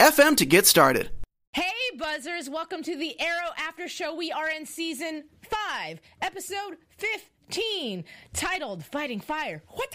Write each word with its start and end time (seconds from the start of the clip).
anchor.fm 0.00 0.36
to 0.36 0.46
get 0.46 0.66
started. 0.66 1.10
Hey, 1.52 1.72
buzzers! 1.98 2.50
Welcome 2.50 2.82
to 2.82 2.96
the 2.96 3.18
Arrow 3.20 3.50
After 3.56 3.88
Show. 3.88 4.14
We 4.14 4.30
are 4.30 4.48
in 4.50 4.66
season 4.66 5.24
five, 5.42 6.00
episode 6.20 6.76
15, 6.98 8.04
titled 8.34 8.84
Fighting 8.84 9.20
Fire. 9.20 9.62
What 9.68 9.94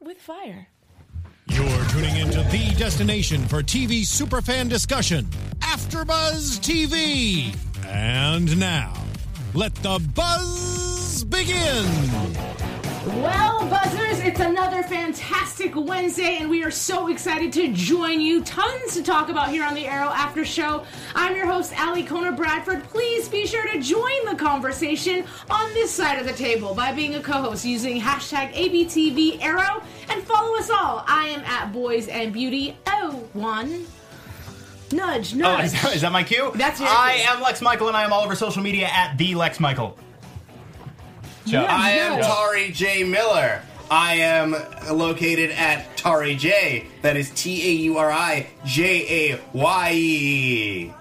with 0.00 0.18
fire? 0.20 0.68
You're 1.48 1.84
tuning 1.88 2.16
into 2.16 2.42
the 2.44 2.74
destination 2.78 3.46
for 3.46 3.62
TV 3.62 4.00
superfan 4.00 4.68
discussion, 4.68 5.26
AfterBuzz 5.60 6.60
TV. 6.60 7.54
And 7.86 8.58
now, 8.58 8.94
let 9.52 9.74
the 9.76 9.98
buzz 10.14 11.22
begin. 11.24 12.53
Well, 13.06 13.66
buzzers, 13.68 14.20
it's 14.20 14.40
another 14.40 14.82
fantastic 14.82 15.72
Wednesday, 15.76 16.38
and 16.40 16.48
we 16.48 16.64
are 16.64 16.70
so 16.70 17.08
excited 17.08 17.52
to 17.52 17.70
join 17.72 18.20
you. 18.20 18.42
Tons 18.42 18.94
to 18.94 19.02
talk 19.02 19.28
about 19.28 19.50
here 19.50 19.62
on 19.64 19.74
the 19.74 19.86
Arrow 19.86 20.08
After 20.08 20.42
Show. 20.44 20.84
I'm 21.14 21.36
your 21.36 21.46
host, 21.46 21.72
Alikona 21.72 22.34
Bradford. 22.34 22.82
Please 22.84 23.28
be 23.28 23.46
sure 23.46 23.66
to 23.70 23.78
join 23.80 24.24
the 24.24 24.34
conversation 24.36 25.24
on 25.50 25.72
this 25.74 25.90
side 25.90 26.18
of 26.18 26.26
the 26.26 26.32
table 26.32 26.74
by 26.74 26.92
being 26.92 27.16
a 27.16 27.20
co-host 27.20 27.64
using 27.66 28.00
hashtag 28.00 28.54
ABTV 28.54 29.42
Arrow 29.42 29.82
and 30.08 30.22
follow 30.22 30.56
us 30.56 30.70
all. 30.70 31.04
I 31.06 31.26
am 31.28 31.40
at 31.44 31.72
Boys 31.74 32.08
and 32.08 32.32
Beauty 32.32 32.74
01. 33.34 33.86
Nudge, 34.92 35.34
Oh, 35.34 35.38
nudge. 35.38 35.64
is 35.66 35.72
that, 35.82 35.94
is 35.96 36.00
that 36.02 36.12
my 36.12 36.22
cue? 36.22 36.52
That's 36.54 36.80
your 36.80 36.88
I 36.88 37.16
cue. 37.16 37.34
am 37.34 37.42
Lex 37.42 37.60
Michael, 37.60 37.88
and 37.88 37.96
I 37.96 38.04
am 38.04 38.12
all 38.14 38.22
over 38.22 38.34
social 38.34 38.62
media 38.62 38.86
at 38.90 39.18
the 39.18 39.34
Lex 39.34 39.60
Michael. 39.60 39.98
Joe. 41.46 41.64
I 41.68 41.90
am 41.90 42.18
Yes. 42.18 42.26
Tauri 42.26 42.72
J. 42.72 43.04
Miller. 43.04 43.60
I 43.90 44.14
am 44.16 44.56
located 44.90 45.50
at 45.52 45.96
Tauri 45.96 46.38
J. 46.38 46.86
That 47.02 47.16
is 47.16 47.30
T 47.30 47.62
A 47.68 47.72
U 47.82 47.98
R 47.98 48.10
I 48.10 48.46
J 48.64 49.32
A 49.32 49.40
Y 49.52 49.90
E. 49.92 50.92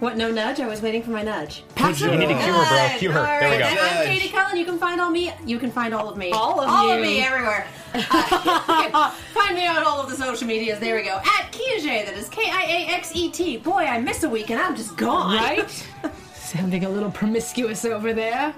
What? 0.00 0.16
No 0.16 0.30
nudge? 0.30 0.60
I 0.60 0.66
was 0.66 0.80
waiting 0.80 1.02
for 1.02 1.10
my 1.10 1.22
nudge. 1.22 1.62
You 1.76 1.86
need 2.16 2.28
to 2.28 2.34
cue 2.34 2.52
her, 2.52 2.88
bro. 2.88 2.98
Cue 2.98 3.10
her. 3.10 3.40
There 3.40 3.50
we 3.50 3.58
go. 3.58 3.64
I'm 3.64 4.06
Katie 4.06 4.28
Cullen. 4.30 4.56
You 4.56 4.64
can 4.64 4.78
find 4.78 4.98
all 5.00 5.10
me. 5.10 5.30
You 5.44 5.58
can 5.58 5.70
find 5.70 5.92
all 5.92 6.08
of 6.08 6.16
me. 6.16 6.30
All 6.30 6.58
of 6.60 6.68
all 6.70 6.88
you. 6.88 6.94
of 6.94 7.00
me 7.02 7.20
everywhere. 7.22 7.66
Uh, 7.94 9.10
find 9.34 9.54
me 9.56 9.66
on 9.66 9.82
all 9.82 10.00
of 10.00 10.08
the 10.08 10.16
social 10.16 10.46
medias. 10.46 10.78
There 10.78 10.96
we 10.96 11.02
go. 11.02 11.16
At 11.18 11.52
Kiaxet. 11.52 12.06
That 12.06 12.14
is 12.16 12.28
K 12.30 12.42
I 12.50 12.62
A 12.62 12.94
X 12.94 13.12
E 13.14 13.30
T. 13.30 13.56
Boy, 13.58 13.84
I 13.84 13.98
miss 14.00 14.22
a 14.22 14.28
week 14.28 14.50
and 14.50 14.58
I'm 14.60 14.74
just 14.76 14.96
gone. 14.96 15.36
right? 15.36 15.68
Sounding 16.34 16.84
a 16.86 16.88
little 16.88 17.10
promiscuous 17.10 17.84
over 17.84 18.12
there. 18.14 18.54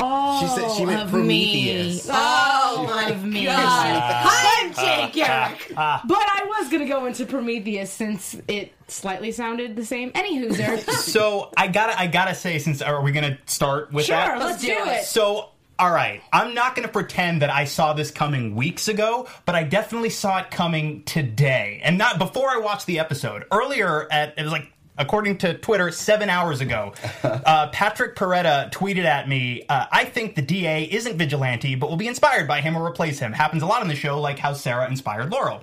All 0.00 0.40
She 0.40 0.46
said 0.60 0.70
she 0.76 0.84
meant 0.84 1.00
oh, 1.00 1.04
of 1.04 1.10
Prometheus. 1.10 2.06
Me. 2.06 2.14
Oh, 2.14 2.76
all 2.78 2.84
my 2.84 3.08
of 3.10 3.24
me. 3.24 3.48
I'm 3.48 4.68
Jake 4.68 4.76
ah, 4.76 5.08
ah, 5.08 5.10
Garrick. 5.12 5.72
Ah. 5.76 6.02
But 6.06 6.18
I 6.18 6.44
was 6.44 6.70
gonna 6.70 6.86
go 6.86 7.06
into 7.06 7.26
Prometheus 7.26 7.92
since 7.92 8.36
it 8.46 8.72
slightly 8.86 9.32
sounded 9.32 9.76
the 9.76 9.84
same. 9.84 10.12
Anywho, 10.12 10.56
there. 10.56 10.78
So 11.08 11.50
I 11.56 11.68
gotta, 11.68 11.98
I 11.98 12.06
gotta 12.06 12.34
say, 12.34 12.58
since 12.58 12.82
are 12.82 13.02
we 13.02 13.12
gonna 13.12 13.38
start 13.46 13.92
with 13.92 14.06
sure, 14.06 14.16
that? 14.16 14.38
let's 14.38 14.60
do 14.60 14.68
do 14.68 14.90
it. 14.90 14.98
it. 14.98 15.04
So, 15.04 15.50
all 15.78 15.90
right, 15.90 16.22
I'm 16.32 16.54
not 16.54 16.74
going 16.74 16.86
to 16.86 16.92
pretend 16.92 17.42
that 17.42 17.50
I 17.50 17.64
saw 17.64 17.92
this 17.92 18.10
coming 18.10 18.56
weeks 18.56 18.88
ago, 18.88 19.28
but 19.46 19.54
I 19.54 19.62
definitely 19.62 20.10
saw 20.10 20.38
it 20.40 20.50
coming 20.50 21.04
today, 21.04 21.80
and 21.84 21.96
not 21.96 22.18
before 22.18 22.50
I 22.50 22.58
watched 22.58 22.86
the 22.86 22.98
episode. 22.98 23.44
Earlier, 23.52 24.08
at 24.10 24.34
it 24.36 24.42
was 24.42 24.52
like 24.52 24.72
according 24.98 25.38
to 25.38 25.54
Twitter, 25.54 25.90
seven 25.90 26.28
hours 26.28 26.60
ago, 26.60 26.92
uh, 27.22 27.68
Patrick 27.68 28.16
Peretta 28.16 28.70
tweeted 28.72 29.04
at 29.04 29.28
me, 29.28 29.64
uh, 29.68 29.86
"I 29.90 30.04
think 30.04 30.34
the 30.34 30.42
DA 30.42 30.84
isn't 30.84 31.16
vigilante, 31.16 31.74
but 31.74 31.88
will 31.88 31.96
be 31.96 32.08
inspired 32.08 32.46
by 32.46 32.60
him 32.60 32.76
or 32.76 32.86
replace 32.86 33.18
him. 33.18 33.32
Happens 33.32 33.62
a 33.62 33.66
lot 33.66 33.82
on 33.82 33.88
the 33.88 33.96
show, 33.96 34.20
like 34.20 34.38
how 34.38 34.52
Sarah 34.52 34.88
inspired 34.88 35.30
Laurel." 35.30 35.62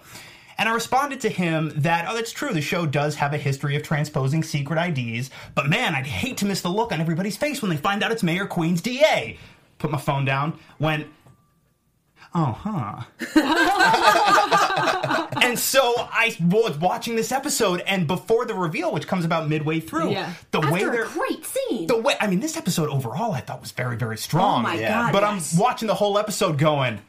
And 0.57 0.69
I 0.69 0.73
responded 0.73 1.21
to 1.21 1.29
him 1.29 1.73
that, 1.77 2.05
oh, 2.07 2.15
that's 2.15 2.31
true. 2.31 2.53
The 2.53 2.61
show 2.61 2.85
does 2.85 3.15
have 3.15 3.33
a 3.33 3.37
history 3.37 3.75
of 3.75 3.83
transposing 3.83 4.41
secret 4.43 4.79
IDs, 4.97 5.29
but 5.53 5.67
man, 5.67 5.93
I'd 5.95 6.07
hate 6.07 6.37
to 6.37 6.45
miss 6.45 6.61
the 6.61 6.69
look 6.69 6.91
on 6.91 7.01
everybody's 7.01 7.35
face 7.35 7.61
when 7.61 7.69
they 7.69 7.77
find 7.77 8.01
out 8.03 8.11
it's 8.11 8.23
Mayor 8.23 8.45
Queen's 8.45 8.81
DA. 8.81 9.37
Put 9.79 9.91
my 9.91 9.97
phone 9.97 10.23
down, 10.23 10.57
went, 10.79 11.07
oh, 12.33 12.53
huh. 12.57 13.01
and 15.41 15.57
so 15.59 15.93
I 15.97 16.35
was 16.41 16.77
watching 16.77 17.15
this 17.15 17.31
episode, 17.31 17.81
and 17.87 18.07
before 18.07 18.45
the 18.45 18.53
reveal, 18.53 18.91
which 18.91 19.07
comes 19.07 19.25
about 19.25 19.49
midway 19.49 19.79
through, 19.79 20.11
Yeah. 20.11 20.33
the 20.51 20.61
way 20.61 20.79
they're. 20.79 21.03
a 21.03 21.07
great 21.09 21.45
scene. 21.45 21.87
The 21.87 21.97
way, 21.97 22.15
I 22.19 22.27
mean, 22.27 22.39
this 22.39 22.57
episode 22.57 22.89
overall 22.89 23.31
I 23.33 23.41
thought 23.41 23.61
was 23.61 23.71
very, 23.71 23.95
very 23.97 24.15
oh 24.15 24.17
strong. 24.17 24.59
Oh 24.59 24.63
my 24.63 24.75
Yeah. 24.75 24.89
God, 25.05 25.13
But 25.13 25.23
yes. 25.23 25.53
I'm 25.53 25.59
watching 25.59 25.87
the 25.87 25.95
whole 25.95 26.17
episode 26.17 26.57
going, 26.57 26.99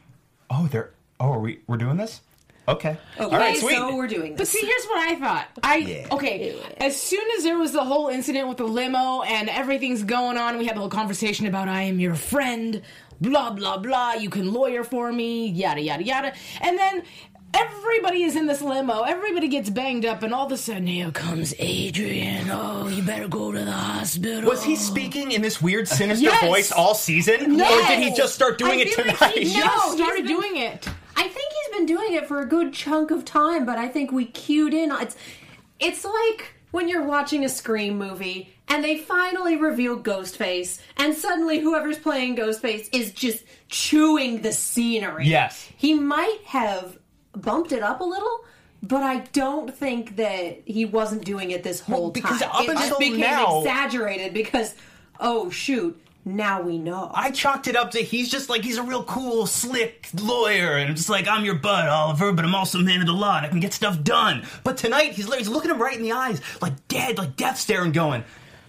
oh, 0.50 0.66
they're, 0.70 0.90
oh, 1.20 1.32
are 1.32 1.38
we, 1.40 1.60
we're 1.66 1.76
doing 1.76 1.96
this? 1.96 2.20
Okay. 2.68 2.96
Okay, 3.20 3.24
All 3.24 3.30
right, 3.30 3.56
sweet. 3.56 3.76
so 3.76 3.94
we're 3.94 4.08
doing 4.08 4.32
this. 4.34 4.38
But 4.38 4.48
see, 4.48 4.66
here's 4.66 4.84
what 4.86 4.98
I 4.98 5.14
thought. 5.20 5.46
I 5.62 6.04
okay. 6.10 6.58
As 6.78 7.00
soon 7.00 7.24
as 7.38 7.44
there 7.44 7.56
was 7.56 7.70
the 7.70 7.84
whole 7.84 8.08
incident 8.08 8.48
with 8.48 8.56
the 8.58 8.64
limo 8.64 9.22
and 9.22 9.48
everything's 9.48 10.02
going 10.02 10.36
on, 10.36 10.58
we 10.58 10.66
had 10.66 10.74
the 10.74 10.80
whole 10.80 10.88
conversation 10.88 11.46
about 11.46 11.68
I 11.68 11.82
am 11.82 12.00
your 12.00 12.16
friend, 12.16 12.82
blah 13.20 13.50
blah 13.50 13.76
blah. 13.78 14.14
You 14.14 14.30
can 14.30 14.52
lawyer 14.52 14.82
for 14.82 15.12
me, 15.12 15.46
yada 15.46 15.80
yada 15.80 16.02
yada. 16.02 16.32
And 16.60 16.76
then 16.76 17.04
everybody 17.56 18.22
is 18.24 18.36
in 18.36 18.46
this 18.46 18.60
limo. 18.60 19.02
Everybody 19.02 19.48
gets 19.48 19.70
banged 19.70 20.04
up, 20.04 20.22
and 20.22 20.34
all 20.34 20.46
of 20.46 20.52
a 20.52 20.56
sudden 20.56 20.86
here 20.86 21.10
comes 21.10 21.54
Adrian. 21.58 22.48
Oh, 22.50 22.88
you 22.88 23.02
better 23.02 23.28
go 23.28 23.52
to 23.52 23.64
the 23.64 23.70
hospital. 23.72 24.48
Was 24.48 24.62
he 24.64 24.76
speaking 24.76 25.32
in 25.32 25.42
this 25.42 25.60
weird, 25.62 25.88
sinister 25.88 26.26
Yes. 26.26 26.44
voice 26.44 26.72
all 26.72 26.94
season? 26.94 27.56
No. 27.56 27.64
Or 27.64 27.86
did 27.88 27.98
he 28.00 28.12
just 28.14 28.34
start 28.34 28.58
doing 28.58 28.80
I 28.80 28.82
it 28.82 28.94
feel 28.94 29.06
like 29.06 29.18
tonight? 29.18 29.38
he- 29.38 29.58
No, 29.58 29.66
No, 29.66 29.94
started 29.96 30.26
he's 30.26 30.28
been- 30.28 30.40
doing 30.40 30.56
it. 30.56 30.88
I 31.16 31.22
think 31.22 31.34
he's 31.52 31.76
been 31.76 31.86
doing 31.86 32.12
it 32.12 32.28
for 32.28 32.40
a 32.40 32.46
good 32.46 32.72
chunk 32.74 33.10
of 33.10 33.24
time, 33.24 33.64
but 33.64 33.78
I 33.78 33.88
think 33.88 34.12
we 34.12 34.26
cued 34.26 34.74
in. 34.74 34.92
It's 34.92 35.16
it's 35.80 36.04
like 36.04 36.54
when 36.70 36.88
you're 36.88 37.04
watching 37.04 37.44
a 37.44 37.48
Scream 37.48 37.96
movie 37.98 38.52
and 38.68 38.82
they 38.84 38.96
finally 38.98 39.56
reveal 39.56 39.96
Ghostface, 39.98 40.78
and 40.96 41.14
suddenly 41.14 41.60
whoever's 41.60 41.98
playing 41.98 42.36
Ghostface 42.36 42.88
is 42.92 43.12
just 43.12 43.44
chewing 43.68 44.42
the 44.42 44.52
scenery. 44.52 45.26
Yes. 45.26 45.68
he 45.76 45.94
might 45.94 46.40
have 46.46 46.98
bumped 47.40 47.72
it 47.72 47.82
up 47.82 48.00
a 48.00 48.04
little. 48.04 48.40
But 48.82 49.02
I 49.02 49.20
don't 49.32 49.74
think 49.74 50.16
that 50.16 50.60
he 50.64 50.84
wasn't 50.84 51.24
doing 51.24 51.50
it 51.50 51.62
this 51.62 51.80
whole 51.80 52.10
because 52.10 52.40
time. 52.40 52.50
up 52.52 52.62
it 52.64 52.70
until 52.70 52.88
just 52.88 52.98
became 52.98 53.20
now- 53.20 53.60
exaggerated 53.60 54.34
because, 54.34 54.74
oh 55.18 55.50
shoot, 55.50 55.98
now 56.26 56.60
we 56.60 56.76
know. 56.76 57.10
I 57.14 57.30
chalked 57.30 57.68
it 57.68 57.76
up 57.76 57.92
to 57.92 57.98
he's 58.00 58.28
just 58.30 58.50
like 58.50 58.62
he's 58.64 58.76
a 58.76 58.82
real 58.82 59.02
cool, 59.04 59.46
slick 59.46 60.08
lawyer, 60.14 60.76
and 60.76 60.94
just 60.94 61.08
like 61.08 61.26
I'm 61.26 61.44
your 61.44 61.54
bud, 61.54 61.88
Oliver, 61.88 62.32
but 62.32 62.44
I'm 62.44 62.54
also 62.54 62.78
a 62.80 62.82
man 62.82 63.00
of 63.00 63.06
the 63.06 63.12
law, 63.12 63.36
and 63.38 63.46
I 63.46 63.48
can 63.48 63.60
get 63.60 63.72
stuff 63.72 64.02
done. 64.02 64.44
But 64.62 64.76
tonight 64.76 65.12
he's, 65.12 65.32
he's 65.32 65.48
looking 65.48 65.70
him 65.70 65.80
right 65.80 65.96
in 65.96 66.02
the 66.02 66.12
eyes, 66.12 66.40
like 66.60 66.86
dead, 66.88 67.16
like 67.16 67.36
death 67.36 67.58
staring, 67.58 67.92
going, 67.92 68.24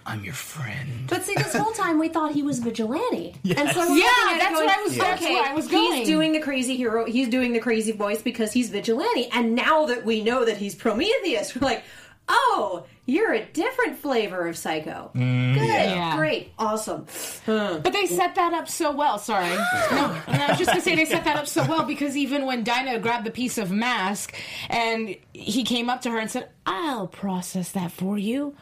"I'm 0.08 0.24
your 0.24 0.34
friend." 0.34 1.06
But 1.06 1.22
see, 1.24 1.34
this 1.34 1.54
whole 1.54 1.72
time 1.72 1.98
we 1.98 2.08
thought 2.08 2.32
he 2.32 2.42
was 2.42 2.58
vigilante, 2.58 3.34
Yes. 3.42 3.58
and 3.60 3.70
so 3.70 3.80
Yeah, 3.82 3.86
looking 3.86 3.98
at 4.00 4.34
it 4.34 4.38
that's 4.40 4.52
going, 4.54 4.66
what 4.66 4.78
I 4.78 4.82
was- 4.82 4.96
that's 4.96 5.22
okay, 5.22 5.38
I 5.44 5.54
was 5.54 5.68
going. 5.68 5.92
He's 5.98 6.08
doing 6.08 6.32
the 6.32 6.40
crazy 6.40 6.76
hero. 6.76 7.04
He's 7.04 7.28
doing 7.28 7.52
the 7.52 7.60
crazy 7.60 7.92
voice 7.92 8.22
because 8.22 8.52
he's 8.52 8.70
vigilante. 8.70 9.28
And 9.32 9.54
now 9.54 9.86
that 9.86 10.04
we 10.04 10.22
know 10.22 10.44
that 10.44 10.56
he's 10.56 10.74
Prometheus, 10.74 11.54
we're 11.54 11.66
like, 11.66 11.84
oh, 12.30 12.84
you're 13.06 13.32
a 13.32 13.42
different 13.42 13.96
flavor 13.98 14.46
of 14.48 14.54
psycho. 14.56 15.10
Mm, 15.14 15.54
Good, 15.54 15.64
yeah. 15.66 16.14
great, 16.14 16.52
awesome. 16.58 17.06
But 17.46 17.90
they 17.94 18.04
set 18.04 18.34
that 18.34 18.52
up 18.52 18.68
so 18.68 18.90
well. 18.92 19.18
Sorry, 19.18 19.48
no, 19.90 20.14
and 20.26 20.42
I 20.42 20.48
was 20.50 20.58
just 20.58 20.68
gonna 20.70 20.82
say 20.82 20.94
they 20.94 21.06
set 21.06 21.24
that 21.24 21.36
up 21.36 21.46
so 21.46 21.64
well 21.66 21.84
because 21.84 22.18
even 22.18 22.44
when 22.44 22.64
Dinah 22.64 22.98
grabbed 22.98 23.24
the 23.24 23.30
piece 23.30 23.56
of 23.56 23.70
mask 23.70 24.34
and 24.68 25.16
he 25.32 25.64
came 25.64 25.88
up 25.88 26.02
to 26.02 26.10
her 26.10 26.18
and 26.18 26.30
said, 26.30 26.50
"I'll 26.66 27.06
process 27.06 27.70
that 27.72 27.92
for 27.92 28.18
you." 28.18 28.54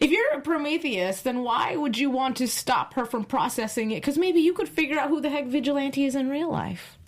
If 0.00 0.10
you're 0.10 0.32
a 0.34 0.40
Prometheus, 0.40 1.22
then 1.22 1.42
why 1.42 1.76
would 1.76 1.96
you 1.96 2.10
want 2.10 2.36
to 2.38 2.48
stop 2.48 2.94
her 2.94 3.04
from 3.06 3.24
processing 3.24 3.90
it? 3.92 3.96
Because 3.96 4.18
maybe 4.18 4.40
you 4.40 4.52
could 4.52 4.68
figure 4.68 4.98
out 4.98 5.08
who 5.08 5.20
the 5.20 5.30
heck 5.30 5.46
Vigilante 5.46 6.04
is 6.04 6.14
in 6.14 6.28
real 6.28 6.50
life. 6.50 6.98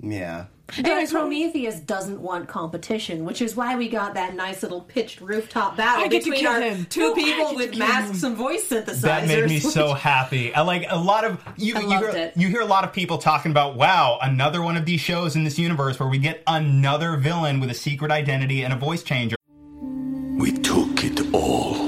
Yeah. 0.00 0.46
And 0.76 1.08
Prometheus 1.08 1.80
doesn't 1.80 2.20
want 2.20 2.46
competition, 2.46 3.24
which 3.24 3.40
is 3.40 3.56
why 3.56 3.74
we 3.76 3.88
got 3.88 4.14
that 4.14 4.34
nice 4.34 4.62
little 4.62 4.82
pitched 4.82 5.20
rooftop 5.22 5.78
battle 5.78 6.04
I 6.04 6.08
get 6.08 6.24
to 6.24 6.30
between 6.30 6.40
kill 6.40 6.52
our 6.52 6.60
him. 6.60 6.84
two 6.86 7.04
Oh, 7.12 7.14
people 7.14 7.54
with 7.56 7.76
masks 7.78 8.22
him. 8.22 8.28
and 8.32 8.36
voice 8.36 8.68
synthesizers. 8.68 9.00
That 9.00 9.26
made 9.26 9.46
me 9.48 9.60
so 9.60 9.94
happy. 9.94 10.54
I 10.54 10.60
like 10.60 10.84
a 10.90 10.98
lot 10.98 11.24
of 11.24 11.42
you. 11.56 11.74
I 11.74 11.80
you, 11.80 11.86
loved 11.88 12.14
hear, 12.14 12.16
it. 12.26 12.36
you 12.36 12.48
hear 12.48 12.60
a 12.60 12.66
lot 12.66 12.84
of 12.84 12.92
people 12.92 13.16
talking 13.16 13.50
about, 13.50 13.76
wow, 13.76 14.18
another 14.20 14.60
one 14.60 14.76
of 14.76 14.84
these 14.84 15.00
shows 15.00 15.36
in 15.36 15.44
this 15.44 15.58
universe 15.58 15.98
where 15.98 16.08
we 16.08 16.18
get 16.18 16.42
another 16.46 17.16
villain 17.16 17.60
with 17.60 17.70
a 17.70 17.74
secret 17.74 18.10
identity 18.10 18.62
and 18.62 18.72
a 18.72 18.76
voice 18.76 19.02
changer. 19.02 19.36
We 20.36 20.52
took 20.52 21.02
it 21.02 21.32
all. 21.34 21.87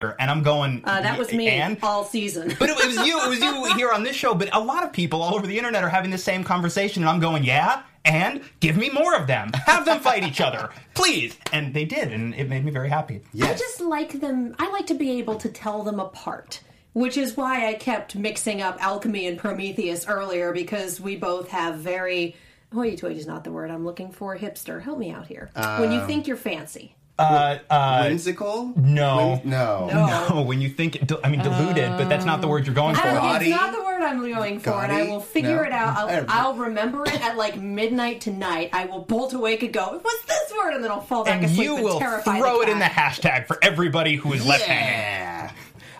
And 0.00 0.30
I'm 0.30 0.42
going. 0.42 0.82
Uh, 0.84 1.00
that 1.00 1.18
was 1.18 1.32
me 1.32 1.48
And 1.48 1.76
all 1.82 2.04
season. 2.04 2.54
But 2.58 2.70
it, 2.70 2.78
it 2.78 2.86
was 2.86 3.06
you. 3.06 3.20
It 3.20 3.28
was 3.28 3.40
you 3.40 3.74
here 3.74 3.90
on 3.90 4.04
this 4.04 4.14
show. 4.14 4.32
But 4.34 4.54
a 4.54 4.60
lot 4.60 4.84
of 4.84 4.92
people 4.92 5.22
all 5.22 5.34
over 5.34 5.46
the 5.46 5.56
internet 5.58 5.82
are 5.82 5.88
having 5.88 6.10
the 6.12 6.18
same 6.18 6.44
conversation, 6.44 7.02
and 7.02 7.10
I'm 7.10 7.18
going, 7.20 7.42
yeah. 7.44 7.82
And 8.04 8.42
give 8.60 8.76
me 8.76 8.90
more 8.90 9.16
of 9.16 9.26
them. 9.26 9.50
Have 9.66 9.84
them 9.84 10.00
fight 10.00 10.22
each 10.22 10.40
other, 10.40 10.70
please. 10.94 11.36
And 11.52 11.74
they 11.74 11.84
did, 11.84 12.12
and 12.12 12.32
it 12.34 12.48
made 12.48 12.64
me 12.64 12.70
very 12.70 12.88
happy. 12.88 13.22
I 13.42 13.52
just 13.54 13.80
like 13.80 14.20
them. 14.20 14.54
I 14.58 14.70
like 14.70 14.86
to 14.86 14.94
be 14.94 15.18
able 15.18 15.34
to 15.38 15.48
tell 15.48 15.82
them 15.82 15.98
apart, 16.00 16.60
which 16.92 17.16
is 17.16 17.36
why 17.36 17.66
I 17.66 17.74
kept 17.74 18.14
mixing 18.14 18.62
up 18.62 18.82
alchemy 18.82 19.26
and 19.26 19.36
Prometheus 19.36 20.06
earlier 20.06 20.52
because 20.52 21.00
we 21.00 21.16
both 21.16 21.48
have 21.48 21.78
very. 21.80 22.36
Hoity-toity 22.72 23.16
is 23.18 23.26
not 23.26 23.44
the 23.44 23.50
word 23.50 23.70
I'm 23.70 23.84
looking 23.84 24.12
for. 24.12 24.36
Hipster, 24.38 24.80
help 24.80 24.98
me 24.98 25.10
out 25.10 25.26
here. 25.26 25.50
when 25.54 25.90
you 25.90 26.06
think 26.06 26.26
you're 26.26 26.36
fancy. 26.36 26.94
Uh, 27.18 27.58
uh, 27.68 28.04
Whimsical? 28.06 28.72
no, 28.76 29.40
Whim- 29.42 29.50
no. 29.50 29.88
no. 30.28 30.42
When 30.42 30.60
you 30.60 30.68
think, 30.68 30.98
I 31.24 31.28
mean, 31.28 31.40
diluted, 31.42 31.90
but 31.98 32.08
that's 32.08 32.24
not 32.24 32.40
the 32.40 32.46
word 32.48 32.64
you're 32.64 32.74
going 32.76 32.94
for. 32.94 33.02
I 33.08 33.14
don't, 33.38 33.42
it's 33.42 33.50
not 33.50 33.72
the 33.72 33.82
word 33.82 34.02
I'm 34.02 34.20
going 34.32 34.60
for, 34.60 34.70
and 34.84 34.92
I 34.92 35.02
will 35.04 35.20
figure 35.20 35.56
No. 35.56 35.62
it 35.64 35.72
out. 35.72 35.96
I'll, 35.98 36.24
I'll 36.28 36.54
remember 36.54 37.02
it 37.04 37.20
at 37.20 37.36
like 37.36 37.56
midnight 37.60 38.20
tonight. 38.20 38.70
I 38.72 38.84
will 38.86 39.00
bolt 39.00 39.32
awake 39.32 39.62
and 39.64 39.72
go, 39.72 39.98
"What's 40.00 40.24
this 40.26 40.52
word?" 40.56 40.74
And 40.74 40.84
then 40.84 40.90
I'll 40.92 41.00
fall 41.00 41.24
back 41.24 41.36
and 41.42 41.46
asleep 41.46 41.64
you 41.64 41.74
and 41.76 41.84
will 41.84 41.98
terrify 41.98 42.38
throw 42.38 42.58
the 42.58 42.62
it 42.62 42.68
in 42.68 42.78
the 42.78 42.84
hashtag 42.84 43.46
for 43.48 43.58
everybody 43.62 44.14
who 44.14 44.32
is 44.32 44.46
left 44.46 44.64
hanging. 44.64 44.92
Yeah. 44.92 45.50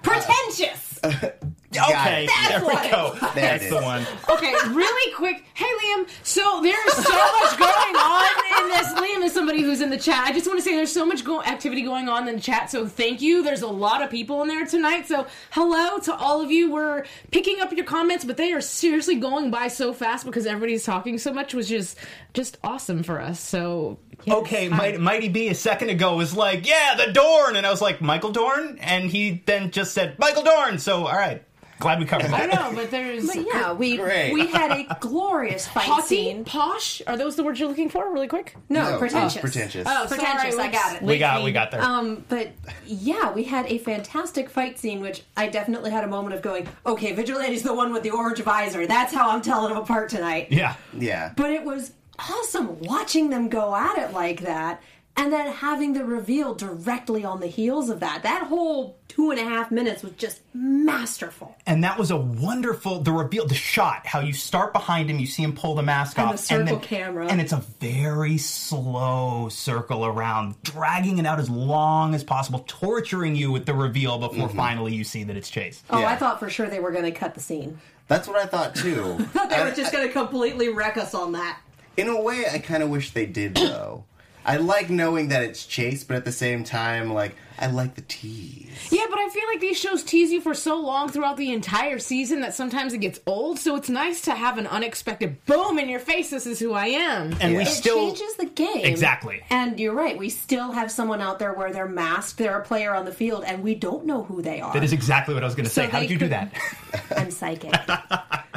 Pretentious. 0.02 1.00
Okay, 1.76 2.26
That's 2.26 2.48
there 2.48 2.60
we 2.60 2.64
what 2.66 2.86
it 2.86 2.90
go. 2.90 3.10
was. 3.12 3.20
There 3.20 3.30
That's 3.34 3.64
it 3.66 3.70
the 3.70 3.76
is. 3.78 3.84
one. 3.84 4.06
Okay, 4.30 4.52
really 4.70 5.12
quick. 5.14 5.44
Hey, 5.52 5.66
Liam. 5.66 6.08
So 6.22 6.60
there's 6.62 6.92
so 6.94 7.14
much 7.14 7.58
going 7.58 7.94
on 7.96 8.62
in 8.62 8.68
this. 8.70 8.92
Liam 8.94 9.22
is 9.22 9.34
somebody 9.34 9.60
who's 9.60 9.82
in 9.82 9.90
the 9.90 9.98
chat. 9.98 10.24
I 10.26 10.32
just 10.32 10.46
want 10.46 10.58
to 10.58 10.62
say 10.64 10.74
there's 10.76 10.90
so 10.90 11.04
much 11.04 11.24
go- 11.24 11.42
activity 11.42 11.82
going 11.82 12.08
on 12.08 12.26
in 12.26 12.36
the 12.36 12.40
chat. 12.40 12.70
So 12.70 12.86
thank 12.86 13.20
you. 13.20 13.42
There's 13.42 13.60
a 13.60 13.66
lot 13.68 14.00
of 14.02 14.08
people 14.10 14.40
in 14.40 14.48
there 14.48 14.64
tonight. 14.64 15.08
So 15.08 15.26
hello 15.50 15.98
to 15.98 16.14
all 16.14 16.40
of 16.40 16.50
you. 16.50 16.70
We're 16.72 17.04
picking 17.32 17.60
up 17.60 17.70
your 17.72 17.84
comments, 17.84 18.24
but 18.24 18.38
they 18.38 18.52
are 18.54 18.62
seriously 18.62 19.16
going 19.16 19.50
by 19.50 19.68
so 19.68 19.92
fast 19.92 20.24
because 20.24 20.46
everybody's 20.46 20.84
talking 20.84 21.18
so 21.18 21.34
much, 21.34 21.52
which 21.52 21.70
is 21.70 21.96
just 22.32 22.56
awesome 22.64 23.02
for 23.02 23.20
us. 23.20 23.40
So 23.40 23.98
yes, 24.24 24.36
Okay, 24.38 24.70
hi. 24.70 24.76
Mighty, 24.76 24.98
Mighty 24.98 25.28
B 25.28 25.48
a 25.48 25.54
second 25.54 25.90
ago 25.90 26.16
was 26.16 26.34
like, 26.34 26.66
yeah, 26.66 26.94
the 26.96 27.12
Dorn. 27.12 27.56
And 27.56 27.66
I 27.66 27.70
was 27.70 27.82
like, 27.82 28.00
Michael 28.00 28.32
Dorn? 28.32 28.78
And 28.80 29.10
he 29.10 29.42
then 29.44 29.70
just 29.70 29.92
said, 29.92 30.18
Michael 30.18 30.44
Dorn. 30.44 30.78
So, 30.78 31.06
all 31.06 31.14
right. 31.14 31.42
Glad 31.78 32.00
we 32.00 32.04
covered 32.06 32.30
that. 32.30 32.42
I 32.42 32.46
know, 32.46 32.74
but 32.74 32.90
there's 32.90 33.26
But 33.26 33.46
yeah, 33.46 33.72
we 33.72 33.96
Great. 33.96 34.32
we 34.32 34.46
had 34.48 34.72
a 34.72 34.96
glorious 35.00 35.66
fight 35.68 35.84
haughty, 35.84 36.06
scene. 36.06 36.44
posh. 36.44 37.00
Are 37.06 37.16
those 37.16 37.36
the 37.36 37.44
words 37.44 37.60
you're 37.60 37.68
looking 37.68 37.88
for? 37.88 38.12
Really 38.12 38.26
quick. 38.26 38.56
No, 38.68 38.90
No, 38.92 38.98
pretentious. 38.98 39.40
pretentious. 39.40 39.86
Oh, 39.88 40.06
Pretentious, 40.08 40.54
sorry, 40.56 40.68
I 40.68 40.72
got 40.72 40.96
it. 40.96 41.02
We 41.02 41.18
got, 41.18 41.44
we 41.44 41.52
got 41.52 41.70
there. 41.70 41.80
Um, 41.82 42.24
but 42.28 42.50
yeah, 42.86 43.32
we 43.32 43.44
had 43.44 43.66
a 43.66 43.78
fantastic 43.78 44.50
fight 44.50 44.78
scene, 44.78 45.00
which 45.00 45.22
I 45.36 45.46
definitely 45.48 45.90
had 45.90 46.02
a 46.04 46.08
moment 46.08 46.34
of 46.34 46.42
going, 46.42 46.66
okay, 46.84 47.12
Vigilante's 47.14 47.62
the 47.62 47.74
one 47.74 47.92
with 47.92 48.02
the 48.02 48.10
orange 48.10 48.40
visor. 48.40 48.86
That's 48.86 49.12
how 49.14 49.30
I'm 49.30 49.42
telling 49.42 49.72
them 49.72 49.82
apart 49.82 50.08
tonight. 50.08 50.48
yeah. 50.50 50.74
Yeah. 50.92 51.32
But 51.36 51.50
it 51.50 51.62
was 51.62 51.92
awesome 52.18 52.80
watching 52.80 53.30
them 53.30 53.48
go 53.48 53.74
at 53.76 53.96
it 53.98 54.12
like 54.12 54.40
that, 54.40 54.82
and 55.18 55.32
then 55.32 55.52
having 55.52 55.94
the 55.94 56.04
reveal 56.04 56.54
directly 56.54 57.24
on 57.24 57.40
the 57.40 57.48
heels 57.48 57.90
of 57.90 57.98
that. 58.00 58.22
That 58.22 58.44
whole 58.44 58.96
two 59.08 59.32
and 59.32 59.40
a 59.40 59.42
half 59.42 59.72
minutes 59.72 60.04
was 60.04 60.12
just 60.12 60.40
masterful. 60.54 61.56
And 61.66 61.82
that 61.82 61.98
was 61.98 62.12
a 62.12 62.16
wonderful 62.16 63.00
the 63.00 63.10
reveal, 63.10 63.44
the 63.44 63.56
shot, 63.56 64.06
how 64.06 64.20
you 64.20 64.32
start 64.32 64.72
behind 64.72 65.10
him, 65.10 65.18
you 65.18 65.26
see 65.26 65.42
him 65.42 65.56
pull 65.56 65.74
the 65.74 65.82
mask 65.82 66.18
And 66.18 66.28
off, 66.28 66.36
the 66.36 66.38
circle 66.38 66.76
then, 66.76 66.80
camera. 66.80 67.26
and 67.26 67.40
it's 67.40 67.52
a 67.52 67.64
very 67.80 68.38
slow 68.38 69.48
circle 69.50 70.06
around, 70.06 70.62
dragging 70.62 71.18
it 71.18 71.26
out 71.26 71.40
as 71.40 71.50
long 71.50 72.14
as 72.14 72.22
possible, 72.22 72.62
torturing 72.68 73.34
you 73.34 73.50
with 73.50 73.66
the 73.66 73.74
reveal 73.74 74.18
before 74.18 74.46
mm-hmm. 74.46 74.56
finally 74.56 74.94
you 74.94 75.02
see 75.02 75.24
that 75.24 75.36
it's 75.36 75.50
Chase. 75.50 75.82
Oh, 75.90 75.98
Yeah. 75.98 76.12
I 76.12 76.16
thought 76.16 76.38
for 76.38 76.48
sure 76.48 76.68
they 76.68 76.78
were 76.80 76.92
going 76.92 77.04
to 77.04 77.10
cut 77.10 77.34
the 77.34 77.40
scene. 77.40 77.80
That's 78.06 78.28
what 78.28 78.36
I 78.36 78.46
thought 78.46 78.76
too. 78.76 79.16
I 79.18 79.24
thought 79.24 79.50
they 79.50 79.58
were 79.58 79.66
And 79.66 79.76
just 79.76 79.92
going 79.92 80.06
to 80.06 80.12
completely 80.12 80.68
wreck 80.68 80.96
us 80.96 81.12
on 81.12 81.32
that. 81.32 81.58
In 81.96 82.06
a 82.06 82.22
way, 82.22 82.44
I 82.48 82.60
kind 82.60 82.84
of 82.84 82.88
wish 82.88 83.10
they 83.10 83.26
did 83.26 83.56
though. 83.56 84.04
I 84.48 84.56
like 84.56 84.88
knowing 84.88 85.28
that 85.28 85.42
it's 85.42 85.66
Chase, 85.66 86.04
but 86.04 86.16
at 86.16 86.24
the 86.24 86.32
same 86.32 86.64
time, 86.64 87.12
like 87.12 87.36
I 87.58 87.66
like 87.66 87.96
the 87.96 88.02
tease. 88.02 88.88
Yeah, 88.90 89.04
but 89.10 89.18
I 89.18 89.28
feel 89.28 89.42
like 89.46 89.60
these 89.60 89.78
shows 89.78 90.02
tease 90.02 90.30
you 90.30 90.40
for 90.40 90.54
so 90.54 90.80
long 90.80 91.10
throughout 91.10 91.36
the 91.36 91.52
entire 91.52 91.98
season 91.98 92.40
that 92.40 92.54
sometimes 92.54 92.94
it 92.94 92.98
gets 92.98 93.20
old. 93.26 93.58
So 93.58 93.76
it's 93.76 93.90
nice 93.90 94.22
to 94.22 94.34
have 94.34 94.56
an 94.56 94.66
unexpected 94.66 95.44
boom 95.44 95.78
in 95.78 95.88
your 95.90 96.00
face. 96.00 96.30
This 96.30 96.46
is 96.46 96.58
who 96.60 96.72
I 96.72 96.86
am. 96.86 97.36
And 97.40 97.52
we 97.52 97.58
Yeah. 97.58 97.68
It 97.68 97.72
still 97.72 97.96
changes 98.06 98.36
the 98.36 98.46
game. 98.46 98.86
Exactly. 98.86 99.42
And 99.50 99.78
you're 99.78 99.94
right. 99.94 100.16
We 100.16 100.30
still 100.30 100.72
have 100.72 100.90
someone 100.90 101.20
out 101.20 101.38
there 101.38 101.52
where 101.52 101.70
they're 101.70 101.86
masked, 101.88 102.38
they're 102.38 102.58
a 102.58 102.64
player 102.64 102.94
on 102.94 103.04
the 103.04 103.12
field, 103.12 103.44
and 103.44 103.62
we 103.62 103.74
don't 103.74 104.06
know 104.06 104.22
who 104.22 104.40
they 104.40 104.62
are. 104.62 104.72
That 104.72 104.84
is 104.84 104.94
exactly 104.94 105.34
what 105.34 105.42
I 105.42 105.46
was 105.46 105.56
going 105.56 105.66
to 105.66 105.70
So 105.70 105.82
say. 105.82 105.88
How 105.88 106.00
they 106.00 106.06
did 106.06 106.12
you 106.12 106.18
do 106.18 106.28
that? 106.28 106.52
I'm 107.16 107.30
psychic. 107.30 107.74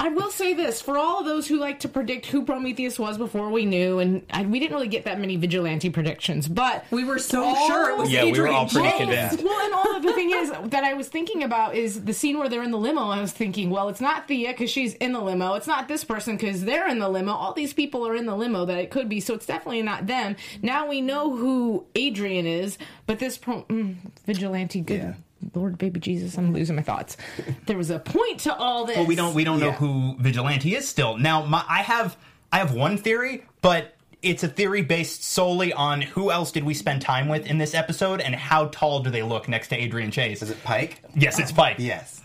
I 0.00 0.08
will 0.10 0.30
say 0.30 0.54
this 0.54 0.80
for 0.80 0.96
all 0.96 1.20
of 1.20 1.26
those 1.26 1.48
who 1.48 1.56
like 1.58 1.80
to 1.80 1.88
predict 1.88 2.26
who 2.26 2.44
Prometheus 2.44 2.98
was 2.98 3.18
before 3.18 3.50
we 3.50 3.66
knew, 3.66 3.98
and 3.98 4.24
I, 4.30 4.42
we 4.46 4.60
didn't 4.60 4.74
really 4.74 4.88
get 4.88 5.04
that 5.06 5.18
many 5.18 5.36
vigilante 5.36 5.90
predictions, 5.90 6.46
but 6.46 6.84
We 6.90 7.04
were 7.04 7.18
so 7.18 7.44
all- 7.44 7.66
sure 7.66 7.90
it 7.90 7.98
was 7.98 8.10
Yeah, 8.10 8.24
we 8.24 8.38
were 8.38 8.48
all 8.48 8.68
pretty 8.68 8.88
James. 8.90 9.00
convinced. 9.00 9.42
Well, 9.42 9.58
and 9.64 9.74
all 9.74 9.96
of 9.96 10.02
the 10.02 10.12
thing 10.12 10.30
is 10.30 10.52
that 10.70 10.84
I 10.84 10.94
was 10.94 11.08
thinking 11.08 11.42
about 11.42 11.74
is 11.74 12.04
the 12.04 12.12
scene 12.12 12.38
where 12.38 12.48
they're 12.48 12.62
in 12.62 12.70
the 12.70 12.78
limo. 12.78 13.02
I 13.08 13.20
was 13.20 13.32
thinking, 13.32 13.70
well, 13.70 13.88
it's 13.88 14.00
not 14.00 14.28
Thea 14.28 14.48
because 14.48 14.70
she's 14.70 14.94
in 14.94 15.12
the 15.12 15.20
limo. 15.20 15.54
It's 15.54 15.66
not 15.66 15.88
this 15.88 16.04
person 16.04 16.36
because 16.36 16.64
they're 16.64 16.88
in 16.88 16.98
the 17.00 17.08
limo. 17.08 17.32
All 17.32 17.52
these 17.52 17.72
people 17.72 18.06
are 18.06 18.14
in 18.14 18.26
the 18.26 18.36
limo 18.36 18.64
that 18.66 18.78
it 18.78 18.90
could 18.90 19.08
be. 19.08 19.20
So 19.20 19.34
it's 19.34 19.46
definitely 19.46 19.82
not 19.82 20.06
them. 20.06 20.36
Now 20.62 20.86
we 20.88 21.00
know 21.00 21.36
who 21.36 21.86
Adrian 21.94 22.46
is, 22.46 22.78
but 23.06 23.18
this 23.18 23.36
pro- 23.36 23.64
mm, 23.64 23.96
vigilante, 24.26 24.80
good 24.80 24.98
Yeah. 25.00 25.14
Lord, 25.54 25.78
baby 25.78 26.00
Jesus, 26.00 26.36
I'm 26.36 26.52
losing 26.52 26.76
my 26.76 26.82
thoughts. 26.82 27.16
There 27.66 27.76
was 27.76 27.90
a 27.90 27.98
point 27.98 28.40
to 28.40 28.54
all 28.54 28.86
this. 28.86 28.96
Well, 28.96 29.06
we 29.06 29.14
don't 29.14 29.34
we 29.34 29.44
don't 29.44 29.60
know 29.60 29.72
who 29.72 30.16
Vigilante 30.18 30.74
is 30.74 30.88
still. 30.88 31.18
Now, 31.18 31.44
my, 31.44 31.64
I 31.68 31.82
have 31.82 32.16
I 32.50 32.58
have 32.58 32.74
one 32.74 32.96
theory, 32.96 33.44
but 33.60 33.94
it's 34.22 34.42
a 34.42 34.48
theory 34.48 34.82
based 34.82 35.22
solely 35.22 35.72
on 35.72 36.00
who 36.02 36.30
else 36.30 36.50
did 36.52 36.64
we 36.64 36.74
spend 36.74 37.00
time 37.02 37.28
with 37.28 37.46
in 37.46 37.58
this 37.58 37.74
episode 37.74 38.20
and 38.20 38.34
how 38.34 38.66
tall 38.66 39.00
do 39.00 39.10
they 39.10 39.22
look 39.22 39.48
next 39.48 39.68
to 39.68 39.76
Adrian 39.76 40.10
Chase. 40.10 40.42
Is 40.42 40.50
it 40.50 40.62
Pike? 40.64 41.02
Yes, 41.14 41.38
it's 41.38 41.52
Pike. 41.52 41.76
Yes. 41.78 42.20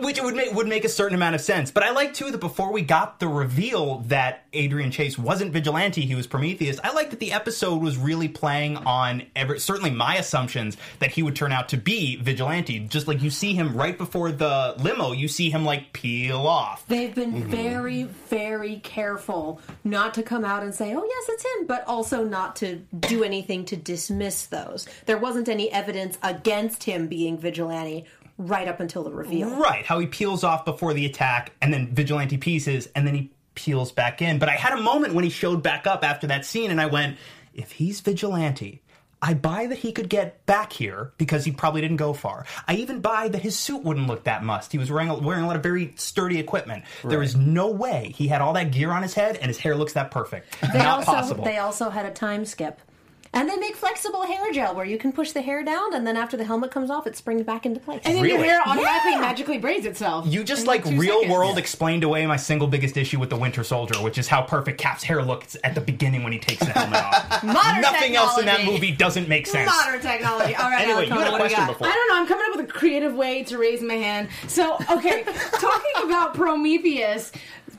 Which 0.00 0.20
would 0.22 0.34
make 0.34 0.52
would 0.54 0.66
make 0.66 0.84
a 0.84 0.88
certain 0.88 1.14
amount 1.14 1.34
of 1.34 1.40
sense. 1.40 1.70
But 1.70 1.82
I 1.82 1.90
like 1.90 2.14
too 2.14 2.30
that 2.30 2.38
before 2.40 2.72
we 2.72 2.82
got 2.82 3.20
the 3.20 3.28
reveal 3.28 3.98
that 4.06 4.44
Adrian 4.52 4.90
Chase 4.90 5.18
wasn't 5.18 5.52
vigilante, 5.52 6.02
he 6.02 6.14
was 6.14 6.26
Prometheus. 6.26 6.78
I 6.82 6.92
like 6.92 7.10
that 7.10 7.20
the 7.20 7.32
episode 7.32 7.82
was 7.82 7.96
really 7.96 8.28
playing 8.28 8.76
on 8.78 9.24
ever 9.36 9.58
certainly 9.58 9.90
my 9.90 10.16
assumptions 10.16 10.76
that 11.00 11.10
he 11.10 11.22
would 11.22 11.36
turn 11.36 11.52
out 11.52 11.68
to 11.70 11.76
be 11.76 12.16
vigilante. 12.16 12.78
Just 12.80 13.06
like 13.08 13.22
you 13.22 13.30
see 13.30 13.54
him 13.54 13.76
right 13.76 13.98
before 13.98 14.32
the 14.32 14.74
limo, 14.78 15.12
you 15.12 15.28
see 15.28 15.50
him 15.50 15.64
like 15.64 15.92
peel 15.92 16.46
off. 16.46 16.86
They've 16.86 17.14
been 17.14 17.32
Mm-hmm. 17.34 17.50
very, 17.50 18.02
very 18.04 18.76
careful 18.84 19.60
not 19.82 20.14
to 20.14 20.22
come 20.22 20.44
out 20.44 20.62
and 20.62 20.74
say, 20.74 20.94
"Oh, 20.94 21.04
yes, 21.04 21.28
it's 21.34 21.44
him," 21.44 21.66
but 21.66 21.84
also 21.86 22.24
not 22.24 22.56
to 22.56 22.76
do 23.00 23.24
anything 23.24 23.64
to 23.66 23.76
dismiss 23.76 24.46
those. 24.46 24.86
There 25.06 25.18
wasn't 25.18 25.48
any 25.48 25.70
evidence 25.70 26.18
against 26.22 26.84
him 26.84 27.08
being 27.08 27.36
vigilante 27.38 28.06
right 28.38 28.68
up 28.68 28.80
until 28.80 29.04
the 29.04 29.12
reveal. 29.12 29.50
Right, 29.50 29.84
how 29.84 29.98
he 29.98 30.06
peels 30.06 30.44
off 30.44 30.64
before 30.64 30.94
the 30.94 31.06
attack 31.06 31.52
and 31.60 31.72
then 31.72 31.94
vigilante 31.94 32.36
pieces 32.36 32.88
and 32.94 33.06
then 33.06 33.14
he 33.14 33.30
peels 33.54 33.92
back 33.92 34.20
in. 34.20 34.38
But 34.38 34.48
I 34.48 34.52
had 34.52 34.72
a 34.72 34.82
moment 34.82 35.14
when 35.14 35.24
he 35.24 35.30
showed 35.30 35.62
back 35.62 35.86
up 35.86 36.04
after 36.04 36.26
that 36.28 36.44
scene 36.44 36.70
and 36.70 36.80
I 36.80 36.86
went, 36.86 37.16
if 37.54 37.72
he's 37.72 38.00
vigilante, 38.00 38.82
I 39.24 39.32
buy 39.32 39.66
that 39.68 39.78
he 39.78 39.90
could 39.90 40.10
get 40.10 40.44
back 40.44 40.70
here 40.70 41.12
because 41.16 41.46
he 41.46 41.50
probably 41.50 41.80
didn't 41.80 41.96
go 41.96 42.12
far. 42.12 42.44
I 42.68 42.74
even 42.74 43.00
buy 43.00 43.28
that 43.28 43.40
his 43.40 43.58
suit 43.58 43.82
wouldn't 43.82 44.06
look 44.06 44.24
that 44.24 44.44
must. 44.44 44.70
He 44.70 44.76
was 44.76 44.90
wearing 44.90 45.08
a, 45.08 45.14
wearing 45.14 45.44
a 45.44 45.46
lot 45.46 45.56
of 45.56 45.62
very 45.62 45.94
sturdy 45.96 46.38
equipment. 46.38 46.84
There 47.02 47.22
is 47.22 47.34
no 47.34 47.70
way 47.70 48.12
he 48.14 48.28
had 48.28 48.42
all 48.42 48.52
that 48.52 48.70
gear 48.70 48.90
on 48.90 49.02
his 49.02 49.14
head 49.14 49.36
and 49.36 49.46
his 49.46 49.56
hair 49.56 49.76
looks 49.76 49.94
that 49.94 50.10
perfect. 50.10 50.54
They 50.60 50.78
Not 50.78 50.98
also 50.98 51.12
possible. 51.12 51.44
they 51.44 51.56
also 51.56 51.88
had 51.88 52.04
a 52.04 52.10
time 52.10 52.44
skip. 52.44 52.82
And 53.34 53.48
they 53.50 53.56
make 53.56 53.76
flexible 53.76 54.22
hair 54.22 54.50
gel 54.52 54.74
where 54.74 54.84
you 54.84 54.96
can 54.96 55.12
push 55.12 55.32
the 55.32 55.42
hair 55.42 55.62
down 55.64 55.92
and 55.92 56.06
then 56.06 56.16
after 56.16 56.36
the 56.36 56.44
helmet 56.44 56.70
comes 56.70 56.88
off 56.88 57.06
it 57.06 57.16
springs 57.16 57.42
back 57.42 57.66
into 57.66 57.80
place. 57.80 58.00
And 58.04 58.16
then 58.16 58.24
your 58.24 58.38
hair 58.42 58.60
automatically 58.64 59.12
Yeah. 59.12 59.20
magically 59.20 59.58
braids 59.58 59.84
itself. 59.86 60.26
You 60.26 60.44
just 60.44 60.62
in 60.62 60.66
like 60.68 60.84
real 60.84 61.20
seconds. 61.20 61.32
world 61.32 61.58
explained 61.58 62.04
away 62.04 62.24
my 62.26 62.36
single 62.36 62.68
biggest 62.68 62.96
issue 62.96 63.18
with 63.18 63.30
the 63.30 63.36
Winter 63.36 63.64
Soldier, 63.64 64.00
which 64.02 64.16
is 64.18 64.28
how 64.28 64.42
perfect 64.42 64.78
Cap's 64.80 65.02
hair 65.02 65.22
looks 65.22 65.56
at 65.64 65.74
the 65.74 65.80
beginning 65.80 66.22
when 66.22 66.32
he 66.32 66.38
takes 66.38 66.60
the 66.64 66.72
helmet 66.72 67.02
off. 67.02 67.42
Modern 67.44 67.80
Nothing 67.82 68.16
else 68.16 68.38
in 68.38 68.46
that 68.46 68.64
movie 68.64 68.92
doesn't 68.92 69.28
make 69.28 69.46
sense. 69.46 69.70
Modern 69.70 70.00
technology. 70.00 70.54
All 70.54 70.70
right, 70.70 70.80
Anyway, 70.82 71.06
Alec, 71.06 71.08
you 71.08 71.14
had 71.18 71.28
a 71.28 71.30
what 71.32 71.38
do 71.38 71.44
we 71.44 71.48
question 71.50 71.66
before. 71.66 71.86
I 71.88 71.92
don't 71.92 72.08
know. 72.08 72.16
I'm 72.20 72.26
coming 72.26 72.46
up 72.50 72.56
with 72.56 72.68
a 72.70 72.72
creative 72.72 73.14
way 73.14 73.42
to 73.44 73.58
raise 73.58 73.82
my 73.82 73.94
hand. 73.94 74.28
So, 74.46 74.76
okay, 74.90 75.24
talking 75.60 76.04
about 76.04 76.34
Prometheus, 76.34 77.32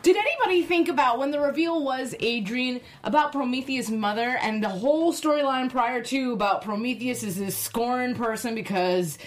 did 0.05 0.17
anybody 0.17 0.61
think 0.61 0.87
about 0.87 1.17
when 1.17 1.31
the 1.31 1.39
reveal 1.39 1.83
was 1.83 2.13
Adrian 2.19 2.79
about 3.03 3.31
Prometheus' 3.31 3.89
mother 3.89 4.37
and 4.39 4.63
the 4.63 4.69
whole 4.69 5.11
storyline 5.11 5.67
prior 5.67 5.99
to 6.03 6.31
about 6.31 6.61
Prometheus 6.61 7.23
is 7.23 7.37
this 7.37 7.57
scorned 7.57 8.15
person 8.15 8.53
because 8.53 9.17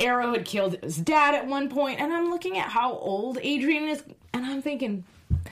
Arrow 0.00 0.32
had 0.32 0.44
killed 0.44 0.76
his 0.82 0.96
dad 0.96 1.36
at 1.36 1.46
one 1.46 1.68
point, 1.68 2.00
and 2.00 2.12
I'm 2.12 2.30
looking 2.30 2.58
at 2.58 2.68
how 2.68 2.94
old 2.94 3.38
Adrian 3.42 3.84
is, 3.84 4.02
and 4.32 4.44
I'm 4.44 4.60
thinking, 4.60 5.04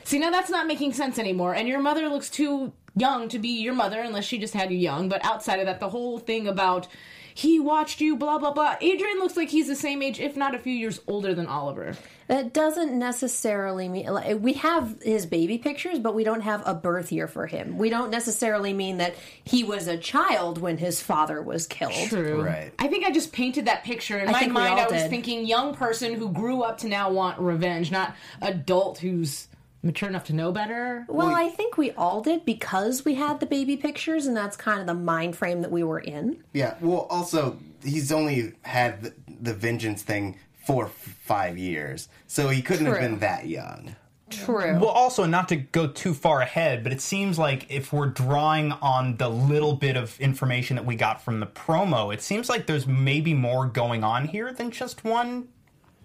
see, 0.02 0.18
now 0.18 0.30
that's 0.30 0.50
not 0.50 0.66
making 0.66 0.94
sense 0.94 1.16
anymore, 1.16 1.54
and 1.54 1.68
your 1.68 1.78
mother 1.78 2.08
looks 2.08 2.28
too 2.28 2.72
young 2.96 3.28
to 3.28 3.38
be 3.38 3.62
your 3.62 3.74
mother 3.74 4.00
unless 4.00 4.24
she 4.24 4.36
just 4.36 4.52
had 4.52 4.72
you 4.72 4.78
young, 4.78 5.08
but 5.08 5.24
outside 5.24 5.60
of 5.60 5.66
that, 5.66 5.78
the 5.78 5.90
whole 5.90 6.18
thing 6.18 6.48
about 6.48 6.88
he 7.34 7.58
watched 7.58 8.00
you, 8.00 8.16
blah, 8.16 8.38
blah, 8.38 8.52
blah. 8.52 8.76
Adrian 8.80 9.18
looks 9.18 9.36
like 9.36 9.48
he's 9.48 9.68
the 9.68 9.76
same 9.76 10.02
age, 10.02 10.20
if 10.20 10.36
not 10.36 10.54
a 10.54 10.58
few 10.58 10.72
years 10.72 11.00
older 11.06 11.34
than 11.34 11.46
Oliver. 11.46 11.94
That 12.32 12.54
doesn't 12.54 12.98
necessarily 12.98 13.90
mean 13.90 14.06
like, 14.06 14.40
we 14.40 14.54
have 14.54 14.96
his 15.02 15.26
baby 15.26 15.58
pictures, 15.58 15.98
but 15.98 16.14
we 16.14 16.24
don't 16.24 16.40
have 16.40 16.62
a 16.64 16.72
birth 16.72 17.12
year 17.12 17.28
for 17.28 17.46
him. 17.46 17.76
We 17.76 17.90
don't 17.90 18.10
necessarily 18.10 18.72
mean 18.72 18.96
that 18.96 19.16
he 19.44 19.64
was 19.64 19.86
a 19.86 19.98
child 19.98 20.56
when 20.56 20.78
his 20.78 20.98
father 20.98 21.42
was 21.42 21.66
killed. 21.66 22.08
True. 22.08 22.42
Right. 22.42 22.72
I 22.78 22.88
think 22.88 23.04
I 23.04 23.10
just 23.10 23.34
painted 23.34 23.66
that 23.66 23.84
picture. 23.84 24.18
In 24.18 24.30
I 24.30 24.32
my 24.32 24.46
mind, 24.46 24.80
I 24.80 24.84
was 24.84 25.02
did. 25.02 25.10
thinking 25.10 25.46
young 25.46 25.74
person 25.74 26.14
who 26.14 26.30
grew 26.30 26.62
up 26.62 26.78
to 26.78 26.88
now 26.88 27.12
want 27.12 27.38
revenge, 27.38 27.90
not 27.90 28.16
adult 28.40 28.96
who's 28.96 29.48
mature 29.82 30.08
enough 30.08 30.24
to 30.24 30.32
know 30.32 30.52
better. 30.52 31.04
Well, 31.08 31.34
I 31.34 31.50
think 31.50 31.76
we 31.76 31.90
all 31.90 32.22
did 32.22 32.46
because 32.46 33.04
we 33.04 33.16
had 33.16 33.40
the 33.40 33.46
baby 33.46 33.76
pictures, 33.76 34.24
and 34.24 34.34
that's 34.34 34.56
kind 34.56 34.80
of 34.80 34.86
the 34.86 34.94
mind 34.94 35.36
frame 35.36 35.60
that 35.60 35.70
we 35.70 35.82
were 35.82 36.00
in. 36.00 36.42
Yeah. 36.54 36.76
Well, 36.80 37.06
also 37.10 37.58
he's 37.84 38.10
only 38.10 38.54
had 38.62 39.02
the, 39.02 39.14
the 39.38 39.52
vengeance 39.52 40.00
thing 40.00 40.38
for 40.64 40.86
f- 40.86 40.92
five 40.92 41.58
years, 41.58 42.08
so 42.26 42.48
he 42.48 42.62
couldn't 42.62 42.86
have 42.86 43.00
been 43.00 43.18
that 43.20 43.46
young. 43.46 43.96
True. 44.30 44.78
Well, 44.78 44.88
also, 44.88 45.26
not 45.26 45.48
to 45.50 45.56
go 45.56 45.86
too 45.86 46.14
far 46.14 46.40
ahead, 46.40 46.82
but 46.82 46.92
it 46.92 47.00
seems 47.00 47.38
like 47.38 47.66
if 47.70 47.92
we're 47.92 48.06
drawing 48.06 48.72
on 48.72 49.16
the 49.18 49.28
little 49.28 49.74
bit 49.74 49.96
of 49.96 50.18
information 50.20 50.76
that 50.76 50.86
we 50.86 50.96
got 50.96 51.22
from 51.22 51.40
the 51.40 51.46
promo, 51.46 52.12
it 52.12 52.22
seems 52.22 52.48
like 52.48 52.66
there's 52.66 52.86
maybe 52.86 53.34
more 53.34 53.66
going 53.66 54.02
on 54.02 54.26
here 54.26 54.52
than 54.52 54.70
just 54.70 55.04
one 55.04 55.48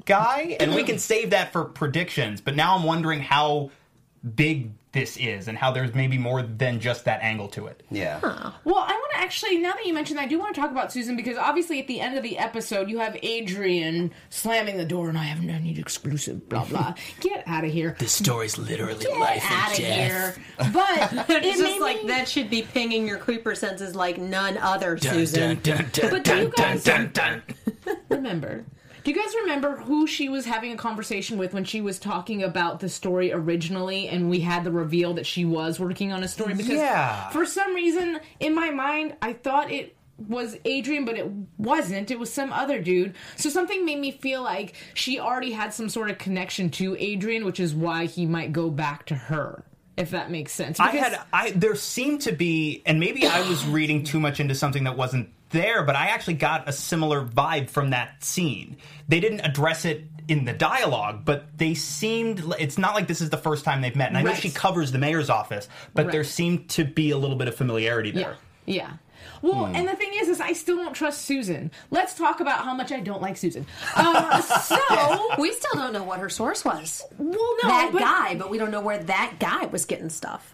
guy. 0.05 0.57
And 0.59 0.75
we 0.75 0.83
can 0.83 0.99
save 0.99 1.29
that 1.29 1.53
for 1.53 1.65
predictions, 1.65 2.41
but 2.41 2.55
now 2.55 2.75
I'm 2.75 2.83
wondering 2.83 3.21
how 3.21 3.71
big 4.35 4.71
this 4.97 5.15
is 5.17 5.47
and 5.47 5.57
how 5.57 5.71
there's 5.71 5.93
maybe 5.93 6.17
more 6.17 6.41
than 6.41 6.79
just 6.79 7.05
that 7.05 7.21
angle 7.21 7.47
to 7.49 7.67
it. 7.67 7.83
Yeah. 7.91 8.19
Well, 8.21 8.77
I 8.77 8.91
want 8.91 9.11
to 9.13 9.19
actually, 9.19 9.57
now 9.59 9.73
that 9.73 9.85
you 9.85 9.93
mentioned 9.93 10.17
that, 10.17 10.23
I 10.23 10.27
do 10.27 10.39
want 10.39 10.55
to 10.55 10.59
talk 10.61 10.71
about 10.71 10.91
Susan 10.91 11.15
because 11.15 11.37
obviously 11.37 11.79
at 11.79 11.87
the 11.87 11.99
end 12.01 12.17
of 12.17 12.23
the 12.23 12.37
episode, 12.37 12.89
you 12.89 12.97
have 12.99 13.15
Adrian 13.21 14.11
slamming 14.29 14.77
the 14.77 14.85
door 14.85 15.09
and 15.09 15.17
I 15.17 15.23
have 15.25 15.43
no 15.43 15.57
need 15.59 15.77
exclusive, 15.77 16.49
blah, 16.49 16.65
blah. 16.65 16.95
Get 17.19 17.43
out 17.47 17.63
of 17.63 17.71
here. 17.71 17.95
This 17.99 18.13
story's 18.13 18.57
literally 18.57 19.03
Get 19.03 19.19
life 19.19 19.43
out 19.49 19.69
and 19.69 19.71
of 19.73 19.77
death. 19.85 20.35
here. 20.35 20.35
But 20.73 21.29
it's 21.29 21.59
made 21.61 21.67
just 21.69 21.79
like 21.81 22.01
me- 22.03 22.07
that 22.09 22.27
should 22.27 22.49
be 22.49 22.63
pinging 22.63 23.07
your 23.07 23.17
creeper 23.19 23.53
senses 23.53 23.95
like 23.95 24.17
none 24.17 24.57
other, 24.57 24.95
Dun, 24.95 25.13
Susan. 25.13 25.59
dun, 25.61 25.77
dun, 25.77 25.89
dun, 25.93 26.09
But 26.09 26.23
do 26.23 26.35
you 26.37 26.49
guys- 26.49 26.83
dun, 26.83 27.11
dun, 27.13 27.43
dun. 27.85 27.95
remember. 28.09 28.65
Do 29.07 29.13
you 29.13 29.23
guys 29.23 29.33
remember 29.35 29.77
who 29.77 30.05
she 30.05 30.27
was 30.27 30.43
having 30.43 30.73
a 30.73 30.75
conversation 30.75 31.37
with 31.37 31.53
when 31.53 31.63
she 31.63 31.79
was 31.79 31.97
talking 31.97 32.43
about 32.43 32.81
the 32.81 32.89
story 32.89 33.31
originally 33.31 34.09
and 34.09 34.29
we 34.29 34.41
had 34.41 34.65
the 34.65 34.71
reveal 34.71 35.13
that 35.13 35.25
she 35.25 35.45
was 35.45 35.79
working 35.79 36.11
on 36.11 36.25
a 36.25 36.27
story? 36.27 36.53
Because 36.55 36.73
Yeah. 36.73 37.29
for 37.29 37.45
some 37.45 37.73
reason, 37.73 38.19
in 38.41 38.53
my 38.53 38.69
mind, 38.69 39.15
I 39.21 39.31
thought 39.31 39.71
it 39.71 39.95
was 40.17 40.57
Adrian, 40.65 41.05
but 41.05 41.17
it 41.17 41.31
wasn't. 41.57 42.11
It 42.11 42.19
was 42.19 42.33
some 42.33 42.51
other 42.51 42.81
dude. 42.81 43.15
So 43.37 43.49
something 43.49 43.85
made 43.85 43.99
me 43.99 44.11
feel 44.11 44.43
like 44.43 44.73
she 44.93 45.21
already 45.21 45.53
had 45.53 45.73
some 45.73 45.87
sort 45.87 46.09
of 46.09 46.17
connection 46.17 46.69
to 46.71 46.97
Adrian, 46.99 47.45
which 47.45 47.61
is 47.61 47.73
why 47.73 48.07
he 48.07 48.25
might 48.25 48.51
go 48.51 48.69
back 48.69 49.05
to 49.05 49.15
her. 49.15 49.63
If 49.95 50.11
that 50.11 50.31
makes 50.31 50.51
sense. 50.51 50.81
I 50.81 50.91
had 50.91 51.17
I 51.31 51.51
there 51.51 51.75
seemed 51.75 52.23
to 52.23 52.33
be 52.33 52.83
and 52.85 52.99
maybe 52.99 53.25
I 53.25 53.47
was 53.47 53.65
reading 53.65 54.03
too 54.03 54.19
much 54.19 54.41
into 54.41 54.53
something 54.53 54.83
that 54.83 54.97
wasn't 54.97 55.29
there, 55.49 55.83
but 55.83 55.95
I 55.95 56.07
actually 56.07 56.35
got 56.35 56.67
a 56.67 56.71
similar 56.73 57.23
vibe 57.25 57.69
from 57.69 57.91
that 57.91 58.23
scene. 58.23 58.77
They 59.07 59.19
didn't 59.19 59.41
address 59.41 59.85
it 59.85 60.03
in 60.27 60.43
the 60.45 60.53
dialogue, 60.53 61.23
but 61.23 61.57
they 61.57 61.73
seemed 61.73 62.43
it's 62.59 62.77
not 62.77 62.93
like 62.95 63.07
this 63.07 63.21
is 63.21 63.29
the 63.29 63.37
first 63.37 63.63
time 63.63 63.81
they've 63.81 63.95
met. 63.95 64.09
And 64.09 64.17
I 64.17 64.21
know 64.23 64.33
she 64.33 64.49
covers 64.49 64.91
the 64.91 64.97
mayor's 64.97 65.29
office, 65.29 65.69
but 65.93 66.05
Right. 66.07 66.11
there 66.11 66.23
seemed 66.25 66.69
to 66.71 66.83
be 66.83 67.11
a 67.11 67.17
little 67.17 67.37
bit 67.37 67.47
of 67.47 67.55
familiarity 67.55 68.11
there. 68.11 68.35
Yeah. 68.65 68.91
Well, 69.41 69.67
Hmm. 69.67 69.75
and 69.75 69.87
the 69.87 69.95
thing 69.95 70.11
is, 70.15 70.27
is 70.29 70.41
I 70.41 70.53
still 70.53 70.77
don't 70.77 70.93
trust 70.93 71.21
Susan. 71.25 71.71
Let's 71.91 72.13
talk 72.15 72.39
about 72.39 72.63
how 72.65 72.73
much 72.73 72.91
I 72.91 72.99
don't 72.99 73.21
like 73.21 73.37
Susan. 73.37 73.65
Um, 73.95 74.41
so, 74.63 74.77
we 75.37 75.51
still 75.53 75.73
don't 75.75 75.93
know 75.93 76.03
what 76.03 76.19
her 76.19 76.29
source 76.29 76.65
was. 76.65 77.03
well, 77.17 77.55
no, 77.63 77.69
that 77.69 77.89
but, 77.93 77.99
guy, 77.99 78.35
but 78.35 78.49
we 78.49 78.57
don't 78.57 78.71
know 78.71 78.81
where 78.81 78.97
that 78.97 79.35
guy 79.39 79.67
was 79.67 79.85
getting 79.85 80.09
stuff. 80.09 80.53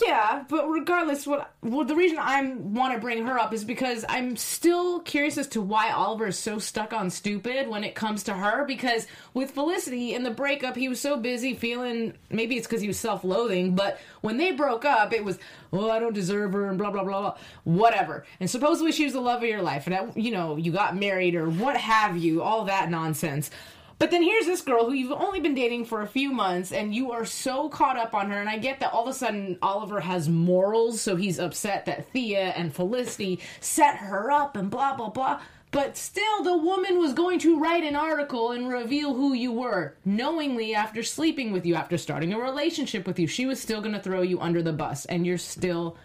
Yeah, 0.00 0.44
but 0.48 0.68
regardless, 0.68 1.26
what 1.26 1.52
well, 1.62 1.84
the 1.84 1.96
reason 1.96 2.18
I 2.20 2.54
want 2.54 2.94
to 2.94 3.00
bring 3.00 3.26
her 3.26 3.38
up 3.38 3.52
is 3.52 3.64
because 3.64 4.04
I'm 4.08 4.36
still 4.36 5.00
curious 5.00 5.36
as 5.38 5.48
to 5.48 5.60
why 5.60 5.90
Oliver 5.90 6.28
is 6.28 6.38
so 6.38 6.58
stuck 6.58 6.92
on 6.92 7.10
stupid 7.10 7.68
when 7.68 7.84
it 7.84 7.94
comes 7.94 8.22
to 8.24 8.34
her. 8.34 8.64
Because 8.64 9.06
with 9.34 9.50
Felicity 9.50 10.14
in 10.14 10.22
the 10.22 10.30
breakup, 10.30 10.76
he 10.76 10.88
was 10.88 11.00
so 11.00 11.16
busy 11.16 11.54
feeling 11.54 12.14
maybe 12.30 12.56
it's 12.56 12.66
because 12.66 12.80
he 12.80 12.88
was 12.88 12.98
self-loathing, 12.98 13.74
but 13.74 14.00
when 14.20 14.36
they 14.36 14.52
broke 14.52 14.84
up, 14.84 15.12
it 15.12 15.24
was 15.24 15.38
oh 15.72 15.90
I 15.90 15.98
don't 15.98 16.14
deserve 16.14 16.52
her 16.52 16.68
and 16.68 16.78
blah 16.78 16.90
blah 16.90 17.04
blah 17.04 17.20
blah 17.20 17.36
whatever. 17.64 18.24
And 18.40 18.48
supposedly 18.48 18.92
she 18.92 19.04
was 19.04 19.12
the 19.12 19.20
love 19.20 19.42
of 19.42 19.48
your 19.48 19.62
life, 19.62 19.86
and 19.86 19.94
that, 19.94 20.16
you 20.16 20.30
know 20.30 20.56
you 20.56 20.72
got 20.72 20.96
married 20.96 21.34
or 21.34 21.48
what 21.50 21.76
have 21.76 22.16
you, 22.16 22.42
all 22.42 22.64
that 22.64 22.90
nonsense. 22.90 23.50
But 23.98 24.12
then 24.12 24.22
here's 24.22 24.46
this 24.46 24.60
girl 24.60 24.86
who 24.86 24.92
you've 24.92 25.10
only 25.10 25.40
been 25.40 25.54
dating 25.54 25.86
for 25.86 26.02
a 26.02 26.06
few 26.06 26.30
months, 26.30 26.70
and 26.70 26.94
you 26.94 27.10
are 27.10 27.24
so 27.24 27.68
caught 27.68 27.98
up 27.98 28.14
on 28.14 28.30
her. 28.30 28.38
And 28.38 28.48
I 28.48 28.56
get 28.56 28.78
that 28.80 28.92
all 28.92 29.02
of 29.02 29.08
a 29.08 29.12
sudden 29.12 29.58
Oliver 29.60 29.98
has 30.00 30.28
morals, 30.28 31.00
so 31.00 31.16
he's 31.16 31.40
upset 31.40 31.86
that 31.86 32.10
Thea 32.12 32.52
and 32.56 32.72
Felicity 32.72 33.40
set 33.60 33.96
her 33.96 34.30
up 34.30 34.56
and 34.56 34.70
blah, 34.70 34.94
blah, 34.94 35.10
blah. 35.10 35.40
But 35.70 35.98
still, 35.98 36.44
the 36.44 36.56
woman 36.56 36.98
was 36.98 37.12
going 37.12 37.40
to 37.40 37.60
write 37.60 37.84
an 37.84 37.94
article 37.94 38.52
and 38.52 38.70
reveal 38.70 39.14
who 39.14 39.34
you 39.34 39.52
were, 39.52 39.96
knowingly 40.04 40.74
after 40.74 41.02
sleeping 41.02 41.52
with 41.52 41.66
you, 41.66 41.74
after 41.74 41.98
starting 41.98 42.32
a 42.32 42.38
relationship 42.38 43.06
with 43.06 43.18
you. 43.18 43.26
She 43.26 43.44
was 43.44 43.60
still 43.60 43.82
going 43.82 43.92
to 43.92 44.00
throw 44.00 44.22
you 44.22 44.40
under 44.40 44.62
the 44.62 44.72
bus, 44.72 45.04
and 45.06 45.26
you're 45.26 45.36
still 45.36 45.98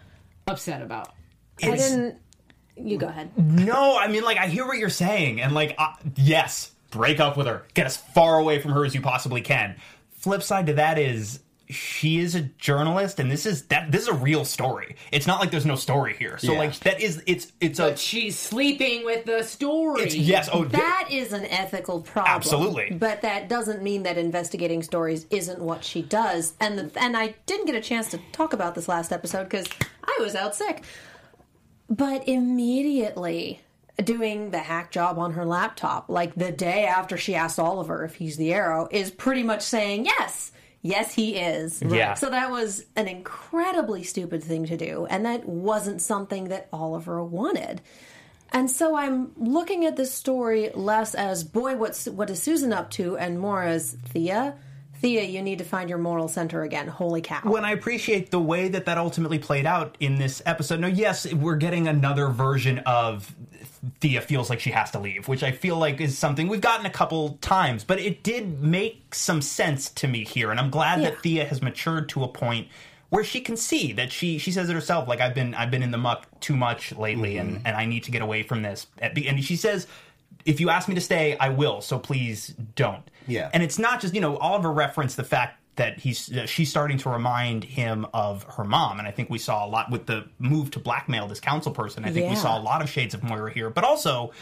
upset 0.46 0.82
about. 0.82 1.14
I 1.62 1.76
didn't. 1.76 2.18
You 2.76 2.98
go 2.98 3.06
ahead. 3.06 3.30
No, 3.38 3.96
I 3.96 4.08
mean, 4.08 4.24
like, 4.24 4.36
I 4.36 4.48
hear 4.48 4.66
what 4.66 4.76
you're 4.76 4.90
saying, 4.90 5.40
and, 5.40 5.54
like, 5.54 5.76
uh, 5.78 5.94
yes, 6.16 6.72
break 6.94 7.20
up 7.20 7.36
with 7.36 7.46
her. 7.46 7.64
Get 7.74 7.86
as 7.86 7.96
far 7.96 8.38
away 8.38 8.60
from 8.60 8.70
her 8.72 8.84
as 8.84 8.94
you 8.94 9.00
possibly 9.02 9.40
can. 9.42 9.76
Flip 10.18 10.42
side 10.42 10.66
to 10.66 10.74
that 10.74 10.98
is, 10.98 11.40
she 11.68 12.18
is 12.18 12.34
a 12.34 12.42
journalist 12.42 13.18
and 13.18 13.30
this 13.30 13.46
is 13.46 13.62
that 13.68 13.90
this 13.90 14.02
is 14.02 14.08
a 14.08 14.12
real 14.14 14.44
story. 14.44 14.96
It's 15.10 15.26
not 15.26 15.40
like 15.40 15.50
there's 15.50 15.64
no 15.64 15.76
story 15.76 16.14
here. 16.14 16.36
So 16.36 16.52
Yeah. 16.52 16.58
like 16.58 16.78
that 16.80 17.00
is 17.00 17.22
it's 17.26 17.52
it's 17.58 17.78
a 17.78 17.96
she's 17.96 18.38
sleeping 18.38 19.02
with 19.04 19.24
the 19.24 19.42
story. 19.42 20.02
it's 20.02 20.14
yes, 20.14 20.50
oh 20.52 20.64
That 20.64 21.08
is 21.10 21.32
an 21.32 21.46
ethical 21.46 22.02
problem. 22.02 22.34
Absolutely. 22.34 22.90
But 22.90 23.22
that 23.22 23.48
doesn't 23.48 23.82
mean 23.82 24.02
that 24.02 24.18
investigating 24.18 24.82
stories 24.82 25.26
isn't 25.30 25.58
what 25.58 25.82
she 25.84 26.02
does. 26.02 26.52
And 26.60 26.78
the, 26.78 27.02
and 27.02 27.16
I 27.16 27.34
didn't 27.46 27.64
get 27.64 27.74
a 27.74 27.80
chance 27.80 28.10
to 28.10 28.20
talk 28.32 28.52
about 28.52 28.74
this 28.74 28.86
last 28.86 29.10
episode 29.10 29.44
because 29.44 29.66
I 30.04 30.18
was 30.20 30.34
out 30.34 30.54
sick. 30.54 30.84
But 31.88 32.28
immediately 32.28 33.60
doing 34.02 34.50
the 34.50 34.58
hack 34.58 34.90
job 34.90 35.18
on 35.18 35.32
her 35.34 35.44
laptop, 35.44 36.08
like 36.08 36.34
the 36.34 36.50
day 36.50 36.84
after 36.84 37.16
she 37.16 37.34
asked 37.34 37.58
Oliver 37.58 38.04
if 38.04 38.16
he's 38.16 38.36
the 38.36 38.52
arrow, 38.52 38.88
is 38.90 39.10
pretty 39.10 39.42
much 39.42 39.62
saying 39.62 40.04
yes. 40.04 40.52
Yes, 40.82 41.14
he 41.14 41.36
is. 41.36 41.82
Yeah. 41.82 42.12
So 42.12 42.28
that 42.28 42.50
was 42.50 42.84
an 42.94 43.08
incredibly 43.08 44.02
stupid 44.02 44.44
thing 44.44 44.66
to 44.66 44.76
do, 44.76 45.06
and 45.08 45.24
that 45.24 45.46
wasn't 45.46 46.02
something 46.02 46.48
that 46.48 46.68
Oliver 46.74 47.24
wanted. 47.24 47.80
And 48.52 48.70
so 48.70 48.94
I'm 48.94 49.32
looking 49.36 49.86
at 49.86 49.96
this 49.96 50.12
story 50.12 50.70
less 50.74 51.14
as 51.14 51.42
boy, 51.42 51.76
what's 51.76 52.06
what 52.06 52.28
is 52.28 52.42
Susan 52.42 52.72
up 52.72 52.90
to, 52.92 53.16
and 53.16 53.40
more 53.40 53.62
as 53.62 53.92
Thea. 53.92 54.56
Thea, 54.96 55.24
you 55.24 55.42
need 55.42 55.58
to 55.58 55.64
find 55.64 55.88
your 55.88 55.98
moral 55.98 56.28
center 56.28 56.62
again. 56.62 56.86
Holy 56.86 57.20
cow! 57.20 57.40
when 57.44 57.64
I 57.64 57.72
appreciate 57.72 58.30
the 58.30 58.40
way 58.40 58.68
that 58.68 58.84
that 58.84 58.98
ultimately 58.98 59.38
played 59.38 59.66
out 59.66 59.96
in 60.00 60.16
this 60.16 60.40
episode. 60.46 60.80
No, 60.80 60.86
yes, 60.86 61.32
we're 61.32 61.56
getting 61.56 61.88
another 61.88 62.28
version 62.28 62.78
of 62.80 63.34
Thea 64.00 64.20
feels 64.20 64.50
like 64.50 64.60
she 64.60 64.70
has 64.70 64.90
to 64.92 64.98
leave, 64.98 65.28
which 65.28 65.42
I 65.42 65.52
feel 65.52 65.76
like 65.76 66.00
is 66.00 66.16
something 66.16 66.48
we've 66.48 66.60
gotten 66.60 66.86
a 66.86 66.90
couple 66.90 67.38
times, 67.40 67.84
but 67.84 67.98
it 67.98 68.22
did 68.22 68.62
make 68.62 69.14
some 69.14 69.42
sense 69.42 69.90
to 69.90 70.08
me 70.08 70.24
here, 70.24 70.50
and 70.50 70.58
I'm 70.60 70.70
glad 70.70 71.00
Yeah. 71.00 71.10
that 71.10 71.22
Thea 71.22 71.44
has 71.44 71.62
matured 71.62 72.08
to 72.10 72.24
a 72.24 72.28
point 72.28 72.68
where 73.10 73.22
she 73.24 73.40
can 73.40 73.56
see 73.56 73.92
that 73.92 74.10
she 74.10 74.38
she 74.38 74.50
says 74.50 74.68
it 74.68 74.74
herself 74.74 75.06
like 75.06 75.20
I've 75.20 75.34
been 75.34 75.54
I've 75.54 75.70
been 75.70 75.84
in 75.84 75.92
the 75.92 75.98
muck 75.98 76.26
too 76.40 76.56
much 76.56 76.92
lately 76.96 77.36
and 77.36 77.56
mm-hmm. 77.58 77.66
and 77.66 77.76
I 77.76 77.86
need 77.86 78.02
to 78.04 78.10
get 78.10 78.22
away 78.22 78.42
from 78.42 78.62
this 78.62 78.88
and 78.98 79.44
she 79.44 79.54
says 79.54 79.86
if 80.44 80.58
you 80.58 80.68
ask 80.68 80.88
me 80.88 80.96
to 80.96 81.00
stay 81.00 81.36
I 81.38 81.50
will 81.50 81.80
so 81.80 81.96
please 81.98 82.48
don't 82.74 83.08
Yeah. 83.28 83.50
and 83.52 83.62
it's 83.62 83.78
not 83.78 84.00
just 84.00 84.14
you 84.14 84.20
know 84.20 84.36
Oliver 84.38 84.72
referenced 84.72 85.16
the 85.16 85.22
fact 85.22 85.60
that 85.76 85.98
he's 85.98 86.26
that 86.26 86.48
she's 86.48 86.70
starting 86.70 86.98
to 86.98 87.10
remind 87.10 87.64
him 87.64 88.06
of 88.14 88.44
her 88.44 88.64
mom. 88.64 88.98
And 88.98 89.08
I 89.08 89.10
think 89.10 89.30
we 89.30 89.38
saw 89.38 89.66
a 89.66 89.68
lot 89.68 89.90
with 89.90 90.06
the 90.06 90.26
move 90.38 90.70
to 90.72 90.78
blackmail 90.78 91.26
this 91.26 91.40
council 91.40 91.72
person 91.72 92.04
I 92.04 92.10
think 92.10 92.30
we 92.30 92.36
saw 92.36 92.58
a 92.58 92.62
lot 92.62 92.82
of 92.82 92.88
shades 92.88 93.14
of 93.14 93.22
Moira 93.22 93.52
here. 93.52 93.70
But 93.70 93.84
also 93.84 94.32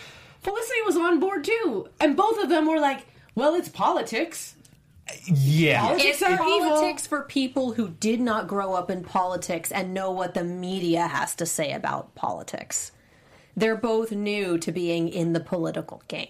Felicity 0.40 0.82
was 0.84 0.96
on 0.96 1.20
board 1.20 1.44
too, 1.44 1.88
and 2.00 2.16
both 2.16 2.42
of 2.42 2.48
them 2.48 2.66
were 2.66 2.80
like, 2.80 3.06
"Well, 3.34 3.54
it's 3.54 3.68
politics." 3.68 4.56
yeah. 5.24 5.82
Politics 5.82 6.08
It's 6.08 6.22
are 6.22 6.36
politics 6.36 7.06
for 7.06 7.22
people 7.22 7.72
who 7.72 7.88
did 7.88 8.20
not 8.20 8.46
grow 8.46 8.74
up 8.74 8.90
in 8.90 9.02
politics 9.02 9.70
and 9.72 9.94
know 9.94 10.10
what 10.10 10.34
the 10.34 10.44
media 10.44 11.06
has 11.06 11.34
to 11.36 11.46
say 11.46 11.72
about 11.72 12.14
politics. 12.14 12.92
They're 13.56 13.76
both 13.76 14.12
new 14.12 14.58
to 14.58 14.72
being 14.72 15.08
in 15.08 15.32
the 15.32 15.40
political 15.40 16.02
game. 16.08 16.28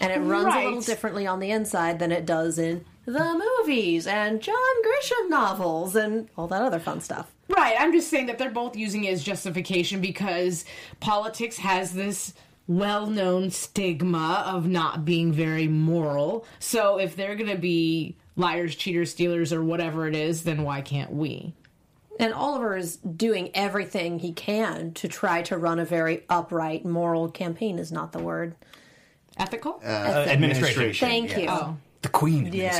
And 0.00 0.12
it 0.12 0.18
runs 0.18 0.54
a 0.54 0.64
little 0.64 0.80
differently 0.80 1.26
on 1.26 1.38
the 1.38 1.50
inside 1.50 1.98
than 1.98 2.12
it 2.12 2.26
does 2.26 2.58
in 2.58 2.84
the 3.06 3.58
movies 3.58 4.06
and 4.06 4.40
John 4.40 4.54
Grisham 4.84 5.28
novels 5.28 5.94
and 5.96 6.28
all 6.36 6.48
that 6.48 6.62
other 6.62 6.78
fun 6.78 7.00
stuff. 7.00 7.32
Right. 7.48 7.76
I'm 7.78 7.92
just 7.92 8.08
saying 8.08 8.26
that 8.26 8.38
they're 8.38 8.50
both 8.50 8.76
using 8.76 9.04
it 9.04 9.12
as 9.12 9.22
justification 9.22 10.00
because 10.00 10.64
politics 11.00 11.58
has 11.58 11.92
this 11.92 12.34
well 12.66 13.06
known 13.06 13.50
stigma 13.50 14.42
of 14.46 14.66
not 14.66 15.04
being 15.04 15.32
very 15.32 15.68
moral. 15.68 16.46
So 16.58 16.98
if 16.98 17.16
they're 17.16 17.36
going 17.36 17.50
to 17.50 17.58
be 17.58 18.16
liars, 18.36 18.74
cheaters, 18.74 19.10
stealers, 19.10 19.52
or 19.52 19.62
whatever 19.62 20.08
it 20.08 20.16
is, 20.16 20.44
then 20.44 20.62
why 20.62 20.80
can't 20.80 21.12
we? 21.12 21.54
And 22.18 22.32
Oliver 22.32 22.76
is 22.76 22.96
doing 22.96 23.50
everything 23.54 24.20
he 24.20 24.32
can 24.32 24.92
to 24.94 25.08
try 25.08 25.42
to 25.42 25.58
run 25.58 25.78
a 25.80 25.84
very 25.84 26.24
upright, 26.28 26.84
moral 26.84 27.28
campaign, 27.28 27.78
is 27.78 27.90
not 27.90 28.12
the 28.12 28.20
word. 28.20 28.54
Ethical? 29.36 29.80
Uh, 29.84 29.88
administration 29.88 31.08
Thank 31.08 31.30
yes. 31.30 31.40
you. 31.40 31.48
oh. 31.48 31.76
The 32.04 32.10
queen 32.10 32.52
Yes. 32.52 32.78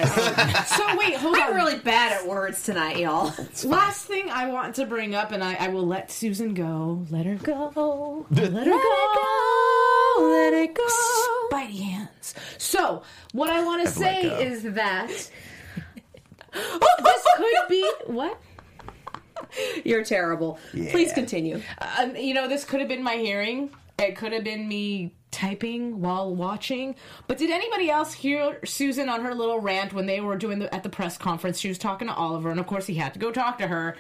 So 0.76 0.96
wait, 0.96 1.16
hold 1.16 1.34
I'm 1.36 1.50
on. 1.50 1.54
really 1.56 1.78
bad 1.78 2.12
at 2.12 2.28
words 2.28 2.62
tonight, 2.62 2.98
y'all. 2.98 3.32
Last 3.64 4.06
thing 4.06 4.30
I 4.30 4.46
want 4.48 4.74
to 4.76 4.86
bring 4.86 5.14
up, 5.14 5.32
and 5.32 5.42
I, 5.42 5.54
I 5.54 5.68
will 5.68 5.86
let 5.86 6.10
Susan 6.10 6.54
go. 6.54 7.04
Let 7.10 7.26
her 7.26 7.36
go. 7.36 8.26
Let 8.30 8.52
her 8.52 8.64
go. 8.64 10.16
Let 10.20 10.52
it 10.52 10.74
go. 10.74 10.86
Spidey 11.50 11.80
hands. 11.80 12.34
So, 12.58 13.02
what 13.32 13.50
I 13.50 13.64
want 13.64 13.84
to 13.84 13.90
say 13.90 14.22
is 14.44 14.62
that 14.62 15.08
this 15.08 15.30
could 17.36 17.68
be 17.68 17.90
what? 18.06 18.40
You're 19.84 20.04
terrible. 20.04 20.58
Please 20.72 21.12
continue. 21.12 21.62
Um, 21.98 22.14
you 22.16 22.34
know, 22.34 22.46
this 22.48 22.64
could 22.64 22.80
have 22.80 22.88
been 22.88 23.02
my 23.02 23.16
hearing. 23.16 23.70
It 23.98 24.16
could 24.16 24.32
have 24.32 24.44
been 24.44 24.66
me 24.66 25.14
typing 25.30 26.00
while 26.00 26.34
watching. 26.34 26.96
But 27.26 27.38
did 27.38 27.50
anybody 27.50 27.90
else 27.90 28.12
hear 28.12 28.60
Susan 28.64 29.08
on 29.08 29.22
her 29.22 29.34
little 29.34 29.60
rant 29.60 29.92
when 29.92 30.06
they 30.06 30.20
were 30.20 30.36
doing 30.36 30.58
the, 30.58 30.74
at 30.74 30.82
the 30.82 30.88
press 30.88 31.16
conference? 31.16 31.58
She 31.58 31.68
was 31.68 31.78
talking 31.78 32.08
to 32.08 32.14
Oliver, 32.14 32.50
and 32.50 32.58
of 32.58 32.66
course 32.66 32.86
he 32.86 32.94
had 32.94 33.12
to 33.14 33.20
go 33.20 33.30
talk 33.30 33.58
to 33.58 33.66
her. 33.66 33.96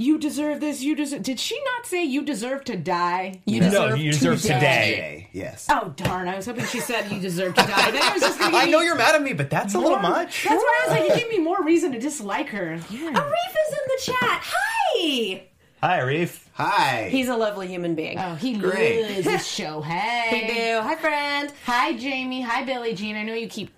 You 0.00 0.16
deserve 0.16 0.60
this. 0.60 0.80
You 0.80 0.94
deserve. 0.94 1.24
Did 1.24 1.40
she 1.40 1.60
not 1.64 1.84
say 1.84 2.04
you 2.04 2.22
deserve 2.22 2.64
to 2.66 2.76
die? 2.76 3.40
You 3.46 3.60
no 3.60 3.66
deserve 3.66 3.98
you 3.98 4.12
deserve 4.12 4.40
today. 4.40 4.54
today 4.60 5.28
yes. 5.32 5.66
Oh 5.68 5.92
darn! 5.96 6.28
I 6.28 6.36
was 6.36 6.46
hoping 6.46 6.66
she 6.66 6.78
said 6.78 7.10
you 7.10 7.18
deserve 7.18 7.56
to 7.56 7.62
die. 7.62 7.90
Then 7.90 8.02
I 8.02 8.12
was 8.12 8.22
just 8.22 8.40
I 8.40 8.66
know 8.66 8.78
me 8.78 8.86
you're 8.86 8.94
mad 8.94 9.16
at 9.16 9.22
me 9.22 9.32
but 9.32 9.50
that's 9.50 9.74
a 9.74 9.78
little 9.80 9.98
much 9.98 10.44
That's 10.44 10.62
why 10.62 10.82
I 10.84 10.88
was 10.88 11.00
like, 11.00 11.10
it 11.10 11.20
gave 11.20 11.30
me 11.30 11.42
more 11.42 11.64
reason 11.64 11.90
to 11.92 11.98
dislike 11.98 12.48
her. 12.50 12.78
Yeah. 12.90 13.10
Arif 13.10 13.54
is 13.66 13.72
in 13.72 13.84
the 13.88 14.00
chat. 14.02 14.42
Hi. 14.44 15.42
hi 15.82 15.98
Arif 15.98 16.47
Hi. 16.58 17.08
He's 17.10 17.28
a 17.28 17.36
lovely 17.36 17.68
human 17.68 17.94
being. 17.94 18.18
Oh, 18.18 18.34
he 18.34 18.58
Great. 18.58 19.02
loves 19.02 19.24
this 19.24 19.46
show. 19.58 19.80
Hey. 19.80 20.38
Hey, 20.38 20.46
do. 20.74 20.80
Hi, 20.82 20.96
friend. 20.96 21.52
Hi, 21.66 21.92
Jamie. 21.94 22.42
Hi, 22.42 22.64
Billie 22.64 22.94
Jean. 22.94 23.16
I 23.16 23.22
know 23.22 23.32
you 23.34 23.46
keep 23.48 23.70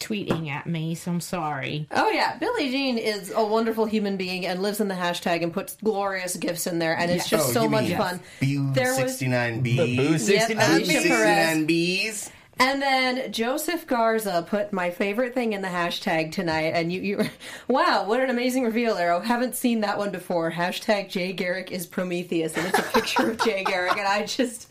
tweeting 0.00 0.48
at 0.48 0.66
me, 0.66 0.94
so 0.94 1.10
I'm 1.12 1.20
sorry. 1.20 1.86
Oh 1.92 2.08
yeah, 2.10 2.36
Billie 2.38 2.70
Jean 2.70 2.98
is 2.98 3.30
a 3.36 3.44
wonderful 3.44 3.84
human 3.84 4.16
being 4.16 4.46
and 4.46 4.60
lives 4.62 4.80
in 4.80 4.88
the 4.88 4.94
hashtag 4.94 5.42
and 5.44 5.52
puts 5.52 5.76
glorious 5.76 6.34
gifts 6.36 6.66
in 6.66 6.78
there, 6.80 6.96
and 6.98 7.10
it's 7.10 7.28
just 7.28 7.50
Oh, 7.50 7.52
so 7.52 7.62
you 7.64 7.68
much 7.68 7.84
mean 7.84 7.96
fun. 7.98 8.20
Boo 8.40 8.72
There 8.72 8.90
was- 9.00 9.20
69B. 9.20 9.62
The 9.76 9.96
Boo 9.96 10.18
69 10.18 10.70
Alicia 10.70 10.92
Bees. 11.02 11.06
Perez. 11.08 11.56
69Bs. 11.66 12.30
And 12.58 12.80
then 12.80 13.32
Joseph 13.32 13.86
Garza 13.86 14.46
put 14.48 14.72
my 14.72 14.90
favorite 14.90 15.34
thing 15.34 15.52
in 15.52 15.62
the 15.62 15.68
hashtag 15.68 16.32
tonight, 16.32 16.72
and 16.74 16.92
you, 16.92 17.00
you, 17.00 17.30
wow, 17.68 18.06
what 18.06 18.20
an 18.20 18.30
amazing 18.30 18.64
reveal, 18.64 18.96
Arrow. 18.96 19.20
Haven't 19.20 19.56
seen 19.56 19.80
that 19.80 19.98
one 19.98 20.10
before. 20.10 20.50
Hashtag 20.52 21.08
Jay 21.08 21.32
Garrick 21.32 21.72
is 21.72 21.86
Prometheus, 21.86 22.56
and 22.56 22.66
it's 22.66 22.78
a 22.78 22.82
picture 22.82 23.30
of 23.30 23.42
Jay 23.42 23.64
Garrick, 23.64 23.96
and 23.96 24.06
I 24.06 24.26
just, 24.26 24.68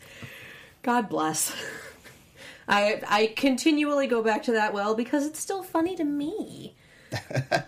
God 0.82 1.08
bless. 1.08 1.54
I 2.68 3.02
I 3.08 3.26
continually 3.36 4.06
go 4.06 4.22
back 4.22 4.44
to 4.44 4.52
that 4.52 4.72
well 4.72 4.94
because 4.94 5.26
it's 5.26 5.40
still 5.40 5.64
funny 5.64 5.96
to 5.96 6.04
me. 6.04 6.74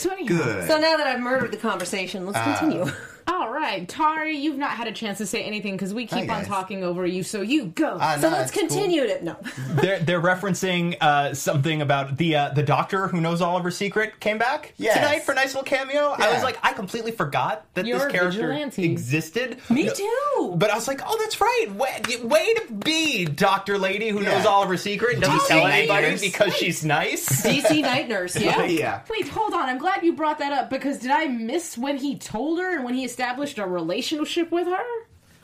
So 0.00 0.10
anyhow, 0.10 0.34
Good. 0.34 0.66
So 0.66 0.78
now 0.78 0.96
that 0.96 1.06
I've 1.06 1.20
murdered 1.20 1.52
the 1.52 1.58
conversation, 1.58 2.24
let's 2.24 2.38
ah. 2.38 2.56
continue. 2.58 2.90
All 3.30 3.48
right, 3.50 3.86
Tauri, 3.86 4.40
you've 4.40 4.58
not 4.58 4.72
had 4.72 4.88
a 4.88 4.92
chance 4.92 5.18
to 5.18 5.26
say 5.26 5.42
anything 5.44 5.72
because 5.74 5.94
we 5.94 6.02
keep 6.04 6.10
Hi, 6.28 6.34
on 6.34 6.40
guys. 6.40 6.48
talking 6.48 6.82
over 6.82 7.06
you. 7.06 7.22
So 7.22 7.42
you 7.42 7.66
go. 7.66 7.96
Ah, 8.00 8.16
so 8.20 8.28
no, 8.28 8.36
let's 8.36 8.50
it's 8.50 8.58
cool. 8.60 8.68
continue 8.68 9.02
it. 9.02 9.22
No. 9.22 9.36
they're 9.70 10.00
they're 10.00 10.20
referencing 10.20 10.96
uh, 11.00 11.32
something 11.34 11.80
about 11.80 12.16
the 12.16 12.34
uh, 12.36 12.48
the 12.50 12.62
doctor 12.64 13.06
who 13.06 13.20
knows 13.20 13.40
Oliver's 13.40 13.76
secret 13.76 14.18
came 14.18 14.36
back 14.38 14.74
Yes. 14.78 14.96
tonight 14.96 15.22
for 15.22 15.32
a 15.32 15.36
nice 15.36 15.54
little 15.54 15.62
cameo. 15.62 16.08
I 16.08 16.26
Yeah. 16.26 16.34
was 16.34 16.42
like, 16.42 16.58
I 16.62 16.72
completely 16.72 17.12
forgot 17.12 17.64
that 17.74 17.86
You're 17.86 17.98
this 18.00 18.10
character 18.12 18.48
vigilante. 18.48 18.84
existed. 18.90 19.58
Me 19.70 19.84
No- 19.84 19.92
too. 19.94 20.54
But 20.56 20.70
I 20.70 20.74
was 20.74 20.88
like, 20.88 21.00
oh, 21.06 21.16
that's 21.20 21.40
right. 21.40 21.66
Way, 21.74 22.00
way 22.24 22.54
to 22.54 22.72
be, 22.72 23.24
Doctor 23.26 23.78
Lady 23.78 24.08
who 24.08 24.20
knows 24.20 24.42
Yeah. 24.44 24.50
Oliver's 24.50 24.82
secret 24.82 25.14
and 25.14 25.22
doesn't 25.22 25.38
DC 25.40 25.46
tell 25.48 25.64
Night 25.64 25.78
anybody 25.78 26.06
Nurse. 26.08 26.20
because 26.20 26.54
she's 26.56 26.84
nice. 26.84 27.42
DC 27.46 27.82
Night 27.82 28.08
Nurse, 28.08 28.36
yeah. 28.40 28.64
Yeah. 28.64 29.00
Wait, 29.08 29.28
hold 29.28 29.54
on. 29.54 29.68
I'm 29.68 29.78
glad 29.78 30.02
you 30.02 30.14
brought 30.14 30.38
that 30.40 30.52
up 30.52 30.68
because 30.70 30.98
did 30.98 31.10
I 31.12 31.26
miss 31.26 31.78
when 31.78 31.96
he 31.96 32.16
told 32.16 32.58
her 32.58 32.74
and 32.74 32.84
when 32.84 32.94
he 32.94 33.06
established 33.20 33.58
a 33.58 33.66
relationship 33.66 34.50
with 34.50 34.66
her? 34.66 34.84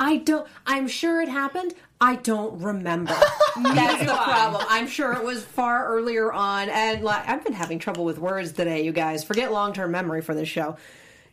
I 0.00 0.16
don't. 0.16 0.48
I'm 0.66 0.88
sure 0.88 1.20
it 1.20 1.28
happened. 1.28 1.74
I 2.00 2.16
don't 2.16 2.62
remember. 2.62 3.12
That's 3.62 4.00
the 4.00 4.14
problem. 4.14 4.64
I'm 4.68 4.86
sure 4.86 5.12
it 5.12 5.22
was 5.22 5.44
far 5.44 5.86
earlier 5.86 6.32
on, 6.32 6.70
and 6.70 7.02
like 7.02 7.28
I've 7.28 7.44
been 7.44 7.52
having 7.52 7.78
trouble 7.78 8.06
with 8.06 8.18
words 8.18 8.52
today. 8.52 8.82
You 8.82 8.92
guys 8.92 9.24
forget 9.24 9.52
long 9.52 9.74
term 9.74 9.90
memory 9.90 10.22
for 10.22 10.34
this 10.34 10.48
show. 10.48 10.76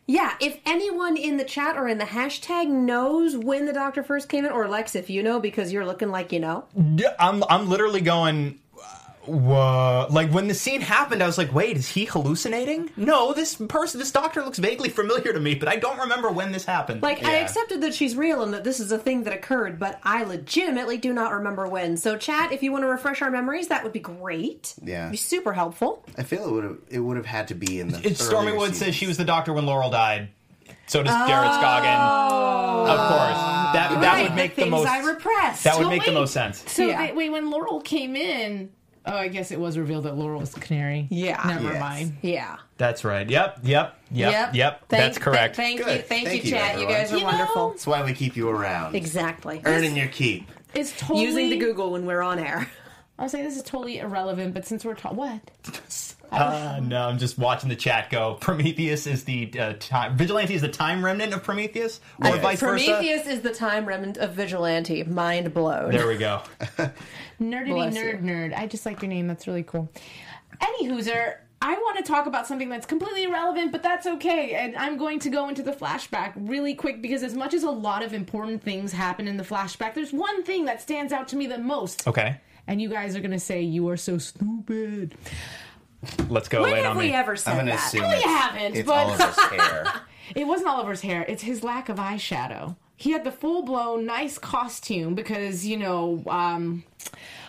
Yeah, 0.06 0.34
if 0.38 0.58
anyone 0.66 1.16
in 1.16 1.38
the 1.38 1.44
chat 1.44 1.78
or 1.78 1.88
in 1.88 1.96
the 1.96 2.04
hashtag 2.04 2.68
knows 2.68 3.38
when 3.38 3.64
the 3.64 3.72
doctor 3.72 4.02
first 4.02 4.28
came 4.28 4.44
in, 4.44 4.52
or 4.52 4.68
Lex, 4.68 4.94
if 4.94 5.08
you 5.08 5.22
know, 5.22 5.40
because 5.40 5.72
you're 5.72 5.86
looking 5.86 6.10
like 6.10 6.30
you 6.30 6.40
know. 6.40 6.66
I'm 7.18 7.42
I'm 7.48 7.70
literally 7.70 8.02
going. 8.02 8.60
Uh, 9.26 9.30
Whoa. 9.30 10.06
Like 10.10 10.30
when 10.30 10.48
the 10.48 10.54
scene 10.54 10.80
happened, 10.80 11.22
I 11.22 11.26
was 11.26 11.38
like, 11.38 11.52
wait, 11.52 11.76
is 11.76 11.88
he 11.88 12.04
hallucinating? 12.04 12.90
No, 12.96 13.32
this 13.32 13.54
person, 13.56 13.98
this 13.98 14.10
doctor 14.10 14.42
looks 14.42 14.58
vaguely 14.58 14.88
familiar 14.88 15.32
to 15.32 15.40
me, 15.40 15.54
but 15.54 15.68
I 15.68 15.76
don't 15.76 15.98
remember 15.98 16.30
when 16.30 16.52
this 16.52 16.64
happened. 16.64 17.02
Like, 17.02 17.24
I 17.24 17.36
accepted 17.36 17.80
that 17.82 17.94
she's 17.94 18.16
real 18.16 18.42
and 18.42 18.52
that 18.54 18.64
this 18.64 18.80
is 18.80 18.92
a 18.92 18.98
thing 18.98 19.24
that 19.24 19.32
occurred, 19.34 19.78
but 19.78 19.98
I 20.02 20.24
legitimately 20.24 20.98
do 20.98 21.12
not 21.12 21.32
remember 21.32 21.66
when. 21.66 21.96
So, 21.96 22.16
chat, 22.16 22.52
if 22.52 22.62
you 22.62 22.72
want 22.72 22.84
to 22.84 22.88
refresh 22.88 23.22
our 23.22 23.30
memories, 23.30 23.68
that 23.68 23.82
would 23.82 23.92
be 23.92 24.00
great. 24.00 24.74
Yeah. 24.82 25.08
Be 25.10 25.16
super 25.16 25.52
helpful. 25.52 26.04
I 26.18 26.22
feel 26.22 26.44
it 26.46 26.52
would 26.52 26.64
have 26.64 26.78
it 26.90 27.00
would 27.00 27.16
have 27.16 27.26
had 27.26 27.48
to 27.48 27.54
be 27.54 27.80
in 27.80 27.88
the. 27.88 28.06
It's 28.06 28.24
Stormy 28.24 28.48
earlier 28.48 28.58
Wood 28.60 28.68
seasons. 28.70 28.86
says 28.86 28.94
she 28.94 29.06
was 29.06 29.16
the 29.16 29.24
doctor 29.24 29.52
when 29.52 29.66
Laurel 29.66 29.90
died. 29.90 30.28
So 30.86 31.02
does 31.02 31.14
Garrett 31.26 31.50
Scoggin. 31.50 31.98
Of 32.88 32.98
course. 32.98 33.40
That, 33.74 33.98
that 34.00 34.22
would 34.22 34.34
make 34.36 34.54
the 34.54 34.64
the, 34.64 34.70
most. 34.70 34.86
things 34.86 35.06
I 35.06 35.10
repressed. 35.10 35.64
That 35.64 35.78
would 35.78 35.84
So 35.84 35.88
make 35.90 36.04
the 36.04 36.12
most 36.12 36.32
sense. 36.32 36.62
So 36.70 36.86
Yeah. 36.86 37.06
they, 37.06 37.12
wait, 37.12 37.30
when 37.30 37.50
Laurel 37.50 37.80
came 37.80 38.14
in, 38.16 38.70
oh, 39.06 39.16
I 39.16 39.28
guess 39.28 39.50
it 39.50 39.60
was 39.60 39.76
revealed 39.78 40.04
that 40.04 40.16
Laurel 40.16 40.40
was 40.40 40.50
the 40.50 40.60
canary. 40.60 41.06
Yeah. 41.10 41.42
Never 41.46 41.72
Yes. 41.72 41.80
mind. 41.80 42.16
Yeah. 42.22 42.56
That's 42.78 43.04
right. 43.04 43.28
Yep, 43.28 43.60
yep, 43.62 43.96
yep, 44.10 44.54
yep. 44.54 44.80
Thank- 44.88 45.02
That's 45.02 45.18
correct. 45.18 45.56
Thank, 45.56 45.78
you, 45.78 45.84
Good. 45.84 46.06
thank, 46.06 46.26
Thank 46.26 46.44
you, 46.44 46.50
you, 46.50 46.56
chat. 46.56 46.74
You 46.78 46.82
everyone. 46.82 46.92
guys 46.94 47.12
are 47.12 47.14
You 47.16 47.20
know- 47.20 47.26
wonderful. 47.26 47.70
That's 47.70 47.86
why 47.86 48.02
we 48.02 48.12
keep 48.14 48.36
you 48.36 48.48
around. 48.48 48.94
Exactly. 48.96 49.60
Earning 49.64 49.96
your 49.96 50.08
keep. 50.08 50.48
It's 50.74 50.92
totally 50.98 51.22
Using 51.26 51.50
the 51.50 51.56
Google 51.58 51.92
when 51.92 52.04
we're 52.06 52.22
on 52.22 52.38
air. 52.38 52.68
I 53.16 53.22
was 53.22 53.30
saying 53.32 53.44
this 53.44 53.56
is 53.56 53.62
totally 53.62 53.98
irrelevant, 53.98 54.54
but 54.54 54.66
since 54.66 54.84
we're 54.84 54.94
talking, 54.94 55.16
what? 55.18 55.40
Uh, 56.32 56.80
no, 56.82 57.02
I'm 57.06 57.18
just 57.18 57.38
watching 57.38 57.68
the 57.68 57.76
chat 57.76 58.10
go. 58.10 58.34
Prometheus 58.40 59.06
is 59.06 59.22
the 59.22 59.48
uh, 59.56 59.74
time. 59.78 60.16
Vigilante 60.16 60.52
is 60.54 60.62
the 60.62 60.68
time 60.68 61.04
remnant 61.04 61.32
of 61.32 61.44
Prometheus, 61.44 62.00
or 62.24 62.36
vice 62.38 62.58
versa. 62.58 62.84
Prometheus 62.86 63.28
is 63.28 63.42
the 63.42 63.54
time 63.54 63.86
remnant 63.86 64.16
of 64.16 64.32
Vigilante. 64.32 65.04
Mind 65.04 65.54
blown. 65.54 65.92
There 65.92 66.08
we 66.08 66.16
go. 66.16 66.42
Nerdity 67.40 67.68
Bless 67.74 67.94
nerd 67.96 68.22
you. 68.24 68.28
nerd. 68.30 68.56
I 68.56 68.66
just 68.66 68.86
like 68.86 69.02
your 69.02 69.08
name. 69.08 69.26
That's 69.26 69.46
really 69.46 69.62
cool. 69.62 69.90
Any 70.60 70.88
hooser, 70.88 71.36
I 71.60 71.74
want 71.74 71.96
to 71.98 72.02
talk 72.04 72.26
about 72.26 72.46
something 72.46 72.68
that's 72.68 72.86
completely 72.86 73.24
irrelevant, 73.24 73.72
but 73.72 73.82
that's 73.82 74.06
okay. 74.06 74.54
And 74.54 74.76
I'm 74.76 74.96
going 74.96 75.18
to 75.20 75.30
go 75.30 75.48
into 75.48 75.62
the 75.62 75.72
flashback 75.72 76.32
really 76.36 76.74
quick 76.74 77.02
because 77.02 77.22
as 77.22 77.34
much 77.34 77.54
as 77.54 77.62
a 77.62 77.70
lot 77.70 78.02
of 78.02 78.12
important 78.14 78.62
things 78.62 78.92
happen 78.92 79.26
in 79.26 79.36
the 79.36 79.44
flashback, 79.44 79.94
there's 79.94 80.12
one 80.12 80.44
thing 80.44 80.64
that 80.66 80.80
stands 80.82 81.12
out 81.12 81.26
to 81.28 81.36
me 81.36 81.46
the 81.46 81.58
most. 81.58 82.06
Okay, 82.06 82.36
And 82.66 82.80
you 82.80 82.88
guys 82.88 83.16
are 83.16 83.20
going 83.20 83.30
to 83.32 83.38
say 83.40 83.62
you 83.62 83.88
are 83.88 83.96
so 83.96 84.18
stupid. 84.18 85.14
let's 86.28 86.48
go. 86.48 86.62
When 86.62 86.72
in 86.72 86.76
have 86.84 86.92
on 86.92 86.98
we 86.98 87.08
me. 87.08 87.12
ever 87.14 87.32
I'm 87.32 87.36
said 87.38 87.56
gonna 87.56 87.70
that? 87.72 87.86
assume 87.88 88.02
No, 88.02 88.10
it's, 88.10 88.24
you 88.24 88.30
haven't, 88.30 88.76
it's 88.76 88.86
but- 88.86 89.06
Oliver's 89.06 89.38
hair. 89.38 89.86
It 90.34 90.46
wasn't 90.46 90.70
Oliver's 90.70 91.02
hair. 91.02 91.22
It's 91.28 91.42
his 91.42 91.62
lack 91.62 91.90
of 91.90 91.98
eyeshadow. 91.98 92.76
He 93.04 93.10
had 93.10 93.22
the 93.22 93.30
full 93.30 93.62
blown 93.64 94.06
nice 94.06 94.38
costume 94.38 95.14
because 95.14 95.66
you 95.66 95.76
know, 95.76 96.22
um, 96.26 96.84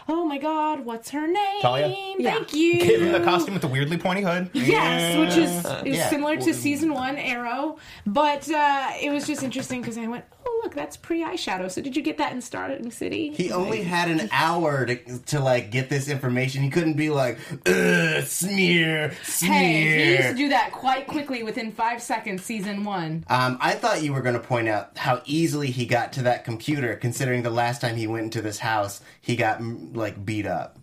oh 0.10 0.26
my 0.26 0.38
God, 0.38 0.82
what's 0.86 1.12
her 1.12 1.26
name? 1.28 1.62
Talia? 1.62 1.96
Thank 2.22 2.54
you. 2.54 2.82
Give 2.82 3.02
him 3.02 3.14
the 3.14 3.22
costume 3.22 3.54
with 3.54 3.62
the 3.62 3.70
weirdly 3.70 3.98
pointy 3.98 4.22
hood. 4.22 4.50
Yes, 4.52 5.18
which 5.18 5.38
is, 5.38 5.66
is 5.88 5.98
Yeah. 5.98 6.10
similar 6.10 6.36
to 6.36 6.54
season 6.54 6.94
one 6.94 7.16
Arrow, 7.18 7.78
but 8.06 8.52
uh, 8.52 8.90
it 9.02 9.12
was 9.12 9.26
just 9.26 9.44
interesting 9.44 9.80
because 9.80 9.98
I 9.98 10.08
went, 10.08 10.26
"Oh, 10.45 10.45
look, 10.45 10.45
that's 10.76 10.98
pre 10.98 11.24
eyeshadow." 11.24 11.72
So, 11.72 11.82
did 11.82 11.96
you 11.96 12.02
get 12.02 12.18
that 12.18 12.32
in 12.34 12.42
Starling 12.42 12.92
City? 12.92 13.32
He 13.32 13.52
only 13.52 13.84
had 13.84 14.10
an 14.10 14.30
hour 14.32 14.86
to, 14.86 15.20
to 15.20 15.40
like 15.40 15.72
get 15.72 15.90
this 15.90 16.10
information. 16.10 16.62
He 16.64 16.70
couldn't 16.70 16.96
be 16.96 17.10
like, 17.10 17.40
Ugh, 17.66 18.24
smear, 18.24 19.14
smear. 19.24 19.54
Hey, 19.54 20.06
he 20.06 20.16
used 20.16 20.30
to 20.30 20.36
do 20.36 20.50
that 20.50 20.72
quite 20.72 21.08
quickly 21.08 21.44
within 21.44 21.72
five 21.72 22.02
seconds. 22.02 22.44
Season 22.44 22.84
one. 22.84 23.26
Um, 23.28 23.58
I 23.62 23.74
thought 23.74 24.04
you 24.04 24.14
were 24.14 24.22
going 24.22 24.36
to 24.36 24.42
point 24.42 24.68
out 24.68 24.98
how 24.98 25.22
easily 25.26 25.72
he 25.72 25.86
got 25.86 26.14
to 26.14 26.24
that 26.24 26.44
computer, 26.46 26.96
considering 26.96 27.44
the 27.44 27.50
last 27.50 27.82
time 27.82 27.96
he 27.96 28.08
went 28.08 28.26
into 28.26 28.42
this 28.42 28.60
house, 28.60 29.02
he 29.22 29.36
got 29.36 29.62
like 29.62 30.24
beat 30.26 30.46
up. 30.46 30.78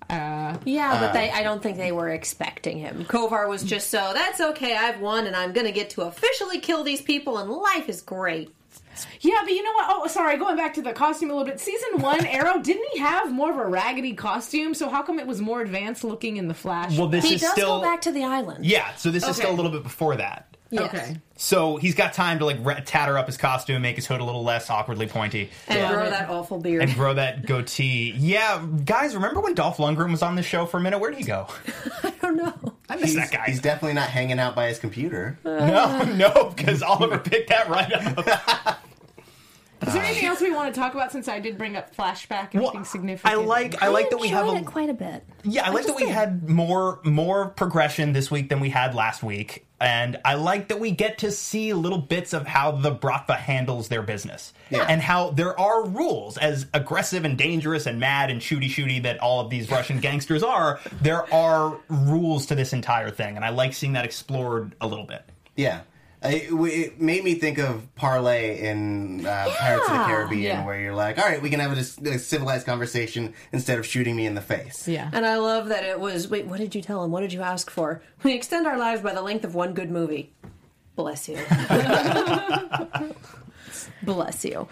Yeah, 0.65 1.01
but 1.01 1.13
they 1.13 1.31
I 1.31 1.43
don't 1.43 1.63
think 1.63 1.77
they 1.77 1.93
were 1.93 2.09
expecting 2.09 2.79
him. 2.79 3.05
Kovar 3.05 3.49
was 3.49 3.63
just 3.63 3.91
so, 3.91 4.13
that's 4.15 4.41
okay, 4.41 4.77
I've 4.77 5.01
won 5.01 5.27
and 5.27 5.35
I'm 5.35 5.53
gonna 5.53 5.73
get 5.73 5.91
to 5.91 6.03
officially 6.03 6.61
kill 6.61 6.85
these 6.85 7.01
people 7.01 7.39
and 7.39 7.51
life 7.51 7.89
is 7.89 8.03
great. 8.03 8.55
Yeah, 9.21 9.39
but 9.43 9.53
you 9.53 9.63
know 9.63 9.73
what? 9.73 9.87
Oh, 9.89 10.07
sorry. 10.07 10.37
Going 10.37 10.57
back 10.57 10.75
to 10.75 10.83
the 10.83 10.93
costume 10.93 11.31
a 11.31 11.35
little 11.35 11.47
bit. 11.47 11.61
Season 11.61 12.01
one, 12.01 12.25
Arrow 12.27 12.61
didn't 12.61 12.87
he 12.93 12.99
have 12.99 13.33
more 13.33 13.51
of 13.51 13.57
a 13.57 13.67
raggedy 13.67 14.15
costume? 14.15 14.75
So 14.75 14.89
how 14.89 15.03
come 15.03 15.19
it 15.19 15.27
was 15.27 15.41
more 15.41 15.61
advanced 15.61 16.05
looking 16.05 16.37
in 16.37 16.49
the 16.49 16.55
Flash? 16.55 16.97
Well, 16.99 17.09
this 17.09 17.25
he 17.25 17.37
is 17.37 17.41
does 17.41 17.53
still 17.53 17.79
go 17.79 17.83
back 17.83 18.01
to 18.03 18.13
the 18.13 18.25
island. 18.25 18.65
yeah. 18.65 18.95
So 18.97 19.11
this 19.11 19.27
is 19.27 19.37
still 19.37 19.51
a 19.51 19.57
little 19.57 19.71
bit 19.71 19.83
before 19.83 20.17
that. 20.17 20.52
Yes. 20.73 20.83
okay. 20.95 21.17
So 21.37 21.77
he's 21.77 21.95
got 21.95 22.13
time 22.15 22.39
to 22.39 22.47
like 22.47 22.57
re- 22.63 22.81
tatter 22.85 23.19
up 23.19 23.27
his 23.27 23.37
costume, 23.37 23.83
make 23.83 23.97
his 23.97 24.07
hood 24.07 24.21
a 24.21 24.25
little 24.25 24.43
less 24.43 24.71
awkwardly 24.71 25.07
pointy, 25.07 25.51
And 25.69 25.93
grow 25.95 26.09
that 26.09 26.31
awful 26.31 26.59
beard. 26.59 26.83
and 26.83 26.95
grow 26.95 27.15
that 27.15 27.45
goatee. 27.47 28.13
Yeah, 28.17 28.65
guys, 28.85 29.15
remember 29.15 29.41
when 29.41 29.55
Dolph 29.55 29.77
Lundgren 29.77 30.11
was 30.11 30.23
on 30.23 30.35
the 30.35 30.43
show 30.43 30.65
for 30.67 30.79
a 30.79 30.81
minute? 30.81 30.99
Where'd 30.99 31.15
he 31.15 31.25
go? 31.25 31.47
I 32.03 32.11
don't 32.23 32.37
know. 32.37 32.55
I 32.89 32.97
miss 32.97 33.05
He's, 33.07 33.15
that 33.17 33.31
guy. 33.31 33.45
he's 33.47 33.61
definitely 33.61 33.95
not 33.95 34.09
hanging 34.09 34.39
out 34.39 34.55
by 34.55 34.69
his 34.69 34.79
computer. 34.79 35.39
no, 35.45 36.03
no, 36.15 36.53
because 36.57 36.83
Oliver 36.83 37.19
picked 37.19 37.51
that 37.51 37.69
right 37.69 37.93
up. 37.93 38.79
Is 39.85 39.93
there 39.95 40.05
anything 40.05 40.27
else 40.29 40.41
we 40.41 40.53
want 40.55 40.73
to 40.73 40.81
talk 40.81 40.95
about 40.95 41.11
since 41.11 41.27
I 41.27 41.41
did 41.41 41.59
bring 41.59 41.75
up 41.75 41.93
flashback? 41.97 42.55
Anything 42.55 42.81
I 42.81 42.85
significant? 42.85 43.35
I 43.35 43.37
like 43.37 43.83
I 43.83 43.89
like 43.89 44.11
that 44.11 44.19
we 44.21 44.29
have 44.29 44.47
a 44.47 44.55
it 44.55 44.65
quite 44.65 44.89
a 44.89 44.95
bit. 44.95 45.27
Yeah, 45.43 45.67
I 45.67 45.71
like 45.71 45.87
that 45.87 45.97
we 45.97 46.05
did. 46.05 46.13
had 46.13 46.49
more 46.49 47.01
more 47.03 47.49
progression 47.49 48.13
this 48.13 48.31
week 48.31 48.49
than 48.49 48.61
we 48.61 48.71
had 48.71 48.95
last 48.95 49.25
week, 49.25 49.67
and 49.83 50.19
I 50.25 50.35
like 50.35 50.69
that 50.69 50.81
we 50.81 50.91
get 50.93 51.19
to 51.19 51.31
see 51.33 51.73
little 51.75 51.99
bits 51.99 52.33
of 52.33 52.47
how 52.47 52.73
the 52.73 52.95
Bratva 52.95 53.37
handles 53.37 53.89
their 53.89 54.03
business, 54.03 54.53
Yeah. 54.71 54.87
and 54.89 55.03
how 55.03 55.31
there 55.31 55.59
are 55.59 55.85
rules. 55.85 56.39
As 56.39 56.67
aggressive 56.73 57.25
and 57.25 57.37
dangerous 57.37 57.87
and 57.87 57.99
mad 58.01 58.31
and 58.31 58.41
shooty 58.41 58.67
shooty 58.71 59.03
that 59.03 59.19
all 59.21 59.41
of 59.41 59.51
these 59.51 59.71
Russian 59.71 59.99
gangsters 60.07 60.43
are, 60.43 60.81
there 61.03 61.33
are 61.35 61.79
rules 61.89 62.47
to 62.47 62.55
this 62.55 62.73
entire 62.73 63.11
thing, 63.11 63.37
and 63.37 63.45
I 63.45 63.51
like 63.51 63.75
seeing 63.75 63.93
that 63.95 64.05
explored 64.05 64.75
a 64.81 64.87
little 64.87 65.05
bit. 65.07 65.23
Yeah. 65.57 65.81
I- 66.25 66.29
It, 66.35 66.53
it 66.53 67.01
made 67.01 67.25
me 67.25 67.35
think 67.35 67.59
of 67.59 67.93
Parley 67.97 68.61
in 68.61 69.27
uh, 69.27 69.53
Pirates 69.59 69.89
of 69.89 69.99
the 69.99 70.05
Caribbean, 70.05 70.43
Yeah. 70.43 70.65
where 70.65 70.81
you're 70.81 70.95
like, 70.95 71.19
all 71.19 71.25
right, 71.25 71.43
we 71.43 71.51
can 71.51 71.61
have 71.61 71.73
a, 71.73 72.11
a 72.11 72.19
civilized 72.19 72.67
conversation 72.67 73.35
instead 73.53 73.79
of 73.79 73.87
shooting 73.87 74.15
me 74.17 74.27
in 74.27 74.35
the 74.35 74.41
face. 74.41 74.87
Yeah. 74.87 75.11
And 75.13 75.27
I 75.27 75.39
love 75.39 75.69
that 75.69 75.85
it 75.85 75.99
was 75.99 76.29
wait, 76.29 76.47
what 76.47 76.61
did 76.61 76.75
you 76.75 76.83
tell 76.83 77.03
him? 77.05 77.11
What 77.11 77.21
did 77.23 77.33
you 77.33 77.43
ask 77.43 77.71
for? 77.71 78.03
We 78.23 78.35
extend 78.35 78.67
our 78.67 78.79
lives 78.79 79.03
by 79.03 79.15
the 79.15 79.23
length 79.23 79.45
of 79.45 79.55
one 79.55 79.75
good 79.75 79.91
movie. 79.91 80.33
Bless 80.95 81.29
you. 81.29 81.37
Bless 84.03 84.45
you. 84.45 84.69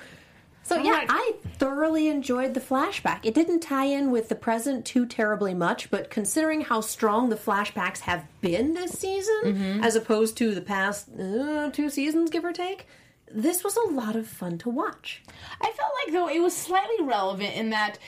So 0.71 0.79
yeah, 0.81 0.93
right. 0.93 1.07
I 1.11 1.33
thoroughly 1.59 2.07
enjoyed 2.07 2.55
the 2.55 2.61
flashback. 2.61 3.21
It 3.25 3.35
didn't 3.35 3.59
tie 3.59 3.87
in 3.87 4.13
with 4.13 4.29
the 4.29 4.37
present 4.37 4.85
too 4.85 5.05
terribly 5.05 5.53
much, 5.53 5.91
but 5.91 6.11
considering 6.11 6.61
how 6.61 6.81
strong 6.81 7.29
the 7.29 7.35
flashbacks 7.35 7.99
have 8.03 8.25
been 8.41 8.75
this 8.75 8.93
season, 8.93 9.81
as 9.83 9.97
opposed 9.97 10.37
to 10.37 10.55
the 10.55 10.61
past 10.61 11.09
uh, 11.19 11.71
two 11.73 11.91
seasons, 11.91 12.31
give 12.31 12.45
or 12.45 12.53
take, 12.53 12.87
this 13.29 13.65
was 13.65 13.77
a 13.77 13.89
lot 13.91 14.15
of 14.15 14.29
fun 14.29 14.59
to 14.59 14.69
watch. 14.69 15.25
I 15.61 15.73
felt 15.73 15.91
like 16.05 16.13
though 16.13 16.29
it 16.29 16.41
was 16.41 16.57
slightly 16.57 17.03
relevant 17.03 17.57
in 17.57 17.71
that 17.71 17.99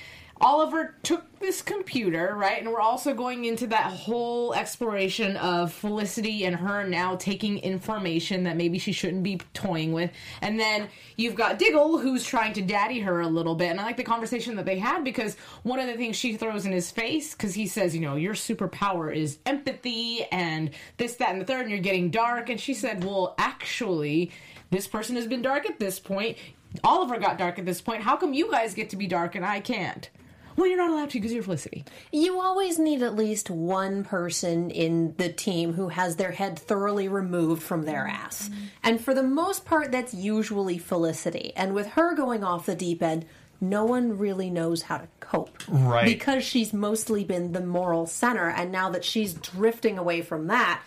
Oliver 0.40 0.96
took 1.02 1.38
this 1.38 1.62
computer, 1.62 2.34
right? 2.36 2.60
And 2.60 2.70
we're 2.70 2.80
also 2.80 3.14
going 3.14 3.44
into 3.44 3.66
that 3.68 3.86
whole 3.86 4.54
exploration 4.54 5.36
of 5.36 5.72
Felicity 5.72 6.44
and 6.44 6.56
her 6.56 6.84
now 6.84 7.16
taking 7.16 7.58
information 7.58 8.44
that 8.44 8.56
maybe 8.56 8.78
she 8.78 8.92
shouldn't 8.92 9.22
be 9.22 9.40
toying 9.54 9.92
with. 9.92 10.10
And 10.40 10.58
then 10.58 10.88
you've 11.16 11.36
got 11.36 11.58
Diggle 11.58 11.98
who's 11.98 12.24
trying 12.24 12.54
to 12.54 12.62
daddy 12.62 13.00
her 13.00 13.20
a 13.20 13.28
little 13.28 13.54
bit. 13.54 13.70
And 13.70 13.80
I 13.80 13.84
like 13.84 13.96
the 13.96 14.04
conversation 14.04 14.56
that 14.56 14.64
they 14.64 14.78
had 14.78 15.04
because 15.04 15.36
one 15.62 15.78
of 15.78 15.86
the 15.86 15.94
things 15.94 16.16
she 16.16 16.36
throws 16.36 16.66
in 16.66 16.72
his 16.72 16.90
face, 16.90 17.34
because 17.34 17.54
he 17.54 17.66
says, 17.66 17.94
you 17.94 18.00
know, 18.00 18.16
your 18.16 18.34
superpower 18.34 19.14
is 19.14 19.38
empathy 19.46 20.24
and 20.32 20.70
this, 20.96 21.16
that, 21.16 21.30
and 21.30 21.40
the 21.40 21.44
third, 21.44 21.62
and 21.62 21.70
you're 21.70 21.78
getting 21.78 22.10
dark. 22.10 22.48
And 22.50 22.60
she 22.60 22.74
said, 22.74 23.04
well, 23.04 23.34
actually, 23.38 24.32
this 24.70 24.88
person 24.88 25.14
has 25.16 25.26
been 25.26 25.42
dark 25.42 25.68
at 25.68 25.78
this 25.78 26.00
point. 26.00 26.36
Oliver 26.82 27.18
got 27.18 27.38
dark 27.38 27.58
at 27.58 27.66
this 27.66 27.80
point. 27.80 28.02
How 28.02 28.16
come 28.16 28.34
you 28.34 28.50
guys 28.50 28.74
get 28.74 28.90
to 28.90 28.96
be 28.96 29.06
dark 29.06 29.34
and 29.34 29.44
I 29.44 29.60
can't? 29.60 30.10
Well, 30.56 30.66
you're 30.66 30.76
not 30.76 30.90
allowed 30.90 31.10
to 31.10 31.18
because 31.18 31.32
you're 31.32 31.42
Felicity. 31.42 31.84
You 32.12 32.40
always 32.40 32.78
need 32.78 33.02
at 33.02 33.16
least 33.16 33.50
one 33.50 34.04
person 34.04 34.70
in 34.70 35.14
the 35.16 35.32
team 35.32 35.72
who 35.74 35.88
has 35.88 36.16
their 36.16 36.32
head 36.32 36.58
thoroughly 36.58 37.08
removed 37.08 37.62
from 37.62 37.84
their 37.84 38.06
ass. 38.06 38.50
And 38.82 39.00
for 39.00 39.14
the 39.14 39.22
most 39.22 39.64
part, 39.64 39.92
that's 39.92 40.14
usually 40.14 40.78
Felicity. 40.78 41.52
And 41.56 41.74
with 41.74 41.88
her 41.88 42.14
going 42.14 42.44
off 42.44 42.66
the 42.66 42.74
deep 42.74 43.02
end, 43.02 43.26
no 43.60 43.84
one 43.84 44.18
really 44.18 44.50
knows 44.50 44.82
how 44.82 44.98
to 44.98 45.08
cope. 45.20 45.62
Right. 45.68 46.04
Because 46.04 46.44
she's 46.44 46.72
mostly 46.72 47.24
been 47.24 47.52
the 47.52 47.64
moral 47.64 48.06
center. 48.06 48.50
And 48.50 48.72
now 48.72 48.90
that 48.90 49.04
she's 49.04 49.34
drifting 49.34 49.98
away 49.98 50.20
from 50.20 50.48
that, 50.48 50.82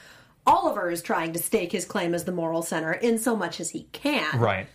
Oliver 0.46 0.92
is 0.92 1.02
trying 1.02 1.34
to 1.34 1.40
stake 1.40 1.72
his 1.72 1.86
claim 1.86 2.14
as 2.14 2.26
the 2.26 2.32
moral 2.32 2.62
center 2.62 2.92
in 2.92 3.18
so 3.18 3.36
much 3.36 3.60
as 3.60 3.72
he 3.72 3.88
can. 3.94 4.40
Right. 4.40 4.68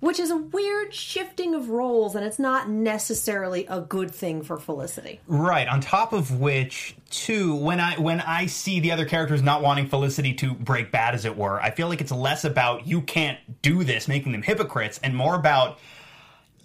Which 0.00 0.20
is 0.20 0.30
a 0.30 0.36
weird 0.36 0.92
shifting 0.92 1.54
of 1.54 1.70
roles, 1.70 2.14
and 2.14 2.24
it's 2.24 2.38
not 2.38 2.68
necessarily 2.68 3.66
a 3.68 3.80
good 3.80 4.10
thing 4.10 4.42
for 4.42 4.58
Felicity. 4.58 5.20
Right. 5.26 5.66
On 5.68 5.80
top 5.80 6.12
of 6.12 6.38
which, 6.38 6.96
too, 7.10 7.54
when 7.54 7.80
I 7.80 7.98
when 7.98 8.20
I 8.20 8.46
see 8.46 8.80
the 8.80 8.92
other 8.92 9.06
characters 9.06 9.42
not 9.42 9.62
wanting 9.62 9.88
Felicity 9.88 10.34
to 10.34 10.54
break 10.54 10.92
bad, 10.92 11.14
as 11.14 11.24
it 11.24 11.36
were, 11.36 11.60
I 11.60 11.70
feel 11.70 11.88
like 11.88 12.00
it's 12.00 12.12
less 12.12 12.44
about 12.44 12.86
you 12.86 13.00
can't 13.00 13.38
do 13.62 13.84
this, 13.84 14.08
making 14.08 14.32
them 14.32 14.42
hypocrites, 14.42 15.00
and 15.02 15.16
more 15.16 15.34
about 15.34 15.78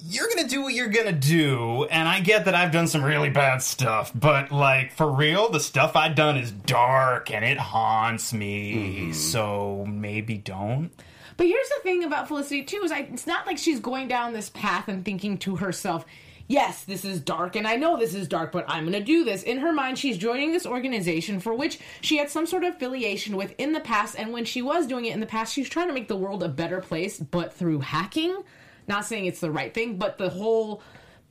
you're 0.03 0.27
gonna 0.29 0.47
do 0.47 0.63
what 0.63 0.73
you're 0.73 0.89
gonna 0.89 1.11
do, 1.11 1.85
and 1.85 2.07
I 2.07 2.19
get 2.21 2.45
that 2.45 2.55
I've 2.55 2.71
done 2.71 2.87
some 2.87 3.03
really 3.03 3.29
bad 3.29 3.61
stuff, 3.61 4.11
but 4.15 4.51
like 4.51 4.93
for 4.93 5.11
real, 5.11 5.49
the 5.49 5.59
stuff 5.59 5.95
I've 5.95 6.15
done 6.15 6.37
is 6.37 6.51
dark 6.51 7.31
and 7.31 7.45
it 7.45 7.57
haunts 7.57 8.33
me. 8.33 8.73
Mm-hmm. 8.73 9.13
So 9.13 9.85
maybe 9.87 10.37
don't. 10.37 10.91
But 11.37 11.47
here's 11.47 11.69
the 11.69 11.81
thing 11.83 12.03
about 12.03 12.27
Felicity 12.27 12.63
too 12.63 12.81
is 12.83 12.91
I, 12.91 12.99
it's 13.11 13.27
not 13.27 13.45
like 13.45 13.57
she's 13.57 13.79
going 13.79 14.07
down 14.07 14.33
this 14.33 14.49
path 14.49 14.87
and 14.87 15.05
thinking 15.05 15.37
to 15.39 15.55
herself, 15.57 16.05
"Yes, 16.47 16.83
this 16.83 17.05
is 17.05 17.19
dark, 17.19 17.55
and 17.55 17.67
I 17.67 17.75
know 17.75 17.97
this 17.97 18.15
is 18.15 18.27
dark, 18.27 18.51
but 18.51 18.65
I'm 18.67 18.85
going 18.85 18.93
to 18.93 19.03
do 19.03 19.23
this." 19.23 19.43
In 19.43 19.59
her 19.59 19.71
mind, 19.71 19.99
she's 19.99 20.17
joining 20.17 20.51
this 20.51 20.65
organization 20.65 21.39
for 21.39 21.53
which 21.53 21.79
she 22.01 22.17
had 22.17 22.29
some 22.29 22.45
sort 22.45 22.63
of 22.63 22.75
affiliation 22.75 23.37
with 23.37 23.53
in 23.57 23.73
the 23.73 23.79
past, 23.79 24.15
and 24.17 24.33
when 24.33 24.45
she 24.45 24.61
was 24.61 24.87
doing 24.87 25.05
it 25.05 25.13
in 25.13 25.19
the 25.19 25.25
past, 25.25 25.53
she 25.53 25.61
was 25.61 25.69
trying 25.69 25.87
to 25.87 25.93
make 25.93 26.07
the 26.07 26.15
world 26.15 26.43
a 26.43 26.49
better 26.49 26.81
place, 26.81 27.19
but 27.19 27.53
through 27.53 27.79
hacking. 27.79 28.43
Not 28.91 29.05
saying 29.05 29.25
it's 29.25 29.39
the 29.39 29.49
right 29.49 29.73
thing, 29.73 29.97
but 29.97 30.17
the 30.17 30.27
whole 30.27 30.81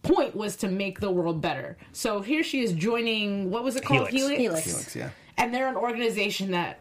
point 0.01 0.35
was 0.35 0.57
to 0.57 0.69
make 0.69 0.99
the 0.99 1.11
world 1.11 1.43
better. 1.43 1.77
So 1.93 2.23
here 2.23 2.43
she 2.43 2.63
is 2.63 2.73
joining 2.73 3.51
what 3.51 3.63
was 3.63 3.77
it 3.77 3.85
called? 3.85 4.09
Helix. 4.09 4.39
Helix. 4.39 4.65
Felix, 4.65 4.97
yeah. 4.97 5.11
and 5.37 5.53
they're 5.53 5.69
an 5.69 5.77
organization 5.77 6.53
that 6.53 6.81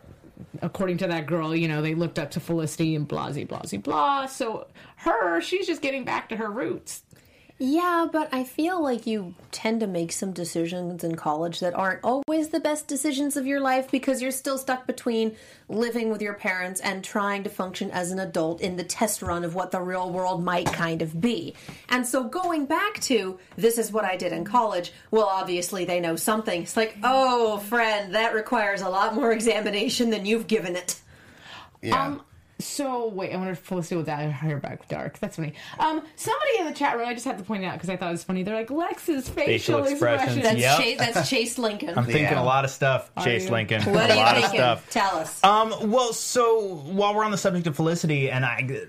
according 0.61 0.97
to 0.97 1.07
that 1.07 1.25
girl 1.25 1.53
you 1.53 1.67
know 1.67 1.81
they 1.81 1.93
looked 1.93 2.17
up 2.17 2.31
to 2.31 2.39
felicity 2.39 2.95
and 2.95 3.09
blah 3.09 3.29
blah 3.29 3.43
blah 3.43 3.79
blah 3.79 4.25
so 4.25 4.67
her 4.95 5.41
she's 5.41 5.67
just 5.67 5.81
getting 5.81 6.05
back 6.05 6.29
to 6.29 6.35
her 6.37 6.49
roots 6.49 7.03
Yeah, 7.61 8.07
but 8.09 8.29
I 8.33 8.45
feel 8.45 8.81
like 8.81 9.05
you 9.05 9.35
tend 9.51 9.81
to 9.81 9.87
make 9.87 10.13
some 10.13 10.31
decisions 10.31 11.03
in 11.03 11.15
college 11.15 11.59
that 11.59 11.73
aren't 11.73 11.99
always 12.05 12.49
the 12.49 12.61
best 12.61 12.87
decisions 12.87 13.35
of 13.35 13.45
your 13.45 13.59
life 13.59 13.91
because 13.91 14.21
you're 14.21 14.31
still 14.31 14.57
stuck 14.57 14.87
between 14.87 15.35
living 15.67 16.09
with 16.09 16.21
your 16.21 16.35
parents 16.35 16.79
and 16.79 17.03
trying 17.03 17.43
to 17.43 17.49
function 17.49 17.91
as 17.91 18.11
an 18.11 18.19
adult 18.19 18.61
in 18.61 18.77
the 18.77 18.83
test 18.85 19.21
run 19.21 19.43
of 19.43 19.55
what 19.55 19.71
the 19.71 19.81
real 19.81 20.09
world 20.09 20.41
might 20.41 20.67
kind 20.67 21.01
of 21.01 21.19
be. 21.19 21.53
And 21.89 22.07
so 22.07 22.23
going 22.23 22.65
back 22.65 23.01
to 23.01 23.37
this 23.57 23.77
is 23.77 23.91
what 23.91 24.05
I 24.05 24.15
did 24.15 24.31
in 24.31 24.45
college, 24.45 24.93
well, 25.11 25.27
obviously 25.27 25.83
they 25.83 25.99
know 25.99 26.15
something. 26.15 26.61
It's 26.61 26.77
like, 26.77 26.95
oh, 27.03 27.57
friend, 27.57 28.15
that 28.15 28.33
requires 28.33 28.81
a 28.81 28.89
lot 28.89 29.15
more 29.15 29.31
examination 29.39 30.11
than 30.11 30.25
you've 30.25 30.47
given 30.47 30.77
it. 30.77 31.01
Yeah. 31.81 32.05
um 32.05 32.21
so 32.59 33.07
wait 33.07 33.31
i 33.33 33.35
wonder 33.37 33.51
if 33.51 33.59
felicity 33.59 33.95
will 33.95 34.03
dye 34.03 34.23
her 34.25 34.31
hair 34.31 34.57
back 34.57 34.87
dark 34.89 35.17
that's 35.19 35.37
funny 35.37 35.53
um 35.79 36.01
somebody 36.15 36.51
in 36.59 36.65
the 36.65 36.73
chat 36.73 36.97
room 36.97 37.07
i 37.07 37.13
just 37.13 37.25
have 37.25 37.37
to 37.37 37.43
point 37.43 37.63
it 37.63 37.67
out 37.67 37.73
because 37.73 37.89
i 37.89 37.95
thought 37.95 38.09
it 38.09 38.11
was 38.11 38.23
funny 38.23 38.43
they're 38.43 38.55
like 38.55 38.69
lex's 38.69 39.29
facial, 39.29 39.83
Facial 39.83 39.83
expressions. 39.85 40.37
expressions 40.37 40.43
That's, 40.43 40.59
Yep. 40.59 40.77
Chase, 40.79 40.97
that's 40.99 41.29
Chase 41.29 41.57
Lincoln. 41.57 41.89
I'm 41.97 42.05
thinking 42.05 42.23
Yeah. 42.23 42.41
a 42.41 42.43
lot 42.43 42.65
of 42.65 42.71
stuff, 42.71 43.09
Are 43.15 43.23
Chase 43.23 43.45
you? 43.45 43.51
Lincoln. 43.51 43.81
What 43.83 44.09
a 44.09 44.13
are 44.13 44.15
you 44.15 44.21
lot 44.21 44.35
of 44.35 44.41
thinking? 44.43 44.59
stuff. 44.59 44.89
Tell 44.89 45.15
us. 45.17 45.43
Um, 45.43 45.73
well, 45.91 46.11
so 46.13 46.59
while 46.85 47.13
we're 47.15 47.23
on 47.23 47.31
the 47.31 47.37
subject 47.37 47.67
of 47.67 47.75
Felicity, 47.75 48.29
and 48.31 48.43
I, 48.45 48.85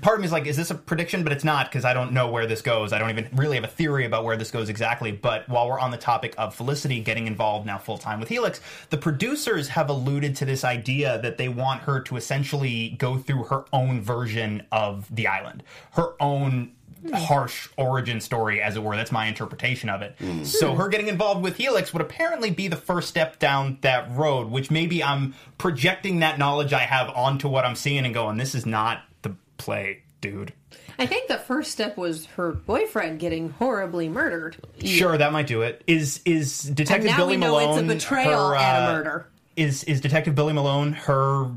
part 0.00 0.16
of 0.16 0.20
me 0.20 0.26
is 0.26 0.32
like, 0.32 0.46
is 0.46 0.56
this 0.56 0.70
a 0.70 0.74
prediction? 0.74 1.22
But 1.22 1.32
it's 1.32 1.44
not 1.44 1.70
because 1.70 1.84
I 1.84 1.94
don't 1.94 2.12
know 2.12 2.30
where 2.30 2.46
this 2.46 2.62
goes. 2.62 2.92
I 2.92 2.98
don't 2.98 3.10
even 3.10 3.28
really 3.34 3.56
have 3.56 3.64
a 3.64 3.68
theory 3.68 4.04
about 4.04 4.24
where 4.24 4.36
this 4.36 4.50
goes 4.50 4.68
exactly. 4.68 5.12
But 5.12 5.48
while 5.48 5.68
we're 5.68 5.80
on 5.80 5.90
the 5.90 5.96
topic 5.96 6.34
of 6.38 6.54
Felicity 6.54 7.00
getting 7.00 7.26
involved 7.26 7.66
now 7.66 7.78
full 7.78 7.98
time 7.98 8.20
with 8.20 8.28
Helix, 8.28 8.60
the 8.90 8.98
producers 8.98 9.68
have 9.68 9.90
alluded 9.90 10.36
to 10.36 10.44
this 10.44 10.64
idea 10.64 11.20
that 11.22 11.38
they 11.38 11.48
want 11.48 11.82
her 11.82 12.00
to 12.00 12.16
essentially 12.16 12.90
go 12.98 13.16
through 13.18 13.44
her 13.44 13.64
own 13.72 14.00
version 14.00 14.66
of 14.72 15.06
the 15.14 15.26
island, 15.26 15.62
her 15.92 16.14
own 16.20 16.72
harsh 17.14 17.68
origin 17.76 18.20
story 18.20 18.60
as 18.60 18.76
it 18.76 18.82
were 18.82 18.96
that's 18.96 19.12
my 19.12 19.26
interpretation 19.26 19.88
of 19.88 20.02
it 20.02 20.16
hmm. 20.18 20.42
so 20.42 20.74
her 20.74 20.88
getting 20.88 21.06
involved 21.06 21.42
with 21.42 21.56
helix 21.56 21.92
would 21.92 22.02
apparently 22.02 22.50
be 22.50 22.66
the 22.66 22.76
first 22.76 23.08
step 23.08 23.38
down 23.38 23.78
that 23.82 24.10
road 24.10 24.50
which 24.50 24.70
maybe 24.70 25.02
i'm 25.02 25.32
projecting 25.58 26.18
that 26.18 26.38
knowledge 26.38 26.72
i 26.72 26.80
have 26.80 27.08
onto 27.10 27.48
what 27.48 27.64
i'm 27.64 27.76
seeing 27.76 28.04
and 28.04 28.14
going 28.14 28.36
this 28.36 28.54
is 28.54 28.66
not 28.66 29.02
play 29.58 30.02
dude 30.20 30.52
I 30.98 31.06
think 31.06 31.28
the 31.28 31.38
first 31.38 31.70
step 31.70 31.96
was 31.96 32.26
her 32.26 32.50
boyfriend 32.52 33.20
getting 33.20 33.50
horribly 33.50 34.08
murdered. 34.08 34.56
sure 34.84 35.16
that 35.16 35.32
might 35.32 35.46
do 35.46 35.62
it 35.62 35.84
is 35.86 36.20
is 36.24 36.62
detective 36.62 37.06
And 37.06 37.12
now 37.12 37.16
billy 37.18 37.36
we 37.36 37.40
know 37.40 37.52
malone 37.52 37.90
it's 37.90 37.92
a 37.92 37.94
betrayal 37.94 38.48
her, 38.50 38.56
and 38.56 38.84
a 38.84 38.88
uh, 38.90 38.92
murder. 38.92 39.26
is 39.56 39.84
is 39.84 40.00
detective 40.00 40.34
billy 40.34 40.52
malone 40.54 40.92
her 40.94 41.50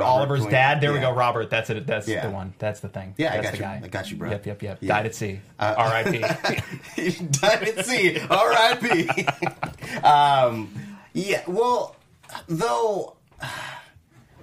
Oliver's 0.00 0.42
Queen. 0.42 0.52
dad. 0.52 0.80
There 0.80 0.92
we 0.92 1.00
go, 1.00 1.10
Robert. 1.12 1.50
That's 1.50 1.68
it. 1.70 1.86
That's 1.86 2.06
Yeah. 2.06 2.26
the 2.26 2.30
one. 2.30 2.54
That's 2.58 2.80
the 2.80 2.88
thing. 2.88 3.14
Yeah, 3.18 3.32
I 3.34 3.42
got 3.42 3.52
the 3.52 3.58
you. 3.58 3.62
guy. 3.64 3.80
I 3.84 3.88
got 3.88 4.10
you, 4.10 4.16
bro. 4.16 4.30
Yep, 4.30 4.46
yep, 4.46 4.62
yep. 4.62 4.78
Yeah. 4.80 4.88
Died 4.88 5.06
at 5.06 5.14
sea. 5.14 5.40
Uh, 5.58 5.74
R.I.P. 5.76 6.18
Died 7.30 7.68
at 7.68 7.86
sea. 7.86 8.18
R.I.P. 8.30 9.26
um, 10.06 10.72
yeah. 11.12 11.42
Well, 11.46 11.96
though, 12.48 13.16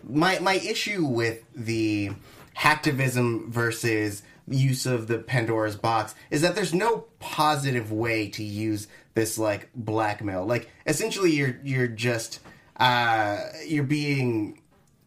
my 0.04 0.40
my 0.40 0.56
issue 0.56 1.06
with 1.06 1.44
the 1.56 2.12
hacktivism 2.58 3.50
versus 3.50 4.24
use 4.48 4.86
of 4.86 5.08
the 5.08 5.20
Pandora's 5.20 5.76
box 5.76 6.16
is 6.32 6.42
that 6.42 6.56
there's 6.56 6.74
no 6.74 7.06
positive 7.20 7.92
way 7.92 8.30
to 8.30 8.44
use 8.44 8.88
this 9.14 9.38
like 9.38 9.70
blackmail. 9.76 10.46
Like 10.46 10.70
essentially, 10.86 11.32
you're 11.32 11.60
you're 11.64 11.88
just 11.88 12.40
uh, 12.78 13.40
you're 13.66 13.84
being 13.84 14.62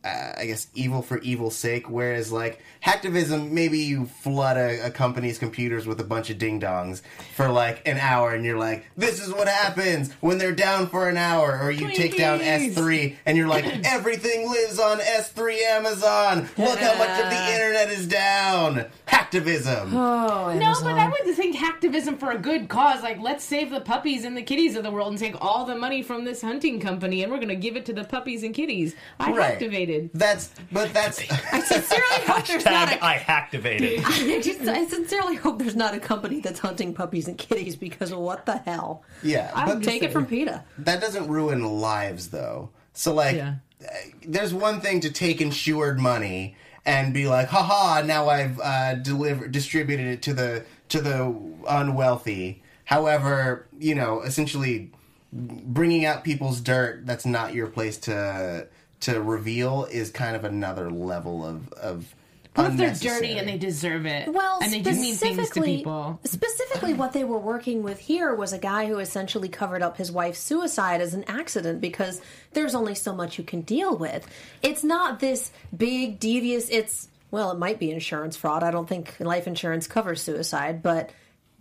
uh, 0.05 0.33
I 0.39 0.47
guess 0.47 0.69
evil 0.75 1.03
for 1.03 1.19
evil's 1.19 1.57
sake. 1.57 1.91
Whereas 1.91 2.33
like 2.33 2.63
hacktivism, 2.85 3.51
maybe 3.51 3.79
you 3.79 4.07
flood 4.07 4.57
a, 4.57 4.87
a 4.87 4.91
company's 4.91 5.39
computers 5.39 5.87
with 5.87 6.01
a 6.01 6.05
bunch 6.05 6.31
of 6.31 6.39
ding 6.39 6.61
dongs 6.61 7.03
for 7.37 7.49
like 7.51 7.87
an 7.87 7.99
hour, 7.99 8.33
and 8.35 8.45
you're 8.45 8.59
like, 8.59 8.87
"This 8.97 9.21
is 9.21 9.33
what 9.33 9.49
happens 9.49 10.13
when 10.21 10.39
they're 10.39 10.53
down 10.55 10.89
for 10.89 11.09
an 11.09 11.17
hour." 11.17 11.59
Or 11.63 11.71
you 11.71 11.91
take 11.91 12.17
down 12.17 12.41
S 12.41 12.75
three, 12.75 13.19
and 13.27 13.37
you're 13.37 13.49
like, 13.49 13.65
"Everything 13.85 14.51
lives 14.51 14.79
on 14.79 15.01
S 15.01 15.31
three 15.33 15.63
Amazon. 15.65 16.49
Look 16.57 16.79
how 16.79 16.97
much 16.99 17.21
of 17.21 17.31
the 17.31 17.53
internet 17.55 17.91
is 17.91 18.07
down." 18.07 18.87
Hacktivism. 19.07 19.93
Oh, 19.93 20.53
no 20.59 20.75
but 20.83 20.95
i 20.99 21.09
would 21.09 21.35
think 21.37 21.57
hacktivism 21.57 22.19
for 22.19 22.31
a 22.31 22.39
good 22.39 22.69
cause 22.69 23.03
like 23.03 23.19
let's 23.21 23.45
save 23.45 23.71
the 23.71 23.81
puppies 23.81 24.25
and 24.25 24.37
the 24.37 24.43
kitties 24.43 24.77
of 24.77 24.83
the 24.83 24.91
world 24.91 25.09
and 25.11 25.19
take 25.19 25.35
all 25.45 25.65
the 25.65 25.75
money 25.77 26.03
from 26.03 26.25
this 26.25 26.41
hunting 26.43 26.81
company 26.81 27.23
and 27.23 27.31
we're 27.31 27.39
going 27.39 27.49
to 27.49 27.55
give 27.57 27.77
it 27.77 27.85
to 27.87 27.93
the 27.93 28.05
puppies 28.05 28.43
and 28.43 28.55
kitties 28.55 28.95
i 29.19 29.31
Right. 29.33 29.53
activated 29.53 29.90
That's 30.15 30.51
but 30.73 30.93
that's 30.93 31.21
I 31.53 31.61
sincerely 31.61 32.27
hope 32.27 32.47
there's 32.47 32.65
not 32.65 32.93
a. 32.93 33.05
I 33.05 33.15
hacktivated. 33.15 34.03
I, 34.07 34.41
just, 34.41 34.61
I 34.63 34.85
sincerely 34.87 35.37
hope 35.37 35.59
there's 35.59 35.77
not 35.77 35.95
a 35.95 36.01
company 36.01 36.41
that's 36.41 36.59
hunting 36.61 36.95
puppies 36.95 37.29
and 37.29 37.37
kitties 37.39 37.77
because 37.77 38.13
what 38.15 38.47
the 38.47 38.59
hell? 38.59 39.03
yeah. 39.23 39.51
But 39.55 39.67
But 39.75 39.83
take 39.83 40.03
it 40.03 40.13
from 40.13 40.27
PETA. 40.27 40.65
that 40.79 41.01
doesn't 41.01 41.29
ruin 41.29 41.63
lives 41.65 42.29
though. 42.29 42.71
So 42.93 43.15
like 43.15 43.37
Yeah. 43.37 43.55
uh, 43.83 43.87
there's 44.27 44.53
one 44.55 44.81
thing 44.81 45.01
to 45.01 45.11
take 45.11 45.41
insured 45.41 45.99
money 45.99 46.57
and 46.87 47.13
be 47.13 47.27
like, 47.29 47.49
haha, 47.49 48.03
now 48.03 48.29
I've 48.29 48.59
uh, 48.61 48.95
delivered 48.95 49.53
distributed 49.53 50.07
it 50.07 50.23
to 50.23 50.33
the 50.35 50.65
to 50.89 51.01
the 51.01 51.35
unwealthy. 51.69 52.63
However, 52.85 53.67
you 53.79 53.95
know, 53.95 54.23
essentially 54.23 54.91
bringing 55.33 56.05
out 56.05 56.25
people's 56.25 56.61
dirt 56.61 57.07
that's 57.07 57.25
not 57.25 57.55
your 57.55 57.69
place 57.69 57.97
to 57.99 58.67
to 59.01 59.21
reveal 59.21 59.87
is 59.91 60.11
kind 60.11 60.37
of 60.37 60.45
another 60.45 60.91
level 60.91 61.45
of 61.45 61.73
of 61.75 62.15
what 62.55 62.73
if 62.73 62.77
they're 62.77 63.13
dirty 63.13 63.39
and 63.39 63.49
they 63.49 63.57
deserve 63.57 64.07
it 64.07 64.29
Well, 64.33 64.59
and 64.61 64.73
they 64.73 64.81
do 64.81 64.91
mean 64.91 65.15
things 65.15 65.51
to 65.51 65.63
people 65.63 66.19
Specifically, 66.25 66.95
what 66.95 67.13
they 67.13 67.23
were 67.23 67.39
working 67.39 67.83
with 67.83 67.99
here 67.99 68.35
was 68.35 68.53
a 68.53 68.59
guy 68.59 68.87
who 68.87 68.99
essentially 68.99 69.49
covered 69.49 69.83
up 69.83 69.97
his 69.97 70.11
wife's 70.11 70.41
suicide 70.41 71.01
as 71.01 71.15
an 71.15 71.25
accident 71.29 71.81
because 71.81 72.21
there's 72.53 72.75
only 72.75 72.95
so 72.97 73.15
much 73.15 73.39
you 73.39 73.45
can 73.45 73.61
deal 73.61 73.97
with. 73.97 74.27
It's 74.63 74.83
not 74.83 75.21
this 75.21 75.53
big, 75.77 76.19
devious, 76.19 76.69
it's, 76.71 77.09
well, 77.31 77.53
it 77.53 77.59
might 77.59 77.79
be 77.79 77.91
insurance 77.93 78.37
fraud. 78.37 78.65
I 78.65 78.73
don't 78.73 78.89
think 78.89 79.15
life 79.21 79.47
insurance 79.47 79.87
covers 79.87 80.21
suicide, 80.21 80.83
but 80.83 81.11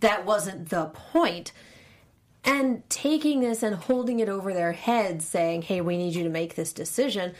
that 0.00 0.26
wasn't 0.26 0.70
the 0.70 0.86
point. 0.86 1.52
And 2.44 2.88
taking 2.88 3.40
this 3.40 3.62
and 3.62 3.74
holding 3.74 4.20
it 4.20 4.28
over 4.28 4.54
their 4.54 4.72
heads, 4.72 5.26
saying, 5.26 5.62
hey, 5.62 5.80
we 5.80 5.96
need 5.98 6.14
you 6.14 6.22
to 6.24 6.30
make 6.30 6.54
this 6.54 6.72
decision. 6.72 7.34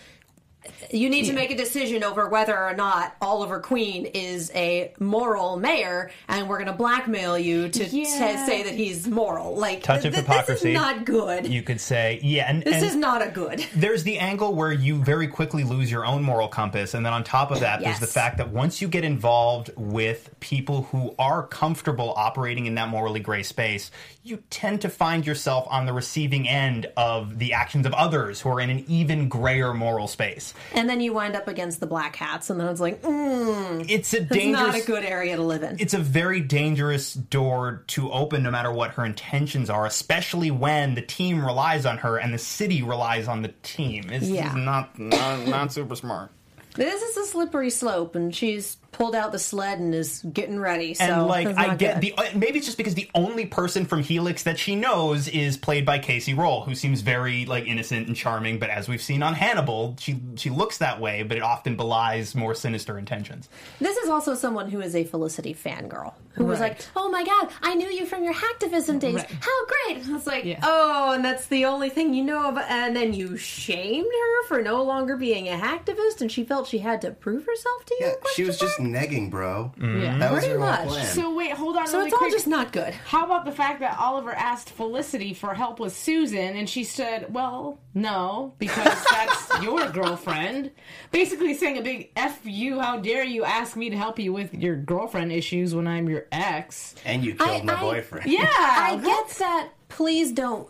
You 0.90 1.08
need 1.08 1.24
to 1.24 1.32
make 1.32 1.50
a 1.50 1.56
decision 1.56 2.04
over 2.04 2.28
whether 2.28 2.54
or 2.56 2.74
not 2.74 3.16
Oliver 3.22 3.60
Queen 3.60 4.04
is 4.04 4.50
a 4.54 4.92
moral 5.00 5.56
mayor, 5.56 6.10
and 6.28 6.50
we're 6.50 6.58
going 6.58 6.66
to 6.66 6.74
blackmail 6.74 7.38
you 7.38 7.70
to 7.70 7.84
Yeah. 7.84 8.04
say, 8.04 8.36
say 8.46 8.62
that 8.64 8.74
he's 8.74 9.08
moral. 9.08 9.56
Like, 9.56 9.82
Touch 9.82 10.04
of 10.04 10.14
hypocrisy. 10.14 10.52
This 10.52 10.64
is 10.64 10.74
not 10.74 11.06
good. 11.06 11.46
You 11.46 11.62
could 11.62 11.80
say, 11.80 12.20
yeah, 12.22 12.44
and 12.50 12.62
this 12.62 12.74
and 12.74 12.84
is 12.84 12.94
not 12.94 13.26
a 13.26 13.30
good. 13.30 13.64
there's 13.74 14.02
the 14.02 14.18
angle 14.18 14.54
where 14.54 14.70
you 14.70 15.02
very 15.02 15.28
quickly 15.28 15.64
lose 15.64 15.90
your 15.90 16.04
own 16.04 16.22
moral 16.22 16.48
compass, 16.48 16.92
and 16.92 17.06
then 17.06 17.14
on 17.14 17.24
top 17.24 17.50
of 17.50 17.60
that, 17.60 17.80
there's 17.80 17.98
the 17.98 18.06
fact 18.06 18.36
that 18.36 18.50
once 18.50 18.82
you 18.82 18.88
get 18.88 19.02
involved 19.02 19.70
with 19.76 20.28
people 20.40 20.82
who 20.82 21.14
are 21.18 21.46
comfortable 21.46 22.12
operating 22.18 22.66
in 22.66 22.74
that 22.74 22.90
morally 22.90 23.20
gray 23.20 23.42
space, 23.42 23.90
you 24.22 24.42
tend 24.50 24.82
to 24.82 24.88
find 24.90 25.26
yourself 25.26 25.66
on 25.70 25.86
the 25.86 25.92
receiving 25.94 26.46
end 26.46 26.86
of 26.96 27.38
the 27.38 27.54
actions 27.54 27.86
of 27.86 27.94
others 27.94 28.40
who 28.40 28.50
are 28.50 28.60
in 28.60 28.68
an 28.68 28.84
even 28.86 29.28
grayer 29.28 29.72
moral 29.72 30.06
space. 30.06 30.52
And 30.74 30.88
then 30.90 31.00
you 31.00 31.14
wind 31.14 31.34
up 31.36 31.48
against 31.48 31.80
the 31.80 31.86
black 31.86 32.16
hats, 32.16 32.50
and 32.50 32.60
then 32.60 32.68
it's 32.68 32.80
like, 32.80 33.00
mm, 33.02 33.86
It's 33.88 34.12
a 34.12 34.20
dangerous. 34.20 34.74
not 34.74 34.82
a 34.82 34.86
good 34.86 35.04
area 35.04 35.36
to 35.36 35.42
live 35.42 35.62
in. 35.62 35.76
it's 35.80 35.94
a 35.94 35.98
very 35.98 36.40
dangerous 36.40 37.14
door 37.14 37.82
to 37.88 38.12
open 38.12 38.42
no 38.42 38.50
matter 38.50 38.70
what 38.70 38.90
her 38.92 39.06
intentions 39.06 39.70
are, 39.70 39.86
especially 39.86 40.50
when 40.50 40.94
the 40.94 41.02
team 41.02 41.42
relies 41.44 41.86
on 41.86 41.96
her 41.98 42.18
and 42.18 42.34
the 42.34 42.38
city 42.38 42.82
relies 42.82 43.26
on 43.26 43.40
the 43.40 43.54
team. 43.62 44.10
It's 44.10 44.26
Yeah. 44.26 44.52
not, 44.54 44.98
not 44.98 45.46
not 45.46 45.72
super 45.72 45.96
smart. 45.96 46.30
This 46.74 47.02
is 47.02 47.16
a 47.16 47.24
slippery 47.26 47.68
slope, 47.70 48.14
and 48.14 48.32
she's 48.34 48.76
pulled 48.92 49.14
out 49.14 49.32
the 49.32 49.38
sled 49.38 49.78
and 49.78 49.94
is 49.94 50.22
getting 50.32 50.58
ready. 50.58 50.94
So 50.94 51.04
and 51.04 51.26
like 51.26 51.46
I 51.46 51.74
get 51.74 52.00
good. 52.00 52.14
the 52.16 52.22
uh, 52.22 52.30
maybe 52.34 52.58
it's 52.58 52.66
just 52.66 52.76
because 52.78 52.94
the 52.94 53.08
only 53.14 53.46
person 53.46 53.84
from 53.84 54.02
Helix 54.02 54.42
that 54.44 54.58
she 54.58 54.76
knows 54.76 55.28
is 55.28 55.56
played 55.56 55.86
by 55.86 55.98
Kacey 55.98 56.34
Rohl, 56.34 56.64
who 56.64 56.74
seems 56.74 57.00
very 57.00 57.46
like 57.46 57.66
innocent 57.66 58.06
and 58.08 58.16
charming. 58.16 58.58
But 58.58 58.70
as 58.70 58.88
we've 58.88 59.02
seen 59.02 59.22
on 59.22 59.34
Hannibal, 59.34 59.96
she 59.98 60.20
she 60.36 60.50
looks 60.50 60.78
that 60.78 61.00
way, 61.00 61.22
but 61.22 61.36
it 61.36 61.42
often 61.42 61.76
belies 61.76 62.34
more 62.34 62.54
sinister 62.54 62.98
intentions. 62.98 63.48
This 63.80 63.96
is 63.98 64.08
also 64.08 64.34
someone 64.34 64.70
who 64.70 64.80
is 64.80 64.94
a 64.94 65.04
Felicity 65.04 65.54
fangirl 65.54 66.14
who 66.32 66.44
was 66.44 66.60
like, 66.60 66.80
"Oh 66.96 67.10
my 67.10 67.24
god, 67.24 67.50
I 67.62 67.74
knew 67.74 67.88
you 67.88 68.06
from 68.06 68.24
your 68.24 68.34
hacktivism 68.34 69.00
days. 69.00 69.16
Right. 69.16 69.30
How 69.40 69.66
great!" 69.66 70.04
And 70.04 70.16
it's 70.16 70.26
like, 70.26 70.44
Yeah. 70.44 70.60
"Oh, 70.62 71.12
and 71.12 71.24
that's 71.24 71.46
the 71.46 71.64
only 71.64 71.90
thing 71.90 72.14
you 72.14 72.24
know 72.24 72.48
of." 72.48 72.58
And 72.58 72.94
then 72.94 73.12
you 73.12 73.36
shamed 73.36 74.06
her 74.06 74.46
for 74.46 74.62
no 74.62 74.82
longer 74.82 75.16
being 75.16 75.48
a 75.48 75.56
hacktivist, 75.56 76.20
and 76.20 76.30
she 76.30 76.44
felt 76.44 76.68
she 76.68 76.78
had 76.78 77.00
to 77.02 77.10
prove 77.10 77.46
herself 77.46 77.84
to 77.86 77.94
you. 78.00 78.06
Yeah, 78.06 78.12
she 78.34 78.44
was 78.44 78.58
just 78.58 78.78
mark? 78.78 78.79
Negging, 78.80 79.30
bro. 79.30 79.72
Yeah. 79.80 80.18
That 80.18 80.32
was 80.32 80.40
Pretty 80.44 80.58
her 80.58 80.60
whole 80.60 80.84
much. 80.86 80.88
plan. 80.88 81.06
So 81.06 81.34
wait, 81.34 81.52
hold 81.52 81.76
on. 81.76 81.86
So 81.86 81.98
really 81.98 82.08
it's 82.10 82.16
all 82.22 82.30
just 82.30 82.46
not 82.46 82.72
good. 82.72 82.92
How 82.94 83.24
about 83.24 83.44
the 83.44 83.52
fact 83.52 83.80
that 83.80 83.98
Oliver 83.98 84.32
asked 84.32 84.70
Felicity 84.70 85.34
for 85.34 85.54
help 85.54 85.78
with 85.80 85.94
Susan, 85.96 86.56
and 86.56 86.68
she 86.68 86.84
said, 86.84 87.32
"Well, 87.32 87.78
no, 87.94 88.54
because 88.58 89.04
that's 89.10 89.62
your 89.62 89.88
girlfriend." 89.90 90.70
Basically, 91.10 91.54
saying 91.54 91.78
a 91.78 91.82
big 91.82 92.10
"f 92.16 92.40
you." 92.44 92.80
How 92.80 92.98
dare 92.98 93.24
you 93.24 93.44
ask 93.44 93.76
me 93.76 93.90
to 93.90 93.96
help 93.96 94.18
you 94.18 94.32
with 94.32 94.52
your 94.54 94.76
girlfriend 94.76 95.32
issues 95.32 95.74
when 95.74 95.86
I'm 95.86 96.08
your 96.08 96.26
ex? 96.32 96.94
and 97.04 97.24
you 97.24 97.34
killed 97.34 97.62
I- 97.62 97.64
my 97.64 97.74
I- 97.76 97.80
boyfriend. 97.80 98.30
Yeah, 98.30 98.48
I 98.50 98.94
what? 98.94 99.04
get 99.04 99.38
that. 99.38 99.68
Please 99.88 100.32
don't. 100.32 100.68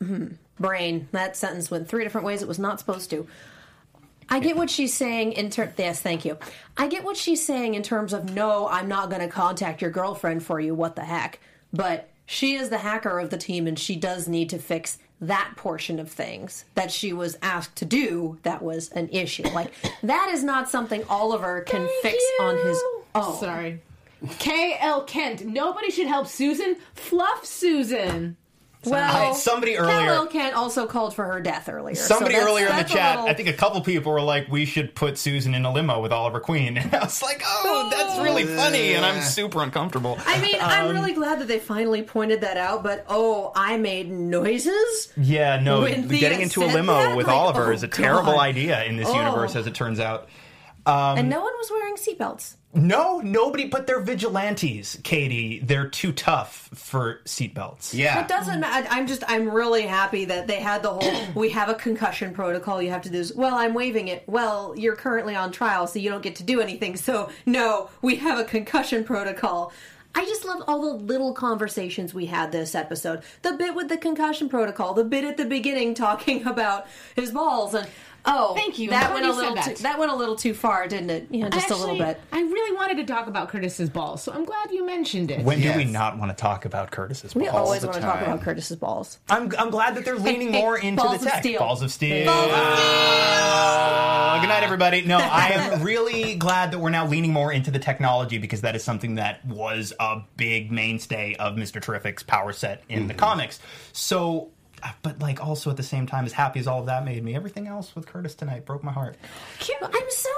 Hmm. 0.00 0.26
Brain. 0.58 1.08
That 1.12 1.36
sentence 1.36 1.70
went 1.70 1.88
three 1.88 2.04
different 2.04 2.26
ways. 2.26 2.40
It 2.42 2.48
was 2.48 2.58
not 2.58 2.78
supposed 2.78 3.10
to. 3.10 3.26
I 4.28 4.40
get 4.40 4.56
what 4.56 4.70
she's 4.70 4.94
saying 4.94 5.32
in 5.32 5.50
ter- 5.50 5.72
yes, 5.76 6.00
thank 6.00 6.24
you. 6.24 6.38
I 6.76 6.88
get 6.88 7.04
what 7.04 7.16
she's 7.16 7.44
saying 7.44 7.74
in 7.74 7.82
terms 7.82 8.12
of 8.12 8.34
no, 8.34 8.68
I'm 8.68 8.88
not 8.88 9.10
going 9.10 9.22
to 9.22 9.28
contact 9.28 9.82
your 9.82 9.90
girlfriend 9.90 10.42
for 10.42 10.60
you. 10.60 10.74
What 10.74 10.96
the 10.96 11.04
heck? 11.04 11.40
But 11.72 12.08
she 12.26 12.54
is 12.54 12.70
the 12.70 12.78
hacker 12.78 13.18
of 13.18 13.30
the 13.30 13.36
team, 13.36 13.66
and 13.66 13.78
she 13.78 13.96
does 13.96 14.28
need 14.28 14.50
to 14.50 14.58
fix 14.58 14.98
that 15.20 15.52
portion 15.56 15.98
of 15.98 16.10
things 16.10 16.64
that 16.74 16.90
she 16.90 17.12
was 17.12 17.36
asked 17.42 17.76
to 17.76 17.84
do. 17.84 18.38
That 18.42 18.62
was 18.62 18.90
an 18.90 19.08
issue. 19.10 19.44
Like 19.48 19.72
that 20.02 20.30
is 20.32 20.42
not 20.42 20.68
something 20.68 21.04
Oliver 21.08 21.62
can 21.62 21.86
Thank 21.86 22.02
fix 22.02 22.24
on 22.40 22.56
his 22.58 22.82
own. 23.14 23.38
Sorry. 23.38 23.80
K.L. 24.38 25.04
Kent. 25.04 25.44
Nobody 25.44 25.90
should 25.90 26.06
help 26.06 26.26
Susan. 26.26 26.76
Fluff 26.94 27.44
Susan. 27.44 28.36
Well, 28.86 29.30
I- 29.32 29.32
somebody 29.34 29.76
earlier- 29.76 29.98
Carol 29.98 30.26
Kent 30.26 30.54
also 30.56 30.86
called 30.86 31.14
for 31.14 31.24
her 31.24 31.40
death 31.40 31.68
earlier. 31.68 31.94
so 31.94 32.04
Somebody 32.14 32.34
that's- 32.34 32.48
earlier 32.50 32.66
in 32.68 32.76
the 32.76 32.82
chat, 32.84 33.16
little- 33.16 33.30
I 33.30 33.34
think 33.34 33.48
a 33.48 33.52
couple 33.52 33.80
people 33.82 34.12
were 34.12 34.20
like, 34.20 34.46
"We 34.50 34.64
should 34.66 34.94
put 34.94 35.18
Susan 35.18 35.54
in 35.54 35.64
a 35.64 35.72
limo 35.72 36.00
with 36.00 36.12
Oliver 36.12 36.40
Queen," 36.40 36.76
and 36.78 36.94
I 36.94 37.00
was 37.00 37.22
like, 37.22 37.42
"Oh, 37.46 37.88
that's 37.90 38.18
really 38.20 38.44
funny," 38.44 38.94
and 38.94 39.04
I'm 39.04 39.20
super 39.22 39.62
uncomfortable. 39.62 40.18
I 40.26 40.38
mean, 40.40 40.56
I'm 40.60 40.86
Um, 40.88 40.92
really 40.94 41.12
glad 41.12 41.40
that 41.40 41.48
they 41.48 41.58
finally 41.58 42.02
pointed 42.02 42.40
that 42.42 42.56
out. 42.56 42.82
But 42.82 43.04
oh, 43.08 43.52
I 43.56 43.76
made 43.76 44.10
noises. 44.10 45.08
Yeah, 45.16 45.58
no, 45.60 45.86
getting 45.86 46.40
into 46.40 46.62
a 46.62 46.66
limo 46.66 46.94
that, 46.98 47.16
with 47.16 47.26
like, 47.26 47.36
Oliver 47.36 47.68
oh, 47.70 47.72
is 47.72 47.82
a 47.82 47.88
terrible 47.88 48.32
God. 48.32 48.40
idea 48.40 48.84
in 48.84 48.96
this 48.96 49.08
Oh. 49.08 49.14
universe, 49.14 49.56
as 49.56 49.66
it 49.66 49.74
turns 49.74 50.00
out. 50.00 50.28
Um, 50.86 51.18
and 51.18 51.30
no 51.30 51.40
one 51.40 51.52
was 51.54 51.70
wearing 51.70 51.96
seatbelts. 51.96 52.56
No, 52.74 53.20
nobody, 53.20 53.66
but 53.66 53.86
they're 53.86 54.00
vigilantes, 54.00 54.98
Katie. 55.04 55.60
They're 55.60 55.88
too 55.88 56.12
tough 56.12 56.70
for 56.74 57.20
seatbelts. 57.24 57.94
Yeah. 57.94 58.20
It 58.20 58.28
doesn't 58.28 58.58
matter. 58.58 58.88
I'm 58.90 59.06
just, 59.06 59.22
I'm 59.28 59.48
really 59.48 59.82
happy 59.82 60.24
that 60.24 60.48
they 60.48 60.56
had 60.60 60.82
the 60.82 60.90
whole. 60.90 61.26
we 61.36 61.50
have 61.50 61.68
a 61.68 61.74
concussion 61.74 62.34
protocol. 62.34 62.82
You 62.82 62.90
have 62.90 63.02
to 63.02 63.10
do. 63.10 63.18
This. 63.18 63.32
Well, 63.32 63.54
I'm 63.54 63.74
waiving 63.74 64.08
it. 64.08 64.24
Well, 64.26 64.74
you're 64.76 64.96
currently 64.96 65.36
on 65.36 65.52
trial, 65.52 65.86
so 65.86 66.00
you 66.00 66.10
don't 66.10 66.22
get 66.22 66.34
to 66.36 66.42
do 66.42 66.60
anything. 66.60 66.96
So 66.96 67.30
no, 67.46 67.90
we 68.02 68.16
have 68.16 68.38
a 68.40 68.44
concussion 68.44 69.04
protocol. 69.04 69.72
I 70.16 70.24
just 70.24 70.44
loved 70.44 70.62
all 70.68 70.80
the 70.80 71.04
little 71.04 71.32
conversations 71.32 72.14
we 72.14 72.26
had 72.26 72.52
this 72.52 72.74
episode. 72.74 73.22
The 73.42 73.52
bit 73.52 73.74
with 73.74 73.88
the 73.88 73.96
concussion 73.96 74.48
protocol, 74.48 74.94
the 74.94 75.04
bit 75.04 75.24
at 75.24 75.36
the 75.36 75.44
beginning 75.44 75.94
talking 75.94 76.46
about 76.46 76.86
his 77.14 77.30
balls, 77.30 77.74
and 77.74 77.88
oh, 78.26 78.54
Thank 78.54 78.78
you. 78.78 78.90
That 78.90 79.12
went 79.12 79.26
a 79.26 79.32
little 79.32 79.54
that. 79.54 79.76
too. 79.76 79.82
That 79.82 79.98
went 79.98 80.10
a 80.10 80.14
little 80.16 80.36
too 80.36 80.54
far, 80.54 80.86
didn't 80.88 81.10
it? 81.10 81.26
You 81.30 81.42
know, 81.42 81.50
just 81.50 81.70
a 81.70 81.76
little 81.76 81.96
bit. 81.98 82.20
I 82.32 82.40
really 82.40 82.76
wanted 82.76 82.96
to 82.98 83.04
talk 83.04 83.26
about 83.26 83.48
Curtis's 83.48 83.90
balls, 83.90 84.22
so 84.22 84.32
I'm 84.32 84.44
glad 84.44 84.70
you 84.70 84.84
mentioned 84.86 85.30
it. 85.30 85.44
When 85.44 85.60
do 85.60 85.72
we 85.76 85.84
not 85.84 86.18
want 86.18 86.30
to 86.30 86.40
talk 86.40 86.64
about 86.64 86.90
Curtis's 86.90 87.34
balls? 87.34 87.42
We 87.42 87.48
always 87.48 87.82
want 87.82 87.94
to 87.96 88.00
talk 88.00 88.20
about 88.20 88.40
Curtis's 88.42 88.76
balls. 88.76 89.18
I'm, 89.28 89.50
I'm 89.58 89.70
glad 89.70 89.94
that 89.96 90.04
they're 90.04 90.18
leaning 90.18 90.52
Hey, 90.52 90.60
more 90.62 90.78
into 90.78 91.02
balls 91.02 91.20
the 91.20 91.26
of 91.26 91.32
tech. 91.32 91.42
steel. 91.42 91.58
Balls 91.58 91.82
of 91.82 91.90
steel. 91.92 92.26
Balls 92.26 92.50
of 92.52 92.58
Uh, 92.58 94.40
good 94.40 94.48
night, 94.48 94.62
everybody. 94.62 95.02
No, 95.02 95.18
I 95.22 95.50
am 95.50 95.82
really 95.82 96.34
glad 96.34 96.72
that 96.72 96.78
we're 96.78 96.90
now 96.90 97.06
leaning 97.06 97.32
more 97.32 97.52
into 97.52 97.70
the 97.70 97.78
technology 97.78 98.38
because 98.38 98.60
that 98.62 98.74
is 98.76 98.82
something 98.84 99.16
that 99.16 99.44
was 99.46 99.92
a 100.00 100.20
big 100.36 100.72
mainstay 100.72 101.34
of 101.38 101.54
Mr. 101.54 101.80
Terrific's 101.80 102.22
power 102.22 102.52
set 102.52 102.82
in 102.88 103.06
the 103.06 103.14
comics. 103.14 103.60
So, 103.92 104.50
but 105.02 105.18
like 105.20 105.44
also 105.44 105.70
at 105.70 105.76
the 105.76 105.82
same 105.82 106.06
time, 106.06 106.24
as 106.24 106.32
happy 106.32 106.60
as 106.60 106.66
all 106.66 106.80
of 106.80 106.86
that 106.86 107.04
made 107.04 107.22
me, 107.22 107.34
everything 107.34 107.66
else 107.66 107.94
with 107.94 108.06
Curtis 108.06 108.34
tonight 108.34 108.64
broke 108.64 108.82
my 108.82 108.92
heart. 108.92 109.16
I'm 109.82 110.10
so 110.10 110.30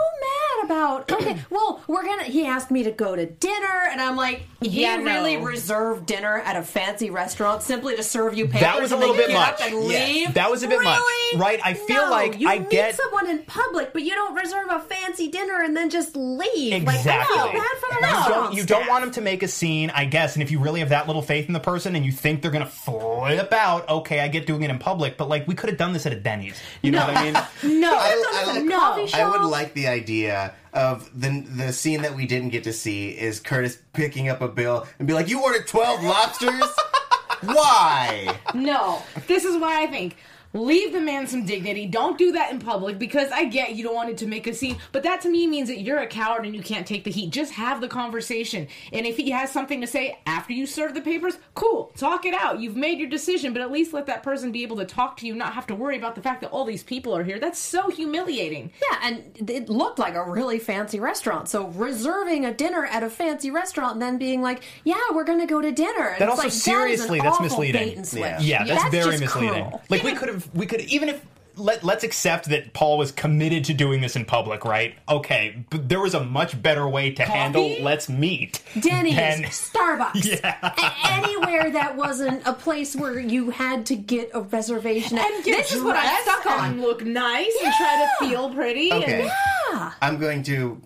mad 0.56 0.64
about. 0.64 1.10
Okay, 1.16 1.36
well, 1.50 1.82
we're 1.88 2.04
gonna. 2.04 2.24
He 2.24 2.44
asked 2.46 2.70
me 2.70 2.82
to 2.84 2.90
go 2.90 3.16
to 3.16 3.24
dinner, 3.26 3.88
and 3.90 4.00
I'm 4.00 4.16
like, 4.16 4.42
he 4.60 4.82
Yeah, 4.82 4.96
no. 4.96 5.04
really 5.04 5.36
reserved 5.38 6.04
dinner 6.06 6.38
at 6.40 6.56
a 6.56 6.62
fancy 6.62 7.10
restaurant 7.10 7.62
simply 7.62 7.96
to 7.96 8.02
serve 8.02 8.34
you 8.36 8.44
papers. 8.46 8.60
That 8.60 8.80
was 8.80 8.92
a 8.92 8.96
little 8.96 9.14
bit 9.16 9.32
much. 9.32 9.60
And 9.62 9.74
Yeah. 9.74 9.80
leave. 10.06 10.34
That 10.34 10.50
was 10.50 10.62
a 10.62 10.68
bit 10.68 10.82
much. 10.82 11.00
Right, 11.36 11.58
I 11.64 11.74
feel 11.74 12.04
No, 12.06 12.10
like 12.10 12.38
you 12.38 12.48
I 12.48 12.58
meet 12.60 12.70
get- 12.70 12.96
someone 12.96 13.28
in 13.30 13.38
public, 13.44 13.92
but 13.94 14.02
you 14.02 14.14
don't 14.14 14.34
reserve 14.34 14.66
a 14.70 14.80
fancy 14.80 15.28
dinner 15.28 15.62
and 15.62 15.76
then 15.76 15.88
just 15.90 16.14
leave. 16.16 16.72
Exactly. 16.74 17.10
Like, 17.10 17.20
I 17.20 17.24
feel 17.24 17.60
bad 17.60 17.78
for 17.80 17.88
the 18.00 18.06
you 18.06 18.34
don't, 18.34 18.54
you 18.54 18.64
don't 18.64 18.88
want 18.88 19.04
him 19.04 19.10
to 19.12 19.20
make 19.22 19.42
a 19.42 19.48
scene, 19.48 19.90
I 19.94 20.04
guess. 20.04 20.34
And 20.34 20.42
if 20.42 20.50
you 20.50 20.58
really 20.60 20.80
have 20.80 20.90
that 20.90 21.06
little 21.06 21.22
faith 21.22 21.46
in 21.46 21.52
the 21.54 21.60
person 21.60 21.96
and 21.96 22.04
you 22.04 22.12
think 22.12 22.42
they're 22.42 22.50
going 22.50 22.64
to 22.64 22.70
flip 22.70 23.52
out, 23.52 23.88
okay, 23.88 24.20
I 24.20 24.28
get 24.28 24.46
doing 24.46 24.62
it 24.62 24.70
in 24.70 24.78
public, 24.78 25.16
but 25.16 25.28
like 25.28 25.48
we 25.48 25.54
could 25.54 25.70
have 25.70 25.78
done 25.78 25.92
this 25.92 26.04
at 26.06 26.12
a 26.12 26.16
Denny's. 26.20 26.56
You 26.82 26.92
know 26.92 27.04
what 27.06 27.16
I 27.16 27.24
mean? 27.24 27.36
No, 27.86 27.92
I, 27.94 28.54
I, 28.56 28.60
no. 28.60 29.08
I 29.14 29.28
would 29.30 29.48
like 29.48 29.74
the 29.74 29.86
idea 29.88 30.45
Uh, 30.46 30.52
of 30.72 31.10
the 31.18 31.40
the 31.56 31.72
scene 31.72 32.02
that 32.02 32.14
we 32.14 32.26
didn't 32.26 32.50
get 32.50 32.64
to 32.64 32.72
see 32.72 33.10
is 33.10 33.40
Curtis 33.40 33.78
picking 33.92 34.28
up 34.28 34.40
a 34.42 34.48
bill 34.48 34.86
and 34.98 35.08
be 35.08 35.14
like, 35.14 35.28
"You 35.28 35.42
ordered 35.42 35.66
twelve 35.66 36.02
lobsters? 36.02 36.64
Why?" 37.42 38.38
No, 38.54 39.02
this 39.26 39.44
is 39.44 39.56
why 39.60 39.82
I 39.82 39.86
think 39.86 40.16
leave 40.56 40.92
the 40.92 41.00
man 41.00 41.26
some 41.26 41.44
dignity. 41.44 41.86
Don't 41.86 42.18
do 42.18 42.32
that 42.32 42.50
in 42.52 42.58
public 42.58 42.98
because 42.98 43.30
I 43.30 43.44
get 43.44 43.74
you 43.74 43.84
don't 43.84 43.94
want 43.94 44.10
it 44.10 44.18
to 44.18 44.26
make 44.26 44.46
a 44.46 44.54
scene, 44.54 44.78
but 44.92 45.02
that 45.02 45.20
to 45.22 45.28
me 45.28 45.46
means 45.46 45.68
that 45.68 45.80
you're 45.80 45.98
a 45.98 46.06
coward 46.06 46.44
and 46.44 46.54
you 46.54 46.62
can't 46.62 46.86
take 46.86 47.04
the 47.04 47.10
heat. 47.10 47.30
Just 47.30 47.52
have 47.52 47.80
the 47.80 47.88
conversation. 47.88 48.68
And 48.92 49.06
if 49.06 49.16
he 49.16 49.30
has 49.30 49.50
something 49.52 49.80
to 49.80 49.86
say 49.86 50.18
after 50.26 50.52
you 50.52 50.66
serve 50.66 50.94
the 50.94 51.00
papers, 51.00 51.38
cool, 51.54 51.92
talk 51.96 52.24
it 52.24 52.34
out. 52.34 52.60
You've 52.60 52.76
made 52.76 52.98
your 52.98 53.08
decision, 53.08 53.52
but 53.52 53.62
at 53.62 53.70
least 53.70 53.92
let 53.92 54.06
that 54.06 54.22
person 54.22 54.52
be 54.52 54.62
able 54.62 54.76
to 54.76 54.84
talk 54.84 55.16
to 55.18 55.26
you, 55.26 55.34
not 55.34 55.54
have 55.54 55.66
to 55.68 55.74
worry 55.74 55.96
about 55.96 56.14
the 56.14 56.22
fact 56.22 56.40
that 56.40 56.50
all 56.50 56.64
these 56.64 56.82
people 56.82 57.16
are 57.16 57.24
here. 57.24 57.38
That's 57.38 57.58
so 57.58 57.90
humiliating. 57.90 58.72
Yeah, 58.90 58.98
and 59.02 59.50
it 59.50 59.68
looked 59.68 59.98
like 59.98 60.14
a 60.14 60.30
really 60.30 60.58
fancy 60.58 61.00
restaurant. 61.00 61.48
So 61.48 61.68
reserving 61.68 62.44
a 62.44 62.54
dinner 62.54 62.86
at 62.86 63.02
a 63.02 63.10
fancy 63.10 63.50
restaurant 63.50 63.94
and 63.94 64.02
then 64.02 64.18
being 64.18 64.42
like, 64.42 64.62
"Yeah, 64.84 64.96
we're 65.12 65.24
going 65.24 65.40
to 65.40 65.46
go 65.46 65.60
to 65.60 65.72
dinner." 65.72 66.08
And 66.08 66.20
That 66.20 66.28
also 66.28 66.44
like, 66.44 66.52
seriously, 66.52 67.18
that 67.18 67.26
is 67.26 67.38
that's 67.38 67.42
misleading. 67.42 67.88
Bait 67.88 67.96
and 67.96 68.06
switch. 68.06 68.40
Yeah, 68.40 68.64
that's, 68.64 68.90
very 68.90 69.18
misleading. 69.18 69.50
cruel. 69.70 69.82
Like 69.90 70.02
we 70.02 70.14
could 70.14 70.28
have, 70.28 70.45
we 70.54 70.66
could 70.66 70.80
even 70.82 71.08
if 71.08 71.24
let 71.58 71.82
let's 71.82 72.04
accept 72.04 72.50
that 72.50 72.74
Paul 72.74 72.98
was 72.98 73.10
committed 73.12 73.64
to 73.64 73.72
doing 73.74 74.02
this 74.02 74.14
in 74.14 74.26
public, 74.26 74.64
right? 74.66 74.94
Okay, 75.08 75.64
but 75.70 75.88
there 75.88 76.00
was 76.00 76.12
a 76.14 76.22
much 76.22 76.60
better 76.62 76.86
way 76.86 77.12
to 77.12 77.22
handle. 77.22 77.76
Let's 77.80 78.10
meet. 78.10 78.62
Denny's, 78.78 79.16
than- 79.16 79.42
Starbucks, 79.44 80.40
a- 80.44 81.12
anywhere 81.12 81.70
that 81.70 81.96
wasn't 81.96 82.46
a 82.46 82.52
place 82.52 82.94
where 82.94 83.18
you 83.18 83.48
had 83.50 83.86
to 83.86 83.96
get 83.96 84.30
a 84.34 84.42
reservation. 84.42 85.16
And 85.16 85.44
get 85.44 85.56
this 85.56 85.72
is 85.74 85.82
what 85.82 85.96
I'm 85.96 86.22
stuck 86.24 86.44
on. 86.46 86.70
and 86.72 86.82
look 86.82 87.02
nice 87.04 87.56
and 87.64 87.72
try 87.78 88.06
to 88.20 88.26
feel 88.28 88.50
pretty. 88.54 88.92
Okay. 88.92 89.22
And, 89.22 89.30
Yeah, 89.72 89.92
I'm 90.02 90.18
going 90.18 90.42
to 90.44 90.78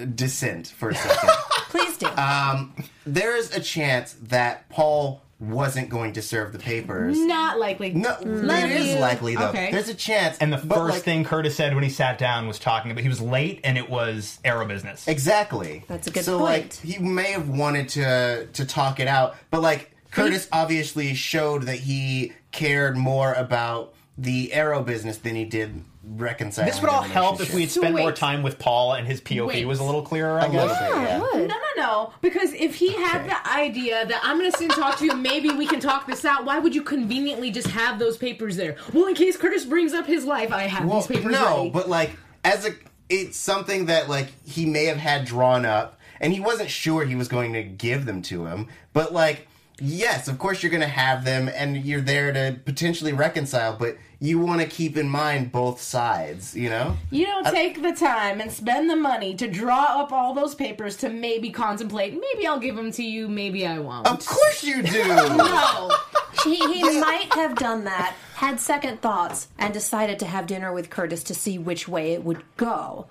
uh, 0.00 0.04
dissent 0.06 0.74
for 0.76 0.90
a 0.90 0.94
second. 0.96 1.30
please 1.70 1.96
do. 1.98 2.06
um, 2.08 2.74
there 3.06 3.36
is 3.36 3.54
a 3.54 3.60
chance 3.60 4.14
that 4.22 4.68
Paul 4.70 5.22
wasn't 5.48 5.88
going 5.88 6.12
to 6.14 6.22
serve 6.22 6.52
the 6.52 6.58
papers. 6.58 7.18
not 7.18 7.58
likely. 7.58 7.92
No, 7.92 8.16
Love 8.22 8.64
it 8.64 8.70
is 8.70 8.94
you. 8.94 8.98
likely 8.98 9.36
though. 9.36 9.48
Okay. 9.48 9.70
There's 9.70 9.88
a 9.88 9.94
chance. 9.94 10.38
And 10.38 10.52
the 10.52 10.58
but, 10.58 10.76
first 10.76 10.94
like, 10.94 11.02
thing 11.02 11.24
Curtis 11.24 11.56
said 11.56 11.74
when 11.74 11.84
he 11.84 11.90
sat 11.90 12.18
down 12.18 12.46
was 12.46 12.58
talking 12.58 12.90
about 12.90 13.02
he 13.02 13.08
was 13.08 13.20
late 13.20 13.60
and 13.64 13.78
it 13.78 13.88
was 13.88 14.38
arrow 14.44 14.66
business. 14.66 15.06
Exactly. 15.08 15.84
That's 15.88 16.06
a 16.06 16.10
good 16.10 16.24
so, 16.24 16.38
point. 16.38 16.72
So 16.72 16.86
like, 16.86 16.94
he 16.94 17.02
may 17.02 17.32
have 17.32 17.48
wanted 17.48 17.88
to 17.90 18.46
to 18.52 18.64
talk 18.64 19.00
it 19.00 19.08
out, 19.08 19.36
but 19.50 19.62
like 19.62 19.90
Curtis 20.10 20.48
obviously 20.52 21.14
showed 21.14 21.64
that 21.64 21.78
he 21.78 22.32
cared 22.52 22.96
more 22.96 23.32
about 23.32 23.94
the 24.16 24.52
arrow 24.52 24.82
business 24.82 25.18
than 25.18 25.34
he 25.34 25.44
did 25.44 25.84
reconciling. 26.06 26.68
This 26.70 26.80
would 26.80 26.90
all 26.90 27.02
help 27.02 27.40
if 27.40 27.52
we 27.54 27.62
had 27.62 27.70
relationship. 27.70 27.82
spent 27.82 27.96
more 27.96 28.12
time 28.12 28.42
with 28.42 28.58
Paul 28.58 28.92
and 28.94 29.06
his 29.06 29.20
POV 29.20 29.46
Wait. 29.46 29.64
was 29.66 29.80
a 29.80 29.84
little 29.84 30.02
clearer. 30.02 30.38
I 30.40 30.46
A 30.46 30.50
guess. 30.50 30.70
little 30.80 30.98
bit, 31.00 31.08
yeah. 31.08 31.18
No, 31.18 31.46
no, 31.46 31.56
no. 31.76 32.12
Because 32.20 32.52
if 32.52 32.74
he 32.74 32.92
had 32.94 33.26
the 33.28 33.48
idea 33.50 34.06
that 34.06 34.20
I'm 34.22 34.38
going 34.38 34.50
to 34.50 34.56
sit 34.56 34.64
and 34.70 34.74
talk 34.80 34.98
to 34.98 35.04
you, 35.04 35.14
maybe 35.16 35.50
we 35.50 35.66
can 35.66 35.80
talk 35.80 36.06
this 36.06 36.24
out. 36.24 36.44
Why 36.44 36.58
would 36.58 36.74
you 36.74 36.82
conveniently 36.82 37.50
just 37.50 37.68
have 37.68 37.98
those 37.98 38.16
papers 38.16 38.56
there? 38.56 38.76
Well, 38.92 39.06
in 39.06 39.14
case 39.14 39.36
Curtis 39.36 39.64
brings 39.64 39.92
up 39.92 40.06
his 40.06 40.24
life, 40.24 40.52
I 40.52 40.62
have 40.64 40.84
Well, 40.88 41.00
these 41.00 41.06
papers 41.16 41.32
no, 41.32 41.56
ready. 41.58 41.70
but 41.70 41.88
like 41.88 42.10
as 42.44 42.66
a 42.66 42.70
it's 43.08 43.36
something 43.36 43.86
that 43.86 44.08
like 44.08 44.28
he 44.46 44.66
may 44.66 44.84
have 44.86 44.96
had 44.96 45.24
drawn 45.24 45.64
up, 45.66 45.98
and 46.20 46.32
he 46.32 46.40
wasn't 46.40 46.70
sure 46.70 47.04
he 47.04 47.14
was 47.16 47.28
going 47.28 47.52
to 47.52 47.62
give 47.62 48.06
them 48.06 48.22
to 48.22 48.46
him. 48.46 48.68
But 48.94 49.12
like, 49.12 49.46
yes, 49.80 50.26
of 50.28 50.38
course 50.38 50.62
you're 50.62 50.70
going 50.70 50.80
to 50.80 50.86
have 50.86 51.24
them, 51.24 51.50
and 51.54 51.76
you're 51.84 52.00
there 52.00 52.32
to 52.32 52.58
potentially 52.64 53.12
reconcile. 53.12 53.76
But 53.76 53.98
you 54.24 54.38
want 54.38 54.60
to 54.60 54.66
keep 54.66 54.96
in 54.96 55.08
mind 55.08 55.52
both 55.52 55.80
sides, 55.80 56.56
you 56.56 56.70
know. 56.70 56.96
You 57.10 57.26
don't 57.26 57.46
take 57.46 57.82
the 57.82 57.92
time 57.92 58.40
and 58.40 58.50
spend 58.50 58.88
the 58.88 58.96
money 58.96 59.34
to 59.34 59.46
draw 59.46 60.00
up 60.00 60.12
all 60.12 60.32
those 60.32 60.54
papers 60.54 60.96
to 60.98 61.10
maybe 61.10 61.50
contemplate. 61.50 62.18
Maybe 62.18 62.46
I'll 62.46 62.58
give 62.58 62.74
them 62.74 62.90
to 62.92 63.02
you. 63.02 63.28
Maybe 63.28 63.66
I 63.66 63.78
won't. 63.78 64.06
Of 64.06 64.24
course 64.24 64.64
you 64.64 64.82
do. 64.82 65.04
no. 65.08 65.90
He, 66.42 66.56
he 66.56 67.00
might 67.00 67.32
have 67.32 67.54
done 67.54 67.84
that, 67.84 68.14
had 68.34 68.60
second 68.60 69.00
thoughts, 69.00 69.48
and 69.56 69.72
decided 69.72 70.18
to 70.18 70.26
have 70.26 70.46
dinner 70.46 70.74
with 70.74 70.90
Curtis 70.90 71.22
to 71.24 71.34
see 71.34 71.56
which 71.58 71.88
way 71.88 72.12
it 72.12 72.22
would 72.22 72.42
go. 72.58 73.06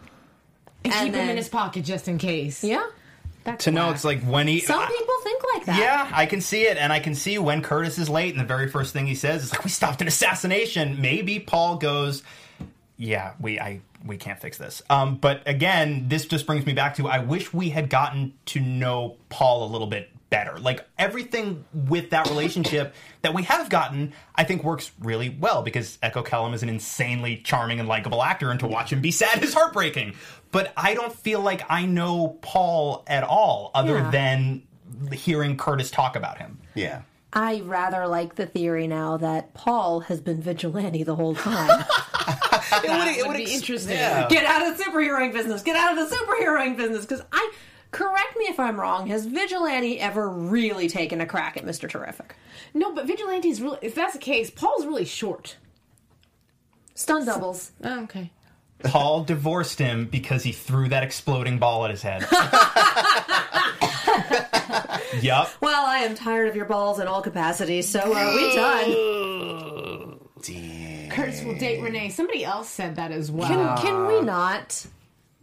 And, 0.84 0.94
And 0.94 1.06
keep 1.06 1.16
him 1.16 1.30
in 1.30 1.38
his 1.38 1.50
pocket 1.50 1.84
just 1.84 2.08
in 2.08 2.20
case. 2.20 2.64
Yeah. 2.64 2.86
That's 3.44 3.66
to 3.66 3.72
know 3.72 3.90
it's 3.92 4.04
like 4.04 4.22
when 4.24 4.48
he. 4.48 4.60
Some 4.60 4.80
I- 4.80 4.88
people 4.88 5.16
think 5.24 5.44
like 5.54 5.66
that. 5.66 5.80
Yeah, 5.80 6.10
I 6.14 6.26
can 6.26 6.42
see 6.42 6.64
it, 6.64 6.78
and 6.78 6.94
I 6.94 7.00
can 7.00 7.14
see 7.16 7.38
when 7.38 7.62
Curtis 7.62 7.98
is 7.98 8.10
late, 8.10 8.32
and 8.34 8.40
the 8.40 8.46
very 8.48 8.70
first 8.70 8.94
thing 8.94 9.06
he 9.06 9.16
says 9.16 9.44
is 9.44 9.52
like, 9.52 9.64
"We 9.64 9.70
stopped 9.70 10.02
an 10.02 10.08
assassination." 10.08 11.02
Maybe 11.02 11.40
Paul 11.40 11.78
goes, 11.78 12.24
"Yeah, 12.98 13.34
we, 13.40 13.60
I, 13.60 13.82
we 14.06 14.18
can't 14.18 14.40
fix 14.40 14.58
this." 14.58 14.82
Um, 14.90 15.16
but 15.16 15.42
again, 15.46 16.06
this 16.08 16.26
just 16.26 16.46
brings 16.46 16.66
me 16.66 16.74
back 16.74 16.96
to 16.96 17.08
I 17.08 17.20
wish 17.20 17.54
we 17.54 17.70
had 17.70 17.90
gotten 17.90 18.34
to 18.48 18.60
know 18.60 19.18
Paul 19.30 19.66
a 19.66 19.70
little 19.70 19.88
bit 19.88 20.10
better. 20.34 20.58
Like 20.58 20.84
everything 20.98 21.64
with 21.76 22.10
that 22.10 22.28
relationship 22.28 22.96
that 23.22 23.36
we 23.36 23.44
have 23.44 23.70
gotten, 23.70 24.14
I 24.34 24.46
think 24.46 24.64
works 24.64 24.92
really 25.00 25.30
well 25.30 25.62
because 25.62 26.00
Echo 26.02 26.24
Kellum 26.24 26.56
is 26.56 26.64
an 26.64 26.70
insanely 26.70 27.38
charming 27.38 27.80
and 27.80 27.88
likable 27.88 28.24
actor, 28.24 28.50
and 28.50 28.60
to 28.62 28.66
watch 28.68 28.92
him 28.92 29.00
be 29.00 29.12
sad 29.12 29.44
is 29.44 29.54
heartbreaking. 29.54 30.16
But 30.52 30.74
I 30.76 30.96
don't 30.96 31.14
feel 31.14 31.40
like 31.42 31.62
I 31.70 31.86
know 31.86 32.40
Paul 32.42 33.04
at 33.06 33.24
all, 33.24 33.70
other 33.76 33.98
Yeah. 34.00 34.10
than 34.10 34.64
hearing 35.12 35.56
Curtis 35.56 35.92
talk 35.92 36.16
about 36.16 36.40
him. 36.40 36.58
Yeah. 36.74 37.04
I 37.32 37.62
rather 37.62 38.08
like 38.08 38.34
the 38.34 38.48
theory 38.48 38.88
now 38.88 39.18
that 39.18 39.54
Paul 39.54 40.00
has 40.02 40.20
been 40.20 40.42
vigilante 40.42 41.04
the 41.04 41.16
whole 41.16 41.36
time. 41.36 41.86
it 42.84 43.28
would, 43.28 43.38
be 43.38 43.54
interesting. 43.54 43.98
Get 43.98 44.46
out 44.46 44.68
of 44.68 44.78
the 44.78 44.84
superheroing 44.84 45.32
business. 45.32 45.62
Get 45.62 45.76
out 45.76 45.96
of 45.96 46.10
the 46.10 46.16
superheroing 46.16 46.76
business. 46.76 47.06
Because 47.06 47.24
I, 47.32 47.52
correct 47.94 48.36
me 48.38 48.46
if 48.46 48.60
I'm 48.60 48.80
wrong, 48.80 49.08
has 49.08 49.26
vigilante 49.26 50.00
ever 50.00 50.28
really 50.30 50.90
taken 50.90 51.22
a 51.22 51.26
crack 51.26 51.56
at 51.56 51.64
Mr. 51.64 51.90
Terrific? 51.90 52.36
No, 52.74 52.94
but 52.94 53.06
Vigilante's 53.06 53.62
really. 53.62 53.78
If 53.82 53.96
that's 53.96 54.14
the 54.14 54.20
case, 54.20 54.50
Paul's 54.50 54.86
really 54.86 55.06
short. 55.06 55.56
Stunt 56.96 57.26
doubles. 57.26 57.72
Oh, 57.84 58.04
okay. 58.04 58.32
Paul 58.84 59.24
divorced 59.24 59.80
him 59.80 60.08
because 60.08 60.44
he 60.44 60.52
threw 60.52 60.90
that 60.90 61.04
exploding 61.04 61.58
ball 61.58 61.86
at 61.86 61.92
his 61.92 62.02
head. 62.02 62.22
yep. 65.22 65.50
Well, 65.62 65.86
I 65.86 66.00
am 66.00 66.16
tired 66.16 66.50
of 66.50 66.56
your 66.58 66.66
balls 66.66 67.00
in 67.00 67.08
all 67.08 67.22
capacities, 67.22 67.88
so 67.88 68.14
are 68.14 68.36
we 68.36 68.56
done? 68.56 70.20
Curtis 71.12 71.44
will 71.44 71.56
date 71.58 71.82
Renee. 71.82 72.10
Somebody 72.10 72.44
else 72.44 72.68
said 72.68 72.98
that 72.98 73.12
as 73.12 73.32
well. 73.32 73.48
Can, 73.48 73.78
can 73.78 74.08
we 74.08 74.22
not? 74.22 74.86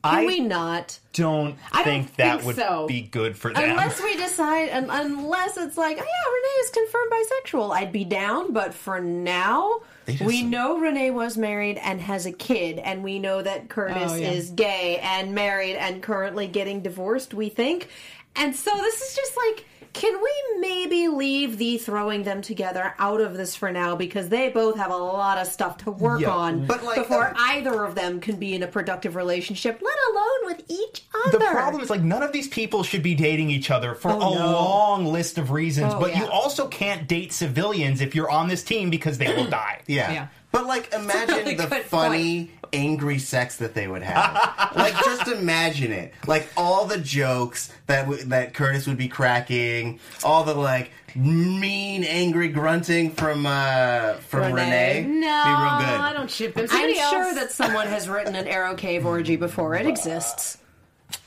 Can 0.02 0.14
I 0.14 0.24
we 0.26 0.40
not? 0.40 0.98
don't 1.12 1.56
I 1.72 1.82
don't 1.82 1.84
think 1.84 2.16
that 2.16 2.36
think 2.36 2.46
would 2.46 2.56
so. 2.56 2.86
be 2.86 3.02
good 3.02 3.36
for 3.36 3.52
them. 3.52 3.70
Unless 3.70 4.00
we 4.02 4.16
decide, 4.16 4.70
un- 4.70 4.88
unless 4.88 5.56
it's 5.56 5.76
like, 5.76 5.98
oh 6.00 6.04
yeah, 6.04 6.32
Renee 6.32 6.60
is 6.64 6.70
confirmed 6.70 7.12
bisexual, 7.12 7.74
I'd 7.76 7.92
be 7.92 8.04
down. 8.04 8.52
But 8.52 8.72
for 8.72 9.00
now, 9.00 9.80
just- 10.06 10.22
we 10.22 10.42
know 10.42 10.78
Renee 10.78 11.10
was 11.10 11.36
married 11.36 11.78
and 11.78 12.00
has 12.00 12.26
a 12.26 12.32
kid, 12.32 12.78
and 12.78 13.02
we 13.04 13.18
know 13.18 13.42
that 13.42 13.68
Curtis 13.68 14.12
Oh, 14.12 14.14
yeah. 14.14 14.30
is 14.30 14.50
gay 14.50 14.98
and 15.02 15.34
married 15.34 15.76
and 15.76 16.02
currently 16.02 16.46
getting 16.46 16.80
divorced. 16.80 17.34
We 17.34 17.48
think, 17.48 17.88
and 18.36 18.54
so 18.56 18.70
this 18.76 19.00
is 19.02 19.14
just 19.16 19.36
like. 19.36 19.66
Can 19.92 20.22
we 20.22 20.30
maybe 20.60 21.08
leave 21.08 21.58
the 21.58 21.76
throwing 21.78 22.22
them 22.22 22.42
together 22.42 22.94
out 22.98 23.20
of 23.20 23.36
this 23.36 23.56
for 23.56 23.72
now 23.72 23.96
because 23.96 24.28
they 24.28 24.48
both 24.48 24.76
have 24.76 24.90
a 24.92 24.96
lot 24.96 25.36
of 25.38 25.48
stuff 25.48 25.78
to 25.78 25.90
work 25.90 26.20
Yeah, 26.20 26.30
on 26.30 26.66
but 26.66 26.84
like, 26.84 26.96
before 26.96 27.28
um, 27.28 27.34
either 27.38 27.84
of 27.84 27.96
them 27.96 28.20
can 28.20 28.36
be 28.36 28.54
in 28.54 28.62
a 28.62 28.68
productive 28.68 29.16
relationship, 29.16 29.82
let 29.82 29.96
alone 30.12 30.46
with 30.56 30.62
each 30.68 31.02
other. 31.26 31.38
the 31.38 31.44
problem 31.44 31.82
is 31.82 31.90
like 31.90 32.02
none 32.02 32.22
of 32.22 32.30
these 32.32 32.46
people 32.48 32.82
should 32.84 33.02
be 33.02 33.14
dating 33.16 33.50
each 33.50 33.70
other 33.70 33.94
for 33.96 34.10
Oh, 34.12 34.14
a 34.32 34.34
no. 34.38 34.52
long 34.52 35.06
list 35.06 35.38
of 35.38 35.50
reasons, 35.50 35.92
Oh, 35.94 36.00
but 36.00 36.16
you 36.16 36.24
also 36.26 36.68
can't 36.68 37.08
date 37.08 37.32
civilians 37.32 38.00
if 38.00 38.14
you're 38.14 38.30
on 38.30 38.46
this 38.48 38.62
team 38.62 38.90
because 38.90 39.18
they 39.18 39.34
will 39.34 39.46
die. 39.50 39.80
Yeah. 39.88 40.12
Yeah. 40.12 40.26
But 40.52 40.66
like 40.66 40.92
imagine 40.94 41.34
really 41.36 41.54
the 41.56 41.66
good 41.66 41.82
funny, 41.84 42.50
angry 42.72 43.18
sex 43.18 43.56
that 43.56 43.74
they 43.74 43.86
would 43.88 44.02
have. 44.02 44.72
like 44.76 44.94
just 45.04 45.28
imagine 45.28 45.92
it. 45.92 46.12
Like 46.26 46.48
all 46.56 46.86
the 46.86 46.98
jokes 46.98 47.72
that 47.86 48.02
w- 48.06 48.24
that 48.24 48.54
Curtis 48.54 48.86
would 48.86 48.98
be 48.98 49.08
cracking, 49.08 50.00
all 50.24 50.44
the 50.44 50.54
like 50.54 50.90
mean, 51.16 52.04
angry 52.04 52.48
grunting 52.48 53.10
from 53.10 53.44
uh 53.46 54.14
from 54.14 54.52
Renee. 54.52 55.02
Renee. 55.02 55.20
No, 55.20 55.44
be 55.44 55.50
real 55.50 55.78
good. 55.78 56.00
I 56.00 56.12
don't 56.12 56.30
ship 56.30 56.54
them. 56.54 56.64
I'm 56.64 56.68
Somebody 56.68 56.94
sure 56.94 57.34
that 57.34 57.52
someone 57.52 57.86
has 57.88 58.08
written 58.08 58.34
an 58.34 58.46
Arrow 58.46 58.74
Cave 58.74 59.04
orgy 59.06 59.36
before. 59.36 59.74
It 59.74 59.86
exists. 59.86 60.58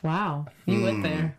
Wow, 0.02 0.46
you 0.66 0.84
went 0.84 1.04
there. 1.04 1.36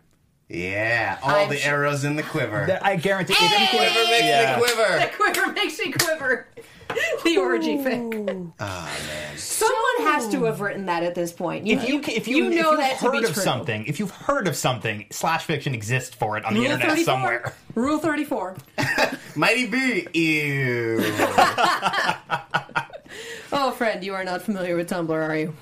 Yeah, 0.47 1.17
all 1.23 1.31
I'm 1.31 1.49
the 1.49 1.57
sure- 1.57 1.71
arrows 1.73 2.03
in 2.03 2.15
the 2.15 2.21
quiver. 2.23 2.77
I 2.83 2.97
guarantee 2.97 3.33
Hey! 3.33 3.75
quiver 3.75 4.09
makes 4.11 4.23
Yeah. 4.25 4.55
me 4.57 4.63
quiver. 4.63 4.99
The 4.99 5.11
quiver 5.17 5.51
makes 5.53 5.79
me 5.79 5.91
quiver. 5.91 6.47
The 7.23 7.37
orgy 7.37 7.77
fic. 7.77 8.51
Ah 8.59 8.85
man. 9.07 9.37
Someone 9.37 10.13
has 10.13 10.27
to 10.29 10.43
have 10.43 10.61
written 10.61 10.85
that 10.85 11.01
at 11.03 11.15
this 11.15 11.31
point. 11.33 11.65
You, 11.65 11.77
If 11.77 11.89
you, 11.89 12.01
if 12.07 12.27
you, 12.27 12.35
you 12.37 12.43
know 12.43 12.49
if 12.49 12.55
you've 12.71 12.77
that 12.77 12.99
to 12.99 13.05
heard 13.05 13.11
be 13.13 13.17
of 13.25 13.33
true. 13.33 13.43
something, 13.43 13.85
if 13.85 13.99
you've 13.99 14.11
heard 14.11 14.47
of 14.47 14.55
something, 14.55 15.05
slash 15.11 15.43
fiction 15.45 15.73
exists 15.73 16.13
for 16.15 16.37
it 16.37 16.45
on 16.45 16.53
the 16.53 16.59
Rule 16.59 16.71
internet 16.71 16.89
34. 16.97 17.05
somewhere. 17.13 17.53
Rule 17.73 17.97
34. 17.97 18.55
Mighty 19.35 19.65
B. 19.67 20.07
Ew. 20.13 20.99
Oh, 23.51 23.71
friend, 23.71 24.03
you 24.03 24.13
are 24.13 24.23
not 24.23 24.41
familiar 24.41 24.75
with 24.75 24.89
Tumblr, 24.89 25.09
are 25.11 25.35
you? 25.37 25.53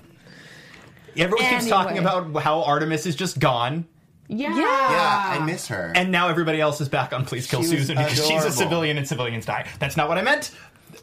Everyone 1.15 1.45
keeps 1.47 1.67
talking 1.67 1.99
about 1.99 2.35
how 2.41 2.63
Artemis 2.63 3.05
is 3.05 3.15
just 3.15 3.37
gone, 3.37 3.85
Yeah. 4.27 4.55
yeah, 4.57 5.37
I 5.39 5.45
miss 5.45 5.67
her. 5.67 5.91
and 5.95 6.11
now 6.11 6.29
everybody 6.29 6.59
else 6.59 6.81
is 6.81 6.89
back 6.89 7.13
on 7.13 7.25
Please 7.25 7.45
Kill 7.45 7.61
She 7.61 7.67
Susan 7.67 7.97
because 7.97 8.25
she's 8.25 8.43
a 8.45 8.51
civilian 8.51 8.97
and 8.97 9.07
civilians 9.07 9.45
die. 9.45 9.67
That's 9.77 9.95
not 9.95 10.09
what 10.09 10.17
I 10.17 10.23
meant, 10.23 10.51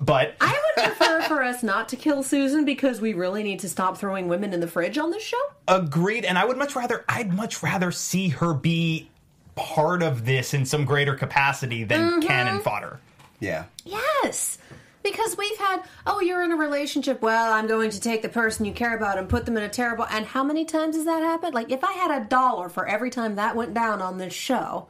but 0.01 0.34
I 0.40 0.51
would 0.76 0.84
prefer 0.84 1.20
for 1.22 1.42
us 1.42 1.62
not 1.62 1.88
to 1.90 1.96
kill 1.96 2.22
Susan 2.22 2.64
because 2.64 3.01
we 3.01 3.12
really 3.12 3.42
need 3.42 3.61
to 3.61 3.68
stop 3.68 3.98
throwing 3.98 4.28
women 4.28 4.53
in 4.53 4.61
the 4.61 4.66
fridge 4.68 4.96
on 4.98 5.11
this 5.11 5.22
show. 5.22 5.36
agreed. 5.68 6.24
And 6.24 6.38
I 6.38 6.44
would 6.44 6.57
much 6.57 6.74
rather, 6.74 7.05
I'd 7.09 7.32
much 7.32 7.62
rather 7.62 7.90
see 7.92 8.28
her 8.30 8.55
be 8.55 9.09
part 9.57 10.03
of 10.03 10.24
this 10.24 10.55
in 10.55 10.64
some 10.64 10.84
greater 10.84 11.14
capacity 11.14 11.84
than 11.84 12.01
Mm-hmm. 12.01 12.20
cannon 12.20 12.61
fodder. 12.61 12.98
yeah. 13.40 13.64
Yes. 13.84 14.59
Because 15.03 15.36
we've 15.38 15.57
had, 15.57 15.82
oh, 16.07 16.20
you're 16.20 16.42
in 16.42 16.53
a 16.53 16.57
relationship. 16.57 17.22
Well, 17.22 17.53
I'm 17.55 17.66
going 17.66 17.88
to 17.90 18.01
take 18.01 18.20
the 18.20 18.28
person 18.28 18.66
you 18.66 18.72
care 18.72 18.94
about 18.94 19.18
and 19.18 19.28
put 19.30 19.46
them 19.46 19.57
in 19.57 19.62
a 19.62 19.68
terrible. 19.68 20.05
And 20.11 20.26
how 20.26 20.44
many 20.44 20.66
times 20.66 20.94
has 20.96 21.07
that 21.07 21.22
happened? 21.22 21.55
Like, 21.55 21.70
if 21.72 21.82
I 21.82 21.92
had 21.92 22.11
a 22.22 22.26
dollar 22.26 22.68
for 22.68 22.86
every 22.86 23.09
time 23.09 23.36
that 23.36 23.57
went 23.57 23.72
down 23.72 24.03
on 24.03 24.18
this 24.18 24.34
show, 24.34 24.88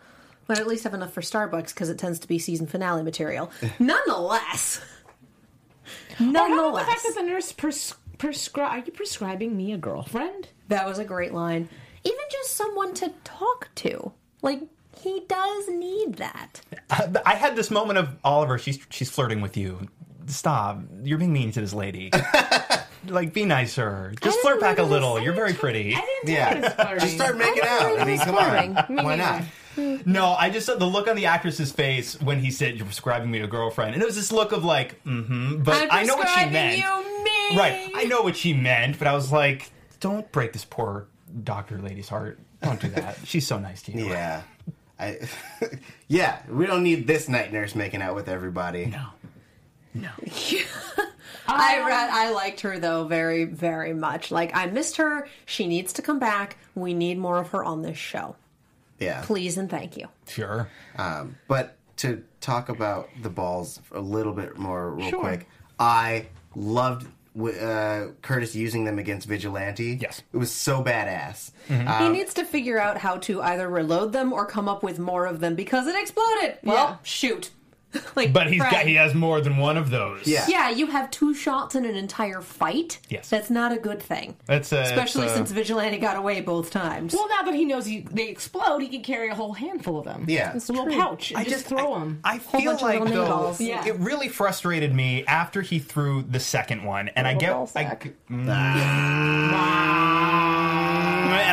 but 0.49 0.59
at 0.59 0.67
least 0.67 0.83
have 0.83 0.95
enough 0.95 1.13
for 1.13 1.21
Starbucks 1.21 1.69
because 1.69 1.89
it 1.91 1.99
tends 1.99 2.19
to 2.19 2.27
be 2.29 2.41
season 2.41 2.67
finale 2.67 3.05
material. 3.05 3.53
Nonetheless, 3.79 4.81
Or 6.21 6.25
how 6.25 6.31
about 6.31 6.49
the 6.49 6.55
nonetheless, 6.55 6.87
fact 6.87 7.03
that 7.05 7.15
the 7.17 7.23
nurse 7.23 7.53
pres- 7.53 7.95
prescri- 8.19 8.59
Are 8.69 8.79
you 8.79 8.93
prescribing 8.93 9.57
me 9.57 9.73
a 9.73 9.79
girlfriend? 9.79 10.49
that 10.69 10.87
was 10.87 10.99
a 10.99 11.05
great 11.05 11.33
line. 11.35 11.69
Even 12.05 12.19
just 12.31 12.57
someone 12.57 12.95
to 12.95 13.13
talk 13.25 13.69
to. 13.77 14.13
Like, 14.43 14.61
he 15.03 15.25
does 15.29 15.69
need 15.69 16.15
that. 16.17 16.61
I 17.27 17.35
had 17.35 17.57
this 17.57 17.71
moment 17.71 17.99
of 17.99 18.09
Oliver, 18.25 18.59
she's 18.59 18.79
she's 18.91 19.11
flirting 19.11 19.41
with 19.41 19.57
you. 19.57 19.89
Stop. 20.27 20.81
You're 21.03 21.19
being 21.19 21.33
mean 21.33 21.51
to 21.53 21.61
this 21.61 21.73
lady. 21.75 22.11
like, 23.09 23.33
be 23.33 23.45
nicer. 23.45 24.15
Just 24.23 24.39
flirt 24.41 24.61
back 24.61 24.79
a 24.79 24.83
little. 24.83 25.21
You're 25.21 25.33
very 25.33 25.55
pretty. 25.55 25.95
I 25.95 26.01
didn't 26.01 26.35
Yeah. 26.35 26.55
it 26.55 26.63
was 26.63 26.73
flirting. 26.75 26.99
Just 27.01 27.15
start 27.15 27.37
making 27.37 27.63
I 27.65 27.67
out. 27.69 27.81
don't 27.81 28.01
I 28.01 28.05
mean, 28.05 28.19
think 28.19 28.23
come 28.23 28.35
it's 28.35 28.45
on. 28.45 28.75
flirting. 28.75 28.97
Me 28.97 29.03
Why 29.03 29.17
not? 29.17 29.33
neither. 29.41 29.47
No, 30.07 30.33
I 30.33 30.51
just 30.51 30.67
saw 30.67 30.75
the 30.75 30.87
look 30.87 31.09
on 31.09 31.17
the 31.17 31.27
actress's 31.27 31.73
face 31.73 32.21
when 32.21 32.41
he 32.41 32.51
said, 32.51 32.77
You're 32.77 32.87
prescribing 32.87 33.31
me 33.31 33.41
a 33.41 33.47
girlfriend. 33.47 33.95
And 33.95 34.03
it 34.03 34.07
was 34.07 34.17
this 34.17 34.33
look 34.33 34.53
of 34.53 34.65
like, 34.65 35.03
mm 35.05 35.27
hmm. 35.27 35.63
But 35.63 35.83
I'm 35.83 35.89
I 35.91 36.03
know 36.05 36.17
what 36.17 36.29
she 36.29 36.47
meant. 36.47 36.79
you 36.79 37.25
me. 37.25 37.57
Right. 37.57 37.91
I 37.95 38.05
know 38.05 38.23
what 38.23 38.37
she 38.37 38.53
meant, 38.53 38.99
but 38.99 39.07
I 39.07 39.15
was 39.15 39.31
like, 39.31 39.71
Don't 40.01 40.31
break 40.33 40.53
this 40.53 40.65
poor 40.65 41.07
doctor 41.45 41.79
lady's 41.79 42.09
heart. 42.09 42.39
Don't 42.63 42.81
do 42.81 42.89
that. 42.89 43.19
She's 43.25 43.47
so 43.47 43.59
nice 43.59 43.83
to 43.83 43.93
you. 43.93 44.09
Yeah. 44.09 44.43
I, 44.99 45.19
yeah, 46.09 46.41
we 46.49 46.67
don't 46.67 46.83
need 46.83 47.07
this 47.07 47.29
night 47.29 47.53
nurse 47.53 47.75
making 47.75 48.03
out 48.03 48.15
with 48.15 48.29
everybody. 48.29 48.87
No. 48.87 49.07
No. 49.95 50.11
I 51.49 51.81
read, 51.81 52.11
I 52.11 52.31
liked 52.31 52.61
her 52.61 52.79
though 52.79 53.05
very, 53.05 53.45
very 53.45 53.95
much. 53.95 54.31
Like 54.31 54.55
I 54.55 54.67
missed 54.67 54.97
her. 54.99 55.29
She 55.47 55.67
needs 55.67 55.93
to 55.95 56.03
come 56.03 56.19
back. 56.19 56.59
We 56.75 56.95
need 56.95 57.19
more 57.19 57.39
of 57.39 57.49
her 57.49 57.65
on 57.65 57.83
this 57.83 57.99
show. 57.99 58.37
Yeah. 59.01 59.23
Please 59.25 59.57
and 59.59 59.69
thank 59.69 59.97
you. 59.97 60.07
Sure. 60.29 60.69
Um, 60.97 61.37
but 61.49 61.77
to 61.97 62.23
talk 62.41 62.69
about 62.69 63.09
the 63.23 63.31
balls 63.31 63.81
a 63.93 64.01
little 64.01 64.33
bit 64.33 64.57
more 64.59 64.91
real 64.93 65.11
Sure. 65.11 65.21
quick, 65.21 65.49
I 65.79 66.27
loved 66.55 67.07
w- 67.35 67.59
uh, 67.59 68.09
Curtis 68.23 68.55
using 68.55 68.85
them 68.85 68.99
against 68.99 69.27
Vigilante. 69.27 69.99
Yes. 70.01 70.23
it 70.33 70.37
was 70.37 70.51
so 70.51 70.83
badass. 70.85 71.51
Mm-hmm. 71.69 71.81
he 71.99 72.07
Um, 72.07 72.13
needs 72.13 72.35
to 72.35 72.45
figure 72.45 72.79
out 72.79 72.99
how 72.99 73.17
to 73.19 73.41
either 73.43 73.69
reload 73.69 74.13
them 74.13 74.33
or 74.33 74.45
come 74.47 74.69
up 74.69 74.83
with 74.83 74.99
more 74.99 75.27
of 75.27 75.41
them 75.41 75.55
because 75.55 75.87
it 75.87 75.97
exploded. 75.97 76.59
Well, 76.63 76.75
Yeah. 76.91 76.97
shoot. 77.03 77.51
like, 78.17 78.33
But 78.33 78.53
he's 78.53 78.63
got 78.63 78.87
he 78.87 78.95
has 78.95 79.15
more 79.15 79.41
than 79.41 79.57
one 79.57 79.77
of 79.77 79.91
those. 79.91 80.27
Yeah. 80.27 80.47
Yeah, 80.49 80.71
you 80.71 80.87
have 80.87 81.11
two 81.11 81.35
shots 81.35 81.75
in 81.75 81.85
an 81.85 81.97
entire 81.97 82.41
fight. 82.41 82.99
Yes. 83.09 83.29
That's 83.29 83.51
not 83.51 83.73
a 83.73 83.79
good 83.79 84.01
thing. 84.01 84.37
That's 84.47 84.73
uh, 84.73 84.83
Especially 84.87 85.25
it's, 85.25 85.33
uh, 85.33 85.37
since 85.37 85.51
Vigilante 85.51 85.99
got 85.99 86.17
away 86.17 86.41
both 86.41 86.71
times. 86.71 87.13
Well, 87.13 87.29
now 87.29 87.43
that 87.43 87.55
he 87.55 87.65
knows 87.65 87.89
you, 87.89 88.05
they 88.11 88.29
explode, 88.29 88.81
he 88.81 88.89
can 88.89 89.03
carry 89.03 89.31
a 89.31 89.35
whole 89.35 89.53
handful 89.53 89.99
of 89.99 90.05
them. 90.05 90.25
Yeah. 90.29 90.55
it's 90.55 90.69
a 90.69 90.73
little 90.73 90.93
pouch. 90.95 91.33
And 91.33 91.47
just, 91.47 91.67
throw 91.67 91.99
them. 91.99 92.21
I 92.25 92.37
Whole 92.37 92.61
feel 92.61 92.71
bunch 92.73 92.83
of 92.83 92.89
like 92.89 93.01
little 93.01 93.25
though 93.25 93.31
balls. 93.31 93.61
Yeah. 93.61 93.87
it 93.87 93.97
really 93.97 94.29
frustrated 94.29 94.95
me 94.95 95.25
after 95.27 95.63
he 95.63 95.79
threw 95.79 96.23
the 96.23 96.41
second 96.41 96.85
one, 96.85 97.09
and 97.09 97.27
I 97.27 97.35
get 97.35 97.53
ball 97.53 97.63
I, 97.63 97.67
sack. 97.67 98.13
and 98.29 98.51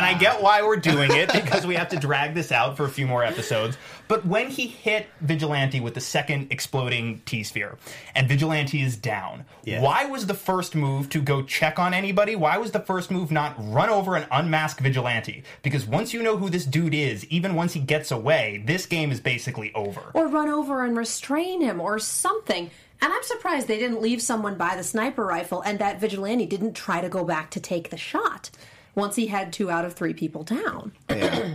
I 0.08 0.14
get 0.14 0.42
why 0.42 0.62
we're 0.62 0.76
doing 0.76 1.10
it 1.12 1.30
because 1.32 1.66
we 1.66 1.74
have 1.74 1.90
to 1.90 1.96
drag 1.98 2.34
this 2.34 2.50
out 2.50 2.76
for 2.78 2.84
a 2.84 2.88
few 2.88 3.06
more 3.06 3.22
episodes. 3.22 3.76
But 4.08 4.24
when 4.24 4.48
he 4.48 4.66
hit 4.66 5.06
Vigilante 5.20 5.80
with 5.80 5.92
the 5.92 6.00
second 6.00 6.46
exploding 6.50 7.20
T 7.26 7.42
sphere, 7.44 7.76
and 8.14 8.26
Vigilante 8.26 8.80
is 8.80 8.96
down, 8.96 9.44
Yeah. 9.64 9.82
why 9.82 10.06
was 10.06 10.26
the 10.26 10.32
first 10.34 10.74
move 10.74 11.10
to 11.10 11.20
go 11.20 11.42
check 11.42 11.78
on 11.78 11.92
anybody? 11.92 12.36
Why 12.36 12.56
was 12.56 12.70
the 12.70 12.80
first 12.80 13.10
move 13.10 13.30
not 13.30 13.54
run 13.58 13.90
over 13.90 14.16
and 14.16 14.26
unmask 14.30 14.80
Vigilante? 14.80 15.42
Because 15.62 15.84
once 15.86 16.14
you 16.14 16.22
know 16.22 16.38
who 16.38 16.48
this 16.48 16.64
dude 16.64 16.94
is, 16.94 17.26
even 17.26 17.54
once 17.54 17.74
he 17.74 17.80
gets 17.80 18.10
away, 18.10 18.62
this 18.64 18.86
game 18.86 19.12
is 19.12 19.20
basically 19.20 19.74
over. 19.74 20.00
or 20.14 20.26
run 20.26 20.48
over 20.48 20.84
and 20.84 20.96
restrain 20.96 21.60
him 21.60 21.80
or 21.82 21.98
something. 21.98 22.70
And 23.02 23.12
I'm 23.12 23.22
surprised 23.24 23.68
they 23.68 23.78
didn't 23.78 24.00
leave 24.00 24.22
someone 24.22 24.56
by 24.56 24.74
the 24.74 24.82
sniper 24.82 25.24
rifle 25.26 25.60
and 25.60 25.78
that 25.78 26.00
vigilante 26.00 26.46
didn't 26.46 26.72
try 26.72 27.00
to 27.02 27.08
go 27.10 27.24
back 27.24 27.50
to 27.50 27.60
take 27.60 27.90
the 27.90 27.96
shot 27.98 28.50
once 28.98 29.16
he 29.16 29.26
had 29.26 29.52
two 29.52 29.70
out 29.70 29.84
of 29.84 29.94
three 29.94 30.14
people 30.14 30.42
down. 30.42 30.92
Yeah. 31.08 31.54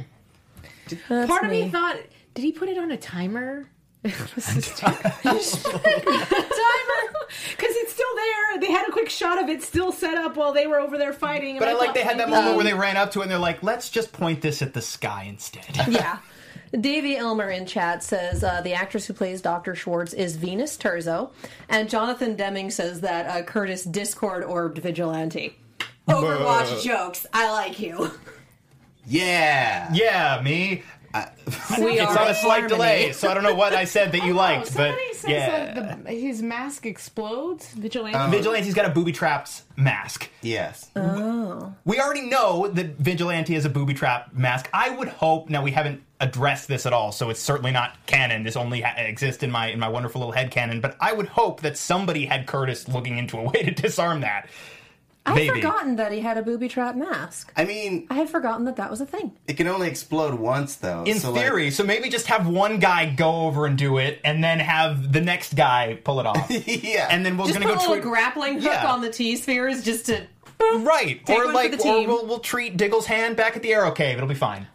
That's 1.07 1.27
Part 1.27 1.43
of 1.43 1.51
me 1.51 1.63
me. 1.63 1.69
thought, 1.69 1.97
did 2.33 2.41
he 2.41 2.51
put 2.51 2.69
it 2.69 2.77
on 2.77 2.91
a 2.91 2.97
timer? 2.97 3.69
Timer! 4.03 4.13
Because 7.51 7.75
it's 7.77 7.93
still 7.93 8.15
there. 8.15 8.59
They 8.59 8.71
had 8.71 8.87
a 8.87 8.91
quick 8.91 9.09
shot 9.09 9.41
of 9.41 9.47
it 9.47 9.63
still 9.63 9.93
set 9.93 10.17
up 10.17 10.35
while 10.35 10.51
they 10.53 10.67
were 10.67 10.79
over 10.79 10.97
there 10.97 11.13
fighting. 11.13 11.57
But 11.57 11.69
I 11.69 11.73
like 11.73 11.93
they 11.93 12.01
had 12.01 12.19
that 12.19 12.29
moment 12.29 12.55
where 12.55 12.65
they 12.65 12.73
ran 12.73 12.97
up 12.97 13.11
to 13.11 13.19
it 13.19 13.23
and 13.23 13.31
they're 13.31 13.39
like, 13.39 13.63
let's 13.63 13.89
just 13.89 14.11
point 14.11 14.41
this 14.41 14.61
at 14.61 14.73
the 14.73 14.81
sky 14.81 15.23
instead. 15.29 15.65
yeah. 15.87 16.17
Davey 16.79 17.15
Elmer 17.15 17.49
in 17.49 17.65
chat 17.65 18.03
says 18.03 18.43
uh, 18.43 18.59
the 18.61 18.73
actress 18.73 19.05
who 19.05 19.13
plays 19.13 19.41
Dr. 19.41 19.75
Schwartz 19.75 20.11
is 20.11 20.35
Venus 20.35 20.75
Terzo, 20.75 21.29
and 21.69 21.87
Jonathan 21.89 22.35
Deming 22.35 22.71
says 22.71 23.01
that 23.01 23.27
uh, 23.27 23.43
Curtis 23.43 23.83
Discord 23.83 24.43
orbed 24.43 24.79
vigilante. 24.79 25.55
Overwatch 26.09 26.83
jokes. 26.83 27.25
I 27.33 27.51
like 27.51 27.79
you. 27.79 28.11
yeah. 29.05 29.89
yeah, 29.93 30.41
me. 30.43 30.83
We 31.77 31.99
It's 31.99 32.11
are 32.11 32.19
on 32.19 32.27
a 32.29 32.33
slight 32.33 32.61
harmony. 32.61 32.67
delay, 32.69 33.11
so 33.11 33.29
I 33.29 33.33
don't 33.35 33.43
know 33.43 33.53
what 33.53 33.73
I 33.73 33.83
said 33.83 34.13
that 34.13 34.23
you 34.25 34.33
Oh, 34.33 34.37
liked, 34.37 34.73
but 34.75 34.87
somebody 34.87 35.13
says 35.13 35.29
yeah. 35.29 35.73
that 35.73 36.05
the, 36.05 36.11
his 36.11 36.41
mask 36.41 36.85
explodes. 36.87 37.67
Vigilante. 37.73 38.17
Um, 38.17 38.31
Vigilante's 38.31 38.73
got 38.73 38.85
a 38.85 38.89
booby 38.89 39.11
traps 39.11 39.63
mask. 39.75 40.27
Yes. 40.41 40.89
Oh. 40.95 41.71
We 41.85 41.99
already 41.99 42.21
know 42.29 42.67
that 42.69 42.97
Vigilante 42.97 43.53
has 43.53 43.65
a 43.65 43.69
booby 43.69 43.93
trap 43.93 44.33
mask. 44.33 44.69
I 44.73 44.89
would 44.89 45.07
hope. 45.09 45.49
Now 45.51 45.61
we 45.61 45.69
haven't 45.71 46.01
addressed 46.19 46.67
this 46.67 46.87
at 46.87 46.93
all, 46.93 47.11
so 47.11 47.29
it's 47.29 47.41
certainly 47.41 47.71
not 47.71 47.95
canon. 48.07 48.41
This 48.43 48.55
only 48.55 48.81
ha- 48.81 48.95
exists 48.97 49.43
in 49.43 49.51
my 49.51 49.67
in 49.67 49.79
my 49.79 49.89
wonderful 49.89 50.19
little 50.21 50.31
head 50.33 50.49
canon. 50.49 50.81
But 50.81 50.95
I 50.99 51.13
would 51.13 51.27
hope 51.27 51.61
that 51.61 51.77
somebody 51.77 52.25
had 52.25 52.47
Curtis 52.47 52.87
looking 52.87 53.19
into 53.19 53.37
a 53.37 53.43
way 53.43 53.61
to 53.63 53.71
disarm 53.71 54.21
that. 54.21 54.49
I 55.25 55.35
Maybe. 55.35 55.45
had 55.47 55.55
forgotten 55.55 55.95
that 55.95 56.11
he 56.11 56.19
had 56.19 56.37
a 56.37 56.41
booby 56.41 56.67
trap 56.67 56.95
mask. 56.97 57.53
I 57.55 57.63
mean, 57.63 58.07
I 58.09 58.15
had 58.15 58.29
forgotten 58.29 58.65
that 58.65 58.75
that 58.75 58.91
was 58.91 58.99
a 58.99 59.05
thing. 59.05 59.31
it 59.47 59.53
can 59.55 59.67
only 59.67 59.87
explode 59.87 60.33
once, 60.33 60.75
though. 60.75 61.03
In 61.03 61.17
so, 61.19 61.31
like, 61.31 61.41
theory, 61.45 61.71
so 61.71 61.85
maybe 61.85 62.09
just 62.09 62.27
have 62.27 62.45
one 62.45 62.79
guy 62.79 63.05
go 63.13 63.43
over 63.45 63.65
and 63.65 63.77
do 63.77 63.99
it, 63.99 64.19
and 64.25 64.43
then 64.43 64.59
have 64.59 65.13
the 65.13 65.21
next 65.21 65.55
guy 65.55 65.97
pull 66.03 66.19
it 66.19 66.25
off. 66.25 66.47
yeah. 66.67 67.07
And 67.09 67.25
then 67.25 67.37
we're 67.37 67.45
Just 67.47 67.59
gonna 67.59 67.71
put 67.71 67.79
go 67.79 67.79
a 67.79 67.87
little 67.87 67.95
tweet- 67.95 68.03
grappling 68.03 68.53
hook 68.55 68.63
Yeah. 68.65 68.91
on 68.91 68.99
the 69.01 69.09
T 69.09 69.37
spheres 69.37 69.83
just 69.83 70.07
to. 70.07 70.27
Right, 70.59 71.25
Take 71.25 71.37
or 71.37 71.45
one 71.45 71.47
for 71.47 71.53
like, 71.53 71.71
the 71.71 71.77
or 71.77 71.81
team. 71.81 72.07
we'll, 72.09 72.25
we'll 72.25 72.39
treat 72.39 72.77
Diggle's 72.77 73.05
hand 73.05 73.35
back 73.35 73.55
at 73.55 73.61
the 73.63 73.73
arrow 73.73 73.91
cave. 73.91 74.17
It'll 74.17 74.29
be 74.29 74.35
fine. 74.35 74.67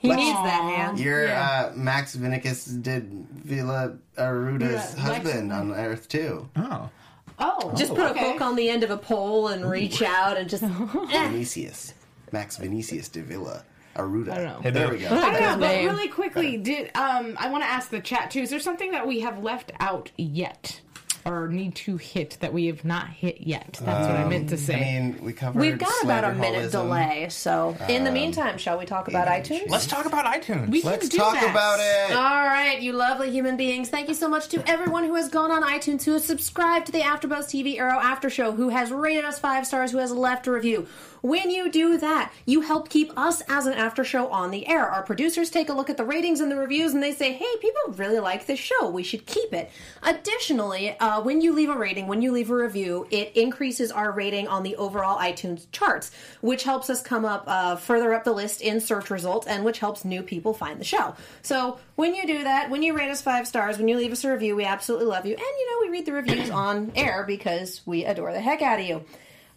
He 0.00 0.08
Let's- 0.08 0.20
needs 0.20 0.34
that 0.34 0.62
hand. 0.76 0.98
Your 1.00 1.26
Yeah. 1.26 1.70
uh, 1.70 1.72
Max 1.76 2.14
Vinicus 2.16 2.64
did 2.82 3.08
Villa 3.44 3.96
Aruda's 4.18 4.94
Yeah, 4.96 5.02
husband 5.02 5.48
Lex- 5.50 5.60
on 5.60 5.72
Earth 5.74 6.08
too. 6.08 6.48
Oh, 6.56 6.90
oh, 7.38 7.72
Just 7.76 7.94
put 7.94 8.10
okay. 8.10 8.20
a 8.20 8.32
hook 8.32 8.40
on 8.40 8.56
the 8.56 8.68
end 8.68 8.82
of 8.82 8.90
a 8.90 8.96
pole 8.96 9.48
and 9.48 9.68
reach 9.68 10.02
out 10.02 10.36
and 10.36 10.48
just. 10.48 10.62
Vinicius, 11.10 11.94
Max 12.32 12.56
Vinicius 12.56 13.08
de 13.08 13.22
Villa 13.22 13.64
Aruda. 13.96 14.32
I 14.32 14.34
don't 14.36 14.44
know. 14.44 14.60
Hey, 14.62 14.70
there 14.70 14.86
there. 14.86 14.94
we 14.94 14.98
go. 14.98 15.08
I 15.08 15.38
don't 15.38 15.60
know, 15.60 15.66
but 15.66 15.76
really 15.76 16.08
quickly, 16.08 16.56
did 16.56 16.90
um, 16.96 17.36
I 17.38 17.50
want 17.50 17.64
to 17.64 17.68
ask 17.68 17.90
the 17.90 18.00
chat 18.00 18.30
too? 18.30 18.40
Is 18.40 18.50
there 18.50 18.60
something 18.60 18.90
that 18.92 19.06
we 19.06 19.20
have 19.20 19.42
left 19.42 19.72
out 19.80 20.10
yet, 20.16 20.80
or 21.26 21.48
need 21.48 21.74
to 21.74 21.96
hit 21.96 22.38
that 22.40 22.52
we 22.52 22.66
have 22.66 22.84
not 22.84 23.08
hit 23.08 23.40
yet? 23.40 23.80
That's 23.84 24.08
what 24.08 24.16
I 24.16 24.28
meant 24.28 24.48
to 24.50 24.54
um, 24.54 24.60
say. 24.60 24.74
I 24.74 25.00
mean, 25.00 25.18
we 25.22 25.32
covered. 25.32 25.60
We've 25.60 25.76
got 25.76 26.04
about 26.04 26.24
a 26.24 26.34
minute 26.34 26.70
delay, 26.70 27.26
so 27.30 27.76
in 27.88 28.04
the 28.04 28.10
um, 28.10 28.14
meantime, 28.14 28.56
shall 28.58 28.78
we 28.78 28.86
talk 28.86 29.08
about 29.08 29.26
iTunes? 29.26 29.68
let's 29.68 29.86
talk 29.86 30.06
about 30.06 30.24
iTunes. 30.24 30.68
we 30.68 30.80
can 30.80 30.90
Let's 30.92 31.08
do 31.08 31.18
talk 31.18 31.34
that. 31.34 31.50
about 31.50 31.80
it. 31.80 32.16
All 32.16 32.46
right, 32.46 32.80
you 32.80 32.92
lovely 32.92 33.30
human 33.30 33.56
beings. 33.56 33.88
Thank 33.88 34.08
you 34.08 34.14
so 34.14 34.28
much 34.28 34.48
to 34.48 34.70
everyone 34.70 35.04
who 35.04 35.16
has 35.16 35.28
gone 35.28 35.50
on 35.50 35.62
iTunes, 35.62 36.04
who 36.04 36.12
has 36.12 36.24
subscribed 36.24 36.86
to 36.86 36.92
the 36.92 37.00
AfterBuzz 37.00 37.46
TV 37.46 37.78
Arrow 37.78 37.98
After 37.98 38.30
Show, 38.30 38.52
who 38.52 38.68
has 38.68 38.92
rated 38.92 39.24
us 39.24 39.38
five 39.38 39.66
stars, 39.66 39.90
who 39.90 39.98
has 39.98 40.12
left 40.12 40.46
a 40.46 40.52
review. 40.52 40.86
When 41.26 41.50
you 41.50 41.72
do 41.72 41.98
that, 41.98 42.32
you 42.44 42.60
help 42.60 42.88
keep 42.88 43.10
us 43.18 43.42
as 43.48 43.66
an 43.66 43.72
after 43.72 44.04
show 44.04 44.28
on 44.28 44.52
the 44.52 44.68
air. 44.68 44.88
Our 44.88 45.02
producers 45.02 45.50
take 45.50 45.68
a 45.68 45.72
look 45.72 45.90
at 45.90 45.96
the 45.96 46.04
ratings 46.04 46.38
and 46.38 46.48
the 46.48 46.56
reviews 46.56 46.94
and 46.94 47.02
they 47.02 47.10
say, 47.10 47.32
hey, 47.32 47.52
people 47.60 47.94
really 47.94 48.20
like 48.20 48.46
this 48.46 48.60
show. 48.60 48.88
We 48.88 49.02
should 49.02 49.26
keep 49.26 49.52
it. 49.52 49.72
Additionally, 50.04 50.96
uh, 51.00 51.20
when 51.22 51.40
you 51.40 51.52
leave 51.52 51.68
a 51.68 51.76
rating, 51.76 52.06
when 52.06 52.22
you 52.22 52.30
leave 52.30 52.48
a 52.48 52.54
review, 52.54 53.08
it 53.10 53.32
increases 53.36 53.90
our 53.90 54.12
rating 54.12 54.46
on 54.46 54.62
the 54.62 54.76
overall 54.76 55.18
iTunes 55.18 55.66
charts, 55.72 56.12
which 56.42 56.62
helps 56.62 56.88
us 56.88 57.02
come 57.02 57.24
up 57.24 57.42
uh, 57.48 57.74
further 57.74 58.14
up 58.14 58.22
the 58.22 58.30
list 58.30 58.60
in 58.60 58.80
search 58.80 59.10
results 59.10 59.48
and 59.48 59.64
which 59.64 59.80
helps 59.80 60.04
new 60.04 60.22
people 60.22 60.54
find 60.54 60.80
the 60.80 60.84
show. 60.84 61.16
So 61.42 61.80
when 61.96 62.14
you 62.14 62.24
do 62.24 62.44
that, 62.44 62.70
when 62.70 62.84
you 62.84 62.96
rate 62.96 63.10
us 63.10 63.20
five 63.20 63.48
stars, 63.48 63.78
when 63.78 63.88
you 63.88 63.96
leave 63.96 64.12
us 64.12 64.22
a 64.22 64.30
review, 64.30 64.54
we 64.54 64.64
absolutely 64.64 65.06
love 65.06 65.26
you. 65.26 65.32
And 65.32 65.40
you 65.40 65.70
know, 65.72 65.86
we 65.88 65.90
read 65.90 66.06
the 66.06 66.12
reviews 66.12 66.50
on 66.50 66.92
air 66.94 67.24
because 67.26 67.80
we 67.84 68.04
adore 68.04 68.32
the 68.32 68.40
heck 68.40 68.62
out 68.62 68.78
of 68.78 68.86
you. 68.86 69.04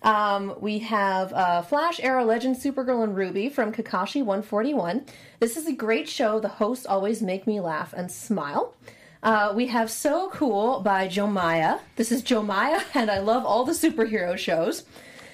Um, 0.02 0.56
we 0.60 0.80
have 0.80 1.34
uh, 1.34 1.62
Flash, 1.62 2.00
Arrow, 2.00 2.24
Legend, 2.24 2.56
Supergirl, 2.56 3.04
and 3.04 3.16
Ruby 3.16 3.50
from 3.50 3.74
Kakashi 3.74 4.24
141. 4.24 5.06
This 5.40 5.58
is 5.58 5.68
a 5.68 5.74
great 5.74 6.08
show. 6.08 6.40
The 6.40 6.48
hosts 6.48 6.86
always 6.86 7.22
make 7.22 7.46
me 7.46 7.60
laugh 7.60 7.94
and 7.94 8.12
smile. 8.12 8.74
Uh, 9.22 9.52
we 9.54 9.68
have 9.68 9.92
So 9.92 10.30
Cool 10.30 10.80
by 10.80 11.08
Jomaya. 11.08 11.82
This 11.98 12.12
is 12.12 12.24
Jomaya, 12.24 12.84
and 12.94 13.12
I 13.12 13.20
love 13.20 13.46
all 13.46 13.66
the 13.66 13.74
superhero 13.74 14.38
shows. 14.38 14.84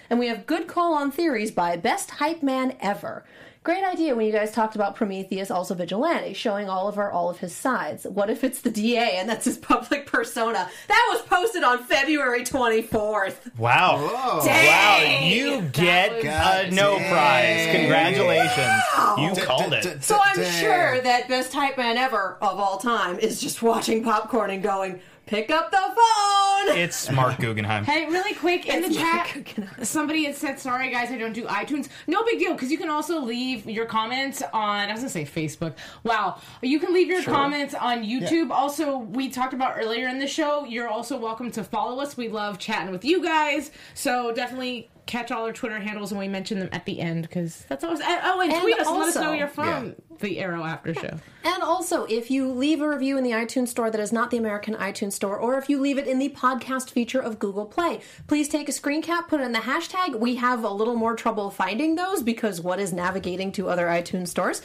And 0.09 0.19
we 0.19 0.27
have 0.27 0.45
Good 0.45 0.67
Call 0.67 0.93
on 0.93 1.11
Theories 1.11 1.51
by 1.51 1.77
Best 1.77 2.11
Hype 2.11 2.41
Man 2.41 2.75
Ever. 2.79 3.23
Great 3.65 3.83
idea 3.83 4.15
when 4.15 4.27
you 4.27 4.31
guys 4.31 4.51
talked 4.51 4.75
about 4.75 4.95
Prometheus, 4.95 5.49
also 5.49 5.73
Vigilante, 5.73 6.33
showing 6.33 6.69
all 6.69 6.87
of 6.87 6.99
our 6.99 7.11
all 7.11 7.31
of 7.31 7.39
his 7.39 7.51
sides. 7.51 8.03
What 8.03 8.29
if 8.29 8.43
it's 8.43 8.61
the 8.61 8.69
DA 8.69 9.17
and 9.17 9.27
that's 9.27 9.45
his 9.45 9.57
public 9.57 10.05
persona? 10.05 10.69
That 10.87 11.09
was 11.11 11.23
posted 11.23 11.63
on 11.63 11.83
February 11.83 12.43
24th. 12.43 13.57
Wow. 13.57 13.97
Whoa. 13.97 14.45
Wow, 14.45 15.19
you 15.19 15.61
get 15.73 16.11
a 16.11 16.69
no 16.75 16.99
dang. 16.99 17.11
prize. 17.11 17.75
Congratulations. 17.75 18.83
You 19.17 19.43
called 19.43 19.73
it. 19.73 20.03
So 20.03 20.19
I'm 20.23 20.35
Dang. 20.35 20.61
sure 20.61 21.01
that 21.01 21.27
best 21.27 21.51
hype 21.51 21.75
man 21.75 21.97
ever 21.97 22.37
of 22.41 22.59
all 22.59 22.77
time 22.77 23.17
is 23.17 23.41
just 23.41 23.63
watching 23.63 24.03
popcorn 24.03 24.51
and 24.51 24.61
going, 24.61 24.99
pick 25.25 25.51
up 25.51 25.71
the 25.71 25.77
phone. 25.77 26.77
It's 26.77 27.11
Marc 27.11 27.39
Guggenheim. 27.39 27.83
Hey, 27.83 28.05
really 28.05 28.33
quick 28.33 28.67
in 28.67 28.81
the 28.81 28.93
chat, 28.93 29.37
somebody 29.83 30.25
had 30.25 30.35
said, 30.35 30.59
"Sorry 30.59 30.89
guys, 30.89 31.11
I 31.11 31.17
don't 31.17 31.33
do 31.33 31.45
iTunes." 31.45 31.89
No 32.07 32.23
big 32.23 32.39
deal 32.39 32.53
because 32.53 32.71
you 32.71 32.77
can 32.77 32.89
also 32.89 33.19
leave 33.19 33.69
your 33.69 33.85
comments 33.85 34.41
on. 34.53 34.89
I 34.89 34.91
was 34.91 35.01
gonna 35.01 35.09
say 35.09 35.25
Facebook. 35.25 35.73
Wow, 36.03 36.39
you 36.61 36.79
can 36.79 36.93
leave 36.93 37.07
your 37.07 37.23
comments 37.23 37.73
on 37.73 38.03
YouTube. 38.03 38.51
Also, 38.51 38.97
we 38.97 39.29
talked 39.29 39.53
about 39.53 39.75
earlier 39.77 40.07
in 40.07 40.19
the 40.19 40.27
show. 40.27 40.65
You're 40.65 40.87
also 40.87 41.17
welcome 41.17 41.51
to 41.51 41.63
follow 41.63 42.01
us. 42.01 42.17
We 42.17 42.27
love 42.27 42.59
chatting 42.59 42.91
with 42.91 43.05
you 43.05 43.23
guys. 43.23 43.71
So 43.93 44.31
definitely 44.31 44.89
catch 45.05 45.31
all 45.31 45.45
our 45.45 45.51
Twitter 45.53 45.79
handles 45.79 46.11
and 46.11 46.19
we 46.19 46.27
mention 46.27 46.59
them 46.59 46.69
at 46.71 46.85
the 46.85 46.99
end 46.99 47.23
because 47.23 47.65
that's 47.69 47.83
always. 47.83 47.99
and- 47.99 48.21
Oh, 48.23 48.41
and, 48.41 48.51
And 48.51 48.61
tweet 48.61 48.79
us. 48.79 48.87
and 48.87 48.97
Let 48.97 49.07
us 49.09 49.15
also- 49.15 49.27
know 49.27 49.33
you're 49.37 49.47
from 49.47 49.95
the 50.19 50.39
Arrow 50.39 50.63
After 50.63 50.93
Show. 50.93 51.19
And 51.43 51.61
also, 51.63 52.05
if 52.05 52.31
you 52.31 52.51
leave 52.51 52.81
a 52.81 52.87
review 52.89 53.17
in 53.17 53.23
the 53.23 53.31
iTunes 53.31 53.67
store 53.67 53.91
that 53.91 54.01
is 54.01 54.11
not 54.11 54.31
the 54.31 54.37
American 54.37 54.73
iTunes 54.75 55.13
store, 55.13 55.37
or 55.37 55.57
if 55.57 55.69
you 55.69 55.79
leave 55.79 55.97
it 55.97 56.07
in 56.07 56.17
the 56.19 56.29
podcast 56.29 56.89
feature 56.89 57.19
of 57.21 57.37
Google 57.37 57.65
Play, 57.65 57.99
please 58.27 58.47
take 58.49 58.67
a 58.67 58.71
screen 58.71 59.01
cap, 59.01 59.27
put 59.27 59.41
it 59.41 59.43
in 59.43 59.51
the 59.51 59.59
hashtag. 59.59 60.17
We 60.19 60.35
have 60.35 60.63
a 60.63 60.69
little 60.69 60.95
more 60.95 61.15
trouble 61.15 61.51
finding 61.51 61.95
those 61.95 62.23
because 62.23 62.61
what 62.61 62.79
is 62.79 62.91
navigating 62.93 63.51
to 63.53 63.69
other 63.69 63.85
iTunes 63.87 64.29
stores? 64.29 64.61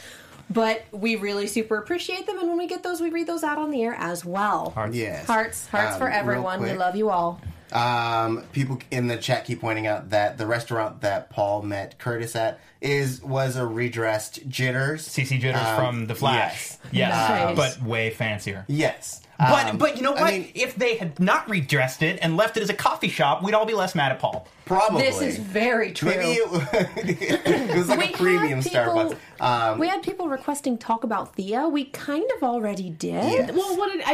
But 0.49 0.83
we 0.91 1.15
really 1.15 1.47
super 1.47 1.77
appreciate 1.77 2.25
them, 2.25 2.37
and 2.39 2.47
when 2.49 2.57
we 2.57 2.67
get 2.67 2.83
those, 2.83 2.99
we 2.99 3.09
read 3.09 3.27
those 3.27 3.41
out 3.43 3.57
on 3.57 3.71
the 3.71 3.83
air 3.83 3.93
as 3.97 4.25
well. 4.25 4.73
Yes. 4.91 5.25
Hearts, 5.25 5.67
hearts 5.67 5.93
Um, 5.93 5.99
for 5.99 6.09
everyone. 6.09 6.61
We 6.61 6.73
love 6.73 6.95
you 6.97 7.09
all. 7.09 7.39
Um, 7.71 8.43
people 8.51 8.79
in 8.91 9.07
the 9.07 9.17
chat 9.17 9.45
keep 9.45 9.61
pointing 9.61 9.87
out 9.87 10.09
that 10.09 10.37
the 10.37 10.45
restaurant 10.45 11.01
that 11.01 11.29
Paul 11.29 11.61
met 11.61 11.97
Curtis 11.97 12.35
at 12.35 12.59
is 12.81 13.21
was 13.21 13.55
a 13.55 13.65
redressed 13.65 14.47
Jitters. 14.49 15.07
CC 15.07 15.39
Jitters 15.39 15.61
Um, 15.61 15.75
from 15.75 16.07
The 16.07 16.15
Flash. 16.15 16.71
Yes. 16.71 16.77
Yes, 16.91 17.29
Nice. 17.29 17.55
but 17.55 17.83
way 17.87 18.09
fancier. 18.09 18.65
Yes. 18.67 19.21
But 19.37 19.67
Um, 19.69 19.77
but 19.77 19.97
you 19.97 20.03
know 20.03 20.13
I 20.13 20.21
what? 20.21 20.33
mean- 20.33 20.51
if 20.53 20.75
they 20.75 20.97
had 20.97 21.19
not 21.19 21.49
redressed 21.49 22.03
it 22.03 22.19
and 22.21 22.37
left 22.37 22.57
it 22.57 22.63
as 22.63 22.69
a 22.69 22.75
coffee 22.75 23.07
shop, 23.09 23.41
we'd 23.41 23.55
all 23.55 23.65
be 23.65 23.73
less 23.73 23.95
mad 23.95 24.11
at 24.11 24.19
Paul. 24.19 24.47
Probably. 24.65 25.01
This 25.01 25.19
is 25.21 25.37
very 25.37 25.93
true. 25.93 26.09
Maybe 26.11 26.33
it, 26.33 27.41
it 27.45 27.75
was 27.75 27.89
like 27.89 27.99
We 27.99 28.05
a 28.05 28.17
premium 28.17 28.61
had 28.61 28.71
people- 28.71 29.15
Starbucks. 29.39 29.71
Um, 29.71 29.79
we 29.79 29.87
had 29.87 30.03
people 30.03 30.27
requesting 30.27 30.77
talk 30.77 31.03
about 31.03 31.35
Thea. 31.35 31.67
We 31.67 31.85
kind 31.85 32.29
of 32.37 32.43
already 32.43 32.91
did. 32.91 33.55
Well, 33.55 33.75
what 33.77 33.91
did 33.91 34.01
I, 34.05 34.13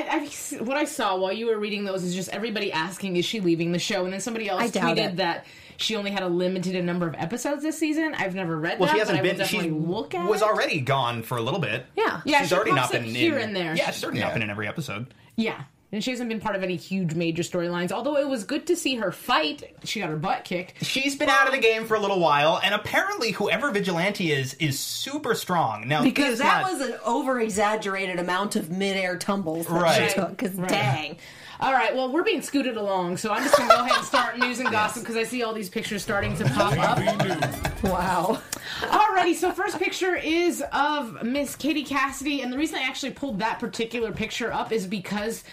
I 0.60 0.64
what 0.64 0.78
I 0.78 0.86
saw 0.86 1.18
while 1.18 1.34
you 1.34 1.48
were 1.48 1.58
reading 1.60 1.84
those 1.84 2.04
is 2.04 2.16
just 2.16 2.30
everybody 2.30 2.72
asking, 2.72 3.18
"Is 3.18 3.26
she 3.26 3.42
leaving 3.42 3.74
the 3.74 3.80
show?" 3.80 4.06
And 4.06 4.14
then 4.14 4.22
somebody 4.22 4.48
else 4.50 4.62
I 4.64 4.68
doubt 4.70 4.96
tweeted 4.98 5.10
it. 5.10 5.16
that 5.18 5.46
she 5.78 5.96
only 5.96 6.12
had 6.12 6.24
a 6.24 6.28
limited 6.28 6.84
number 6.84 7.08
of 7.08 7.16
episodes 7.16 7.64
this 7.64 7.78
season. 7.78 8.14
I've 8.16 8.36
never 8.36 8.58
read 8.58 8.80
Well, 8.80 8.88
that. 8.88 8.94
she 8.94 9.00
hasn't 9.00 9.18
but 9.20 9.26
I 9.26 9.30
will 9.32 9.38
been. 9.38 9.48
She 9.48 9.70
look 9.70 10.14
at 10.16 10.30
was 10.30 10.42
it. 10.42 10.48
already 10.48 10.82
gone 10.82 11.24
for 11.24 11.38
a 11.38 11.42
little 11.42 11.60
bit. 11.60 11.86
Yeah, 11.96 12.22
Yeah, 12.26 12.40
she's 12.42 12.50
she 12.50 12.56
already 12.56 12.72
not 12.74 12.86
up 12.86 12.92
been 12.92 13.04
here 13.06 13.38
in, 13.38 13.44
and 13.50 13.56
there. 13.56 13.76
Yeah, 13.76 13.92
she's 13.92 14.04
already 14.04 14.20
Yeah. 14.20 14.26
not 14.26 14.34
been 14.34 14.44
in 14.44 14.50
every 14.50 14.68
episode. 14.68 15.14
Yeah. 15.36 15.62
And 15.90 16.04
she 16.04 16.12
hasn't 16.12 16.28
been 16.28 16.42
part 16.42 16.58
of 16.58 16.64
any 16.64 16.76
huge 16.76 17.14
major 17.14 17.44
storylines. 17.44 17.94
Although 17.94 18.18
it 18.18 18.28
was 18.28 18.44
good 18.44 18.68
to 18.68 18.76
see 18.76 18.96
her 18.96 19.10
fight. 19.14 19.64
She 19.86 20.02
got 20.02 20.10
her 20.10 20.18
butt 20.18 20.44
kicked. 20.44 20.84
She's 20.86 21.16
been 21.16 21.30
out 21.30 21.48
of 21.48 21.54
the 21.54 21.60
game 21.62 21.86
for 21.86 21.96
a 21.96 22.00
little 22.02 22.20
while, 22.20 22.60
and 22.62 22.76
apparently, 22.76 23.32
whoever 23.32 23.72
Vigilante 23.72 24.30
is 24.34 24.54
is 24.56 24.78
super 24.78 25.34
strong. 25.34 25.88
Now, 25.88 26.04
Because 26.04 26.40
that 26.40 26.64
not- 26.64 26.74
was 26.74 26.82
an 26.82 26.96
over 27.06 27.40
exaggerated 27.40 28.20
amount 28.20 28.58
of 28.58 28.70
midair 28.70 29.16
tumbles 29.16 29.66
that 29.68 29.74
Right. 29.82 30.10
she 30.10 30.16
took. 30.16 30.32
Because 30.32 30.56
Right. 30.56 30.68
dang. 30.70 31.18
All 31.60 31.74
right, 31.74 31.96
well, 31.96 32.12
we're 32.12 32.24
being 32.24 32.44
scooted 32.44 32.78
along, 32.78 33.18
so 33.18 33.32
I'm 33.32 33.42
just 33.42 33.58
going 33.58 33.68
to 33.68 33.76
go 33.76 33.82
ahead 33.82 33.98
and 33.98 34.06
start 34.06 34.38
news 34.38 34.60
and 34.62 34.70
gossip 34.70 35.02
because 35.02 35.16
I 35.16 35.24
see 35.24 35.42
all 35.42 35.54
these 35.54 35.70
pictures 35.70 36.04
starting 36.04 36.36
to 36.38 36.46
pop 36.46 36.74
up. 36.74 37.84
Wow. 37.84 38.42
Alrighty, 38.82 39.34
so 39.34 39.52
first 39.52 39.80
picture 39.80 40.16
is 40.16 40.64
of 40.72 41.24
Miss 41.24 41.56
Katie 41.56 41.84
Cassidy, 41.84 42.42
and 42.42 42.54
the 42.54 42.58
reason 42.58 42.78
I 42.78 42.84
actually 42.84 43.12
pulled 43.12 43.40
that 43.40 43.60
particular 43.60 44.12
picture 44.12 44.54
up 44.54 44.72
is 44.72 44.86
because 44.86 45.44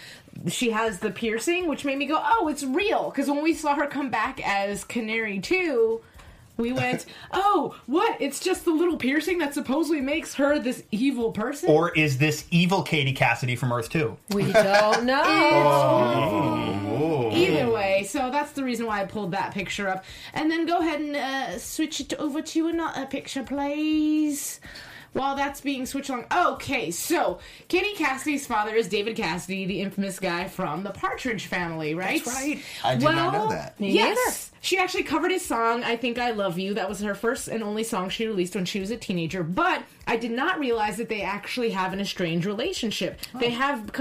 she 0.47 0.69
has 0.69 0.99
the 0.99 1.09
piercing, 1.09 1.67
which 1.67 1.85
made 1.85 1.97
me 1.97 2.05
go, 2.05 2.21
"Oh, 2.23 2.49
it's 2.49 2.63
real." 2.63 3.09
Because 3.09 3.27
when 3.27 3.41
we 3.41 3.53
saw 3.53 3.73
her 3.73 3.87
come 3.87 4.09
back 4.09 4.45
as 4.45 4.83
Canary 4.83 5.39
Two, 5.39 6.01
we 6.57 6.71
went, 6.71 7.05
"Oh, 7.31 7.75
what? 7.85 8.19
It's 8.21 8.39
just 8.39 8.65
the 8.65 8.71
little 8.71 8.97
piercing 8.97 9.39
that 9.39 9.53
supposedly 9.53 10.01
makes 10.01 10.35
her 10.35 10.59
this 10.59 10.83
evil 10.91 11.31
person." 11.31 11.69
or 11.69 11.91
is 11.91 12.17
this 12.17 12.45
evil 12.51 12.83
Katie 12.83 13.13
Cassidy 13.13 13.55
from 13.55 13.73
Earth 13.73 13.89
Two? 13.89 14.17
We 14.29 14.51
don't 14.51 15.05
know. 15.05 15.23
oh. 15.25 17.31
Either 17.33 17.69
way, 17.69 18.03
so 18.03 18.29
that's 18.31 18.51
the 18.53 18.63
reason 18.63 18.85
why 18.85 19.01
I 19.01 19.05
pulled 19.05 19.31
that 19.31 19.53
picture 19.53 19.89
up. 19.89 20.05
And 20.33 20.49
then 20.49 20.65
go 20.65 20.79
ahead 20.79 21.01
and 21.01 21.15
uh, 21.15 21.57
switch 21.57 21.99
it 21.99 22.13
over 22.15 22.41
to 22.41 22.67
another 22.67 23.05
picture, 23.05 23.43
please. 23.43 24.59
While 25.13 25.37
that's 25.37 25.61
being 25.61 25.85
switched 25.85 26.09
on. 26.09 26.25
Okay, 26.29 26.91
so 26.91 27.39
Katie 27.69 27.93
Cassidy's 27.95 28.45
father 28.45 28.75
is 28.75 28.89
David 28.89 29.15
Cassidy, 29.15 29.65
the 29.65 29.79
infamous 29.81 30.19
guy 30.19 30.49
from 30.49 30.83
the 30.83 30.91
Partridge 30.91 31.45
family, 31.45 31.95
right? 31.95 32.23
That's 32.23 32.35
right. 32.35 32.61
I 32.83 32.95
did 32.95 33.03
well, 33.05 33.15
not 33.15 33.33
know 33.33 33.49
that. 33.49 33.79
Me 33.79 33.91
yes. 33.91 34.51
She 34.65 34.79
actually 34.79 35.03
covered 35.03 35.29
his 35.29 35.45
song, 35.45 35.83
I 35.83 35.95
Think 35.95 36.17
I 36.17 36.31
Love 36.31 36.57
You. 36.57 36.73
That 36.73 36.89
was 36.89 36.99
her 37.01 37.13
first 37.13 37.47
and 37.47 37.61
only 37.61 37.83
song 37.83 38.09
she 38.09 38.25
released 38.25 38.55
when 38.55 38.65
she 38.65 38.79
was 38.79 38.89
a 38.89 38.97
teenager. 38.97 39.43
But 39.43 39.83
I 40.07 40.17
did 40.17 40.31
not 40.31 40.57
realize 40.57 40.97
that 40.97 41.07
they 41.07 41.21
actually 41.21 41.69
have 41.69 41.93
an 41.93 41.99
estranged 41.99 42.47
relationship. 42.47 43.19
Oh. 43.35 43.39
They 43.39 43.51
have, 43.51 43.91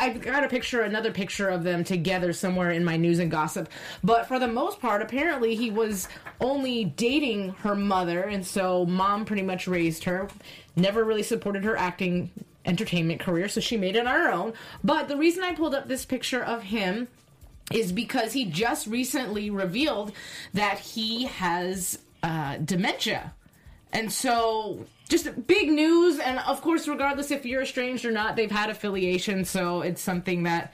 I've 0.00 0.20
got 0.20 0.44
a 0.44 0.48
picture, 0.48 0.82
another 0.82 1.10
picture 1.10 1.48
of 1.48 1.64
them 1.64 1.82
together 1.82 2.32
somewhere 2.32 2.70
in 2.70 2.84
my 2.84 2.96
news 2.96 3.18
and 3.18 3.32
gossip. 3.32 3.68
But 4.04 4.28
for 4.28 4.38
the 4.38 4.46
most 4.46 4.78
part, 4.78 5.02
apparently 5.02 5.56
he 5.56 5.72
was 5.72 6.06
only 6.40 6.84
dating 6.84 7.54
her 7.54 7.74
mother, 7.74 8.22
and 8.22 8.46
so 8.46 8.86
mom 8.86 9.24
pretty 9.24 9.42
much 9.42 9.66
raised 9.66 10.04
her, 10.04 10.28
never 10.76 11.02
really 11.02 11.24
supported 11.24 11.64
her 11.64 11.76
acting 11.76 12.30
entertainment 12.64 13.18
career, 13.18 13.48
so 13.48 13.60
she 13.60 13.76
made 13.76 13.96
it 13.96 14.06
on 14.06 14.14
her 14.14 14.30
own. 14.30 14.52
But 14.84 15.08
the 15.08 15.16
reason 15.16 15.42
I 15.42 15.52
pulled 15.52 15.74
up 15.74 15.88
this 15.88 16.04
picture 16.04 16.44
of 16.44 16.62
him 16.62 17.08
is 17.74 17.92
because 17.92 18.32
he 18.32 18.44
just 18.44 18.86
recently 18.86 19.50
revealed 19.50 20.12
that 20.54 20.78
he 20.78 21.24
has 21.24 21.98
uh, 22.22 22.56
dementia. 22.58 23.34
And 23.92 24.10
so, 24.10 24.86
just 25.08 25.46
big 25.46 25.68
news. 25.68 26.18
And 26.18 26.38
of 26.40 26.62
course, 26.62 26.88
regardless 26.88 27.30
if 27.30 27.44
you're 27.44 27.62
estranged 27.62 28.04
or 28.04 28.10
not, 28.10 28.36
they've 28.36 28.50
had 28.50 28.70
affiliation. 28.70 29.44
So 29.44 29.82
it's 29.82 30.00
something 30.00 30.44
that 30.44 30.72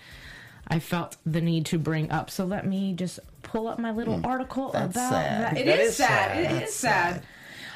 I 0.69 0.79
felt 0.79 1.17
the 1.27 1.41
need 1.41 1.67
to 1.67 1.79
bring 1.79 2.11
up. 2.13 2.31
So 2.31 2.45
let 2.45 2.65
me 2.67 2.93
just 2.93 3.19
pull 3.43 3.67
up 3.67 3.79
my 3.79 3.91
little 3.91 4.21
article 4.25 4.69
about 4.71 4.95
sad. 4.95 5.57
that. 5.57 5.59
It 5.59 5.67
That 5.67 5.81
is 5.81 5.89
is 5.91 5.97
sad. 5.97 6.07
sad. 6.09 6.39
It 6.39 6.51
is 6.51 6.59
That's 6.61 6.75
sad. 6.75 7.23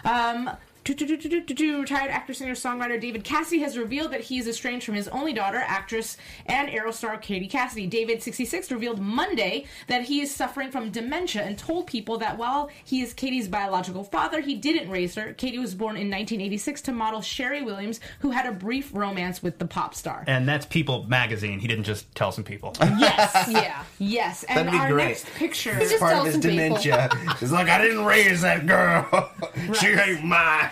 Um, 0.04 0.50
Retired 0.84 2.10
actor, 2.10 2.34
singer, 2.34 2.54
songwriter 2.54 3.00
David 3.00 3.24
Cassidy 3.24 3.60
has 3.62 3.78
revealed 3.78 4.12
that 4.12 4.22
he 4.22 4.38
is 4.38 4.48
estranged 4.48 4.84
from 4.84 4.94
his 4.94 5.08
only 5.08 5.32
daughter, 5.32 5.58
actress 5.58 6.16
and 6.46 6.68
Arrow 6.68 6.90
star 6.90 7.16
Katie 7.18 7.46
Cassidy. 7.46 7.86
David, 7.86 8.22
66, 8.22 8.70
revealed 8.72 9.00
Monday 9.00 9.66
that 9.86 10.02
he 10.02 10.20
is 10.20 10.34
suffering 10.34 10.70
from 10.70 10.90
dementia 10.90 11.42
and 11.42 11.56
told 11.56 11.86
people 11.86 12.18
that 12.18 12.36
while 12.36 12.68
he 12.84 13.00
is 13.00 13.12
Katie's 13.12 13.48
biological 13.48 14.02
father, 14.02 14.40
he 14.40 14.54
didn't 14.54 14.90
raise 14.90 15.14
her. 15.14 15.32
Katie 15.34 15.58
was 15.58 15.74
born 15.74 15.96
in 15.96 16.10
1986 16.10 16.82
to 16.82 16.92
model 16.92 17.20
Sherry 17.20 17.62
Williams, 17.62 18.00
who 18.20 18.30
had 18.30 18.46
a 18.46 18.52
brief 18.52 18.90
romance 18.92 19.42
with 19.42 19.58
the 19.58 19.66
pop 19.66 19.94
star. 19.94 20.24
And 20.26 20.48
that's 20.48 20.66
People 20.66 21.04
magazine. 21.04 21.58
He 21.60 21.68
didn't 21.68 21.84
just 21.84 22.12
tell 22.14 22.32
some 22.32 22.44
people. 22.44 22.74
Yes, 22.80 23.48
yeah, 23.50 23.84
yes. 23.98 24.44
And 24.44 24.68
That'd 24.68 24.72
be 24.72 24.78
our 24.78 24.88
great. 24.90 25.04
next 25.08 25.26
picture. 25.34 25.78
just 25.78 25.98
Part 25.98 26.16
of 26.16 26.24
his 26.24 26.38
dementia. 26.38 27.08
He's 27.40 27.52
like 27.52 27.68
I 27.68 27.80
didn't 27.82 28.04
raise 28.04 28.40
that 28.40 28.66
girl. 28.66 29.30
she 29.74 29.88
ain't 29.88 30.24
mine. 30.24 30.70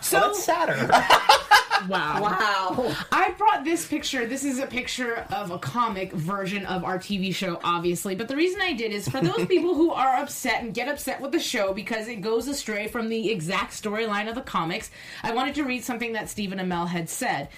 So 0.00 0.18
that's 0.20 0.42
sadder. 0.42 0.88
wow. 1.88 2.20
Wow. 2.20 2.96
I 3.12 3.30
brought 3.38 3.64
this 3.64 3.86
picture. 3.86 4.26
This 4.26 4.44
is 4.44 4.58
a 4.58 4.66
picture 4.66 5.26
of 5.30 5.50
a 5.50 5.58
comic 5.58 6.12
version 6.12 6.66
of 6.66 6.84
our 6.84 6.98
TV 6.98 7.34
show, 7.34 7.60
obviously. 7.62 8.14
But 8.14 8.28
the 8.28 8.36
reason 8.36 8.60
I 8.60 8.72
did 8.72 8.92
is 8.92 9.08
for 9.08 9.20
those 9.20 9.46
people 9.48 9.74
who 9.74 9.90
are 9.92 10.16
upset 10.16 10.62
and 10.62 10.74
get 10.74 10.88
upset 10.88 11.20
with 11.20 11.32
the 11.32 11.40
show 11.40 11.72
because 11.72 12.08
it 12.08 12.16
goes 12.16 12.48
astray 12.48 12.88
from 12.88 13.08
the 13.08 13.30
exact 13.30 13.72
storyline 13.72 14.28
of 14.28 14.34
the 14.34 14.42
comics, 14.42 14.90
I 15.22 15.32
wanted 15.32 15.54
to 15.56 15.64
read 15.64 15.84
something 15.84 16.12
that 16.14 16.28
Stephen 16.28 16.58
Amell 16.58 16.88
had 16.88 17.08
said. 17.08 17.48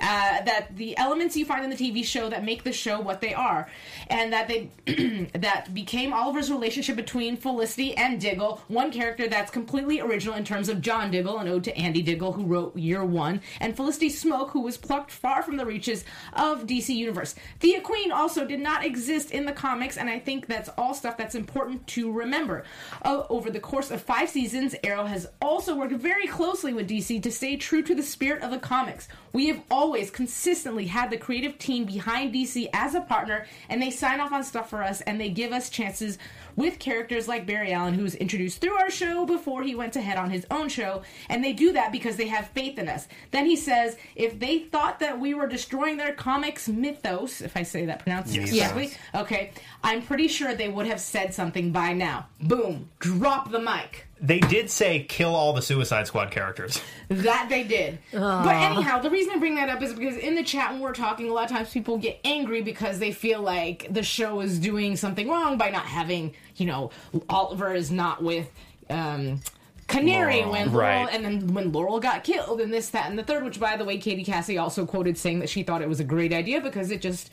Uh, 0.00 0.42
that 0.42 0.76
the 0.76 0.96
elements 0.96 1.36
you 1.36 1.44
find 1.44 1.64
in 1.64 1.70
the 1.70 1.76
TV 1.76 2.04
show 2.04 2.28
that 2.28 2.44
make 2.44 2.64
the 2.64 2.72
show 2.72 3.00
what 3.00 3.20
they 3.20 3.34
are, 3.34 3.68
and 4.08 4.32
that 4.32 4.48
they 4.48 4.70
that 5.34 5.72
became 5.74 6.12
Oliver's 6.12 6.50
relationship 6.50 6.96
between 6.96 7.36
Felicity 7.36 7.96
and 7.96 8.20
Diggle, 8.20 8.62
one 8.68 8.90
character 8.90 9.28
that's 9.28 9.50
completely 9.50 10.00
original 10.00 10.34
in 10.34 10.44
terms 10.44 10.68
of 10.68 10.80
John 10.80 11.10
Diggle, 11.10 11.38
an 11.38 11.48
ode 11.48 11.64
to 11.64 11.76
Andy 11.76 12.02
Diggle, 12.02 12.32
who 12.32 12.44
wrote 12.44 12.76
Year 12.76 13.04
One, 13.04 13.42
and 13.60 13.76
Felicity 13.76 14.08
Smoak, 14.08 14.50
who 14.50 14.62
was 14.62 14.76
plucked 14.76 15.10
far 15.10 15.42
from 15.42 15.56
the 15.56 15.66
reaches 15.66 16.04
of 16.32 16.66
DC 16.66 16.94
Universe. 16.94 17.34
Thea 17.60 17.80
Queen 17.80 18.10
also 18.10 18.46
did 18.46 18.60
not 18.60 18.84
exist 18.84 19.30
in 19.30 19.44
the 19.44 19.52
comics, 19.52 19.96
and 19.96 20.08
I 20.08 20.18
think 20.18 20.46
that's 20.46 20.70
all 20.78 20.94
stuff 20.94 21.16
that's 21.16 21.34
important 21.34 21.86
to 21.88 22.10
remember. 22.10 22.64
Uh, 23.02 23.24
over 23.28 23.50
the 23.50 23.60
course 23.60 23.90
of 23.90 24.00
five 24.00 24.30
seasons, 24.30 24.74
Arrow 24.82 25.04
has 25.04 25.26
also 25.42 25.76
worked 25.76 25.92
very 25.92 26.26
closely 26.26 26.72
with 26.72 26.88
DC 26.88 27.22
to 27.22 27.30
stay 27.30 27.56
true 27.56 27.82
to 27.82 27.94
the 27.94 28.02
spirit 28.02 28.42
of 28.42 28.50
the 28.50 28.58
comics. 28.58 29.08
We 29.32 29.48
have 29.48 29.62
always 29.70 29.89
consistently 30.10 30.86
had 30.86 31.10
the 31.10 31.16
creative 31.16 31.58
team 31.58 31.84
behind 31.84 32.34
DC 32.34 32.68
as 32.72 32.94
a 32.94 33.00
partner, 33.00 33.46
and 33.68 33.82
they 33.82 33.90
sign 33.90 34.20
off 34.20 34.32
on 34.32 34.44
stuff 34.44 34.70
for 34.70 34.82
us, 34.82 35.00
and 35.02 35.20
they 35.20 35.28
give 35.30 35.52
us 35.52 35.70
chances 35.70 36.18
with 36.56 36.78
characters 36.78 37.28
like 37.28 37.46
Barry 37.46 37.72
Allen, 37.72 37.94
who 37.94 38.02
was 38.02 38.14
introduced 38.16 38.60
through 38.60 38.74
our 38.76 38.90
show 38.90 39.24
before 39.26 39.62
he 39.62 39.74
went 39.74 39.92
to 39.94 40.00
head 40.00 40.18
on 40.18 40.30
his 40.30 40.46
own 40.50 40.68
show, 40.68 41.02
and 41.28 41.42
they 41.42 41.52
do 41.52 41.72
that 41.72 41.92
because 41.92 42.16
they 42.16 42.28
have 42.28 42.48
faith 42.48 42.78
in 42.78 42.88
us. 42.88 43.08
Then 43.30 43.46
he 43.46 43.56
says, 43.56 43.96
if 44.16 44.38
they 44.38 44.60
thought 44.60 44.98
that 45.00 45.18
we 45.18 45.34
were 45.34 45.46
destroying 45.46 45.96
their 45.96 46.12
comics 46.14 46.68
mythos, 46.68 47.40
if 47.40 47.56
I 47.56 47.62
say 47.62 47.86
that 47.86 48.00
pronounced 48.00 48.34
Yes. 48.34 48.72
correctly, 48.72 48.96
okay, 49.14 49.52
I'm 49.82 50.02
pretty 50.02 50.28
sure 50.28 50.54
they 50.54 50.68
would 50.68 50.86
have 50.86 51.00
said 51.00 51.34
something 51.34 51.72
by 51.72 51.92
now. 51.92 52.26
Boom, 52.40 52.88
drop 52.98 53.50
the 53.50 53.60
mic. 53.60 54.06
They 54.22 54.38
did 54.40 54.70
say 54.70 55.04
kill 55.04 55.34
all 55.34 55.52
the 55.54 55.62
Suicide 55.62 56.06
Squad 56.06 56.30
characters. 56.30 56.80
That 57.08 57.46
they 57.48 57.64
did. 57.64 57.98
But 58.12 58.48
anyhow, 58.54 59.00
the 59.00 59.08
reason 59.10 59.32
I 59.34 59.38
bring 59.38 59.54
that 59.54 59.68
up 59.70 59.82
is 59.82 59.94
because 59.94 60.16
in 60.18 60.34
the 60.34 60.42
chat 60.42 60.72
when 60.72 60.80
we're 60.80 60.92
talking, 60.92 61.30
a 61.30 61.32
lot 61.32 61.44
of 61.44 61.50
times 61.50 61.70
people 61.72 61.96
get 61.96 62.20
angry 62.24 62.60
because 62.60 62.98
they 62.98 63.12
feel 63.12 63.40
like 63.40 63.86
the 63.90 64.02
show 64.02 64.40
is 64.40 64.58
doing 64.58 64.96
something 64.96 65.28
wrong 65.28 65.56
by 65.56 65.70
not 65.70 65.86
having, 65.86 66.34
you 66.56 66.66
know, 66.66 66.90
Oliver 67.30 67.72
is 67.74 67.90
not 67.90 68.22
with 68.22 68.48
um 68.90 69.40
Canary 69.88 70.36
Laurel. 70.42 70.52
when 70.52 70.66
Laurel, 70.72 70.80
Right. 71.04 71.08
and 71.14 71.24
then 71.24 71.54
when 71.54 71.72
Laurel 71.72 71.98
got 71.98 72.22
killed, 72.22 72.60
and 72.60 72.72
this, 72.72 72.90
that, 72.90 73.08
and 73.10 73.18
the 73.18 73.24
third. 73.24 73.42
Which, 73.42 73.58
by 73.58 73.76
the 73.76 73.84
way, 73.84 73.98
Katie 73.98 74.22
Cassie 74.22 74.56
also 74.58 74.86
quoted 74.86 75.16
saying 75.18 75.40
that 75.40 75.48
she 75.48 75.62
thought 75.64 75.82
it 75.82 75.88
was 75.88 75.98
a 75.98 76.04
great 76.04 76.32
idea 76.32 76.60
because 76.60 76.90
it 76.92 77.00
just 77.00 77.30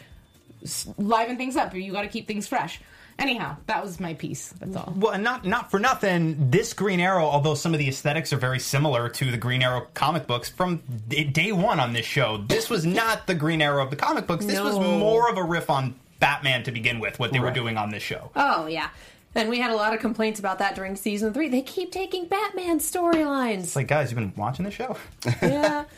s- 0.63 0.87
liven 0.97 1.37
things 1.37 1.55
up. 1.55 1.75
You 1.75 1.91
got 1.91 2.01
to 2.01 2.07
keep 2.07 2.27
things 2.27 2.47
fresh. 2.47 2.79
Anyhow, 3.19 3.57
that 3.65 3.83
was 3.83 3.99
my 3.99 4.13
piece. 4.13 4.49
That's 4.59 4.75
all. 4.75 4.93
Well, 4.95 5.11
and 5.13 5.23
not 5.23 5.43
not 5.43 5.71
for 5.71 5.79
nothing. 5.79 6.51
This 6.51 6.73
Green 6.73 6.99
Arrow, 6.99 7.25
although 7.25 7.55
some 7.55 7.73
of 7.73 7.79
the 7.79 7.87
aesthetics 7.87 8.31
are 8.31 8.37
very 8.37 8.59
similar 8.59 9.09
to 9.09 9.31
the 9.31 9.37
Green 9.37 9.63
Arrow 9.63 9.87
comic 9.95 10.27
books 10.27 10.49
from 10.49 10.83
d- 11.07 11.23
day 11.23 11.51
one 11.51 11.79
on 11.79 11.93
this 11.93 12.05
show, 12.05 12.37
this 12.37 12.69
was 12.69 12.85
not 12.85 13.25
the 13.25 13.33
Green 13.33 13.61
Arrow 13.61 13.83
of 13.83 13.89
the 13.89 13.95
comic 13.95 14.27
books. 14.27 14.45
This 14.45 14.59
was 14.59 14.77
more 14.79 15.29
of 15.31 15.37
a 15.37 15.43
riff 15.43 15.69
on 15.69 15.95
Batman 16.19 16.63
to 16.63 16.71
begin 16.71 16.99
with. 16.99 17.17
What 17.17 17.31
they 17.31 17.39
were 17.39 17.51
doing 17.51 17.75
on 17.77 17.89
this 17.89 18.03
show. 18.03 18.29
Oh 18.35 18.67
yeah. 18.67 18.89
And 19.35 19.49
we 19.49 19.59
had 19.59 19.71
a 19.71 19.75
lot 19.75 19.93
of 19.93 19.99
complaints 19.99 20.39
about 20.39 20.59
that 20.59 20.75
during 20.75 20.95
season 20.95 21.33
three. 21.33 21.47
They 21.47 21.61
keep 21.61 21.91
taking 21.91 22.27
Batman 22.27 22.79
storylines. 22.79 23.59
It's 23.59 23.75
like, 23.75 23.87
guys, 23.87 24.09
you've 24.09 24.17
been 24.19 24.33
watching 24.35 24.65
the 24.65 24.71
show. 24.71 24.97
yeah. 25.41 25.85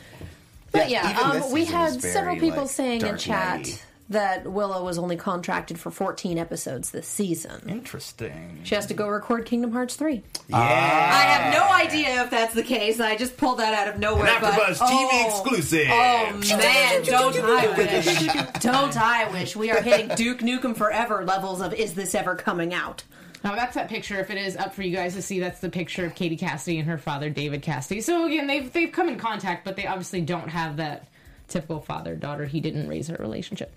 But 0.72 0.88
Yeah, 0.88 1.10
yeah, 1.10 1.42
um, 1.44 1.50
we 1.50 1.64
had 1.64 2.00
several 2.00 2.36
people 2.36 2.60
like, 2.62 2.70
saying 2.70 3.04
in 3.04 3.16
chat 3.16 3.58
Knight-y. 3.58 3.78
That 4.10 4.44
Willa 4.44 4.82
was 4.82 4.98
only 4.98 5.16
contracted 5.16 5.78
for 5.78 5.92
14 5.92 6.36
episodes 6.36 6.90
this 6.90 7.06
season. 7.06 7.62
Interesting. 7.68 8.58
She 8.64 8.74
has 8.74 8.86
to 8.86 8.94
go 8.94 9.08
record 9.08 9.46
Kingdom 9.46 9.70
Hearts 9.70 9.94
3. 9.94 10.20
Yeah. 10.48 10.56
I 10.56 11.22
have 11.22 11.54
no 11.54 11.72
idea 11.72 12.24
if 12.24 12.30
that's 12.30 12.52
the 12.52 12.64
case. 12.64 12.98
I 12.98 13.16
just 13.16 13.36
pulled 13.36 13.60
that 13.60 13.72
out 13.72 13.94
of 13.94 14.00
nowhere. 14.00 14.26
An 14.26 14.40
but- 14.40 14.54
AfterBuzz 14.54 14.78
TV 14.78 15.08
oh, 15.12 15.26
exclusive. 15.28 15.86
Oh 15.90 16.40
man, 16.58 17.02
don't 17.04 17.36
I 17.36 17.68
wish? 17.76 18.60
Don't 18.60 18.96
I 18.96 19.30
wish? 19.30 19.54
We 19.54 19.70
are 19.70 19.80
hitting 19.80 20.08
Duke 20.16 20.40
Nukem 20.40 20.76
Forever 20.76 21.24
levels 21.24 21.60
of 21.60 21.72
is 21.72 21.94
this 21.94 22.14
ever 22.16 22.34
coming 22.34 22.74
out? 22.74 23.04
Now 23.44 23.54
that's 23.54 23.74
that 23.74 23.88
picture. 23.88 24.18
If 24.18 24.30
it 24.30 24.38
is 24.38 24.56
up 24.56 24.74
for 24.74 24.82
you 24.82 24.94
guys 24.94 25.14
to 25.14 25.22
see, 25.22 25.40
that's 25.40 25.60
the 25.60 25.70
picture 25.70 26.04
of 26.04 26.14
Katie 26.14 26.36
Cassidy 26.36 26.78
and 26.78 26.88
her 26.88 26.98
father 26.98 27.30
David 27.30 27.62
Cassidy. 27.62 28.00
So 28.00 28.26
again, 28.26 28.46
they've 28.46 28.70
they've 28.72 28.92
come 28.92 29.08
in 29.08 29.18
contact, 29.18 29.64
but 29.64 29.76
they 29.76 29.86
obviously 29.86 30.20
don't 30.20 30.48
have 30.48 30.76
that 30.76 31.06
typical 31.50 31.80
father 31.80 32.16
daughter. 32.16 32.46
He 32.46 32.60
didn't 32.60 32.88
raise 32.88 33.08
her 33.08 33.16
relationship. 33.18 33.74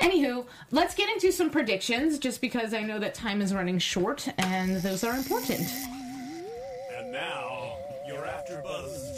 Anywho, 0.00 0.46
let's 0.70 0.94
get 0.94 1.10
into 1.10 1.30
some 1.30 1.50
predictions, 1.50 2.18
just 2.18 2.40
because 2.40 2.72
I 2.72 2.82
know 2.82 2.98
that 2.98 3.14
time 3.14 3.42
is 3.42 3.52
running 3.52 3.78
short 3.78 4.28
and 4.38 4.76
those 4.76 5.04
are 5.04 5.14
important. 5.14 5.68
And 6.96 7.12
now, 7.12 7.76
your 8.08 8.22
AfterBuzz 8.22 8.64
TV 8.64 8.64
prediction. 8.64 9.09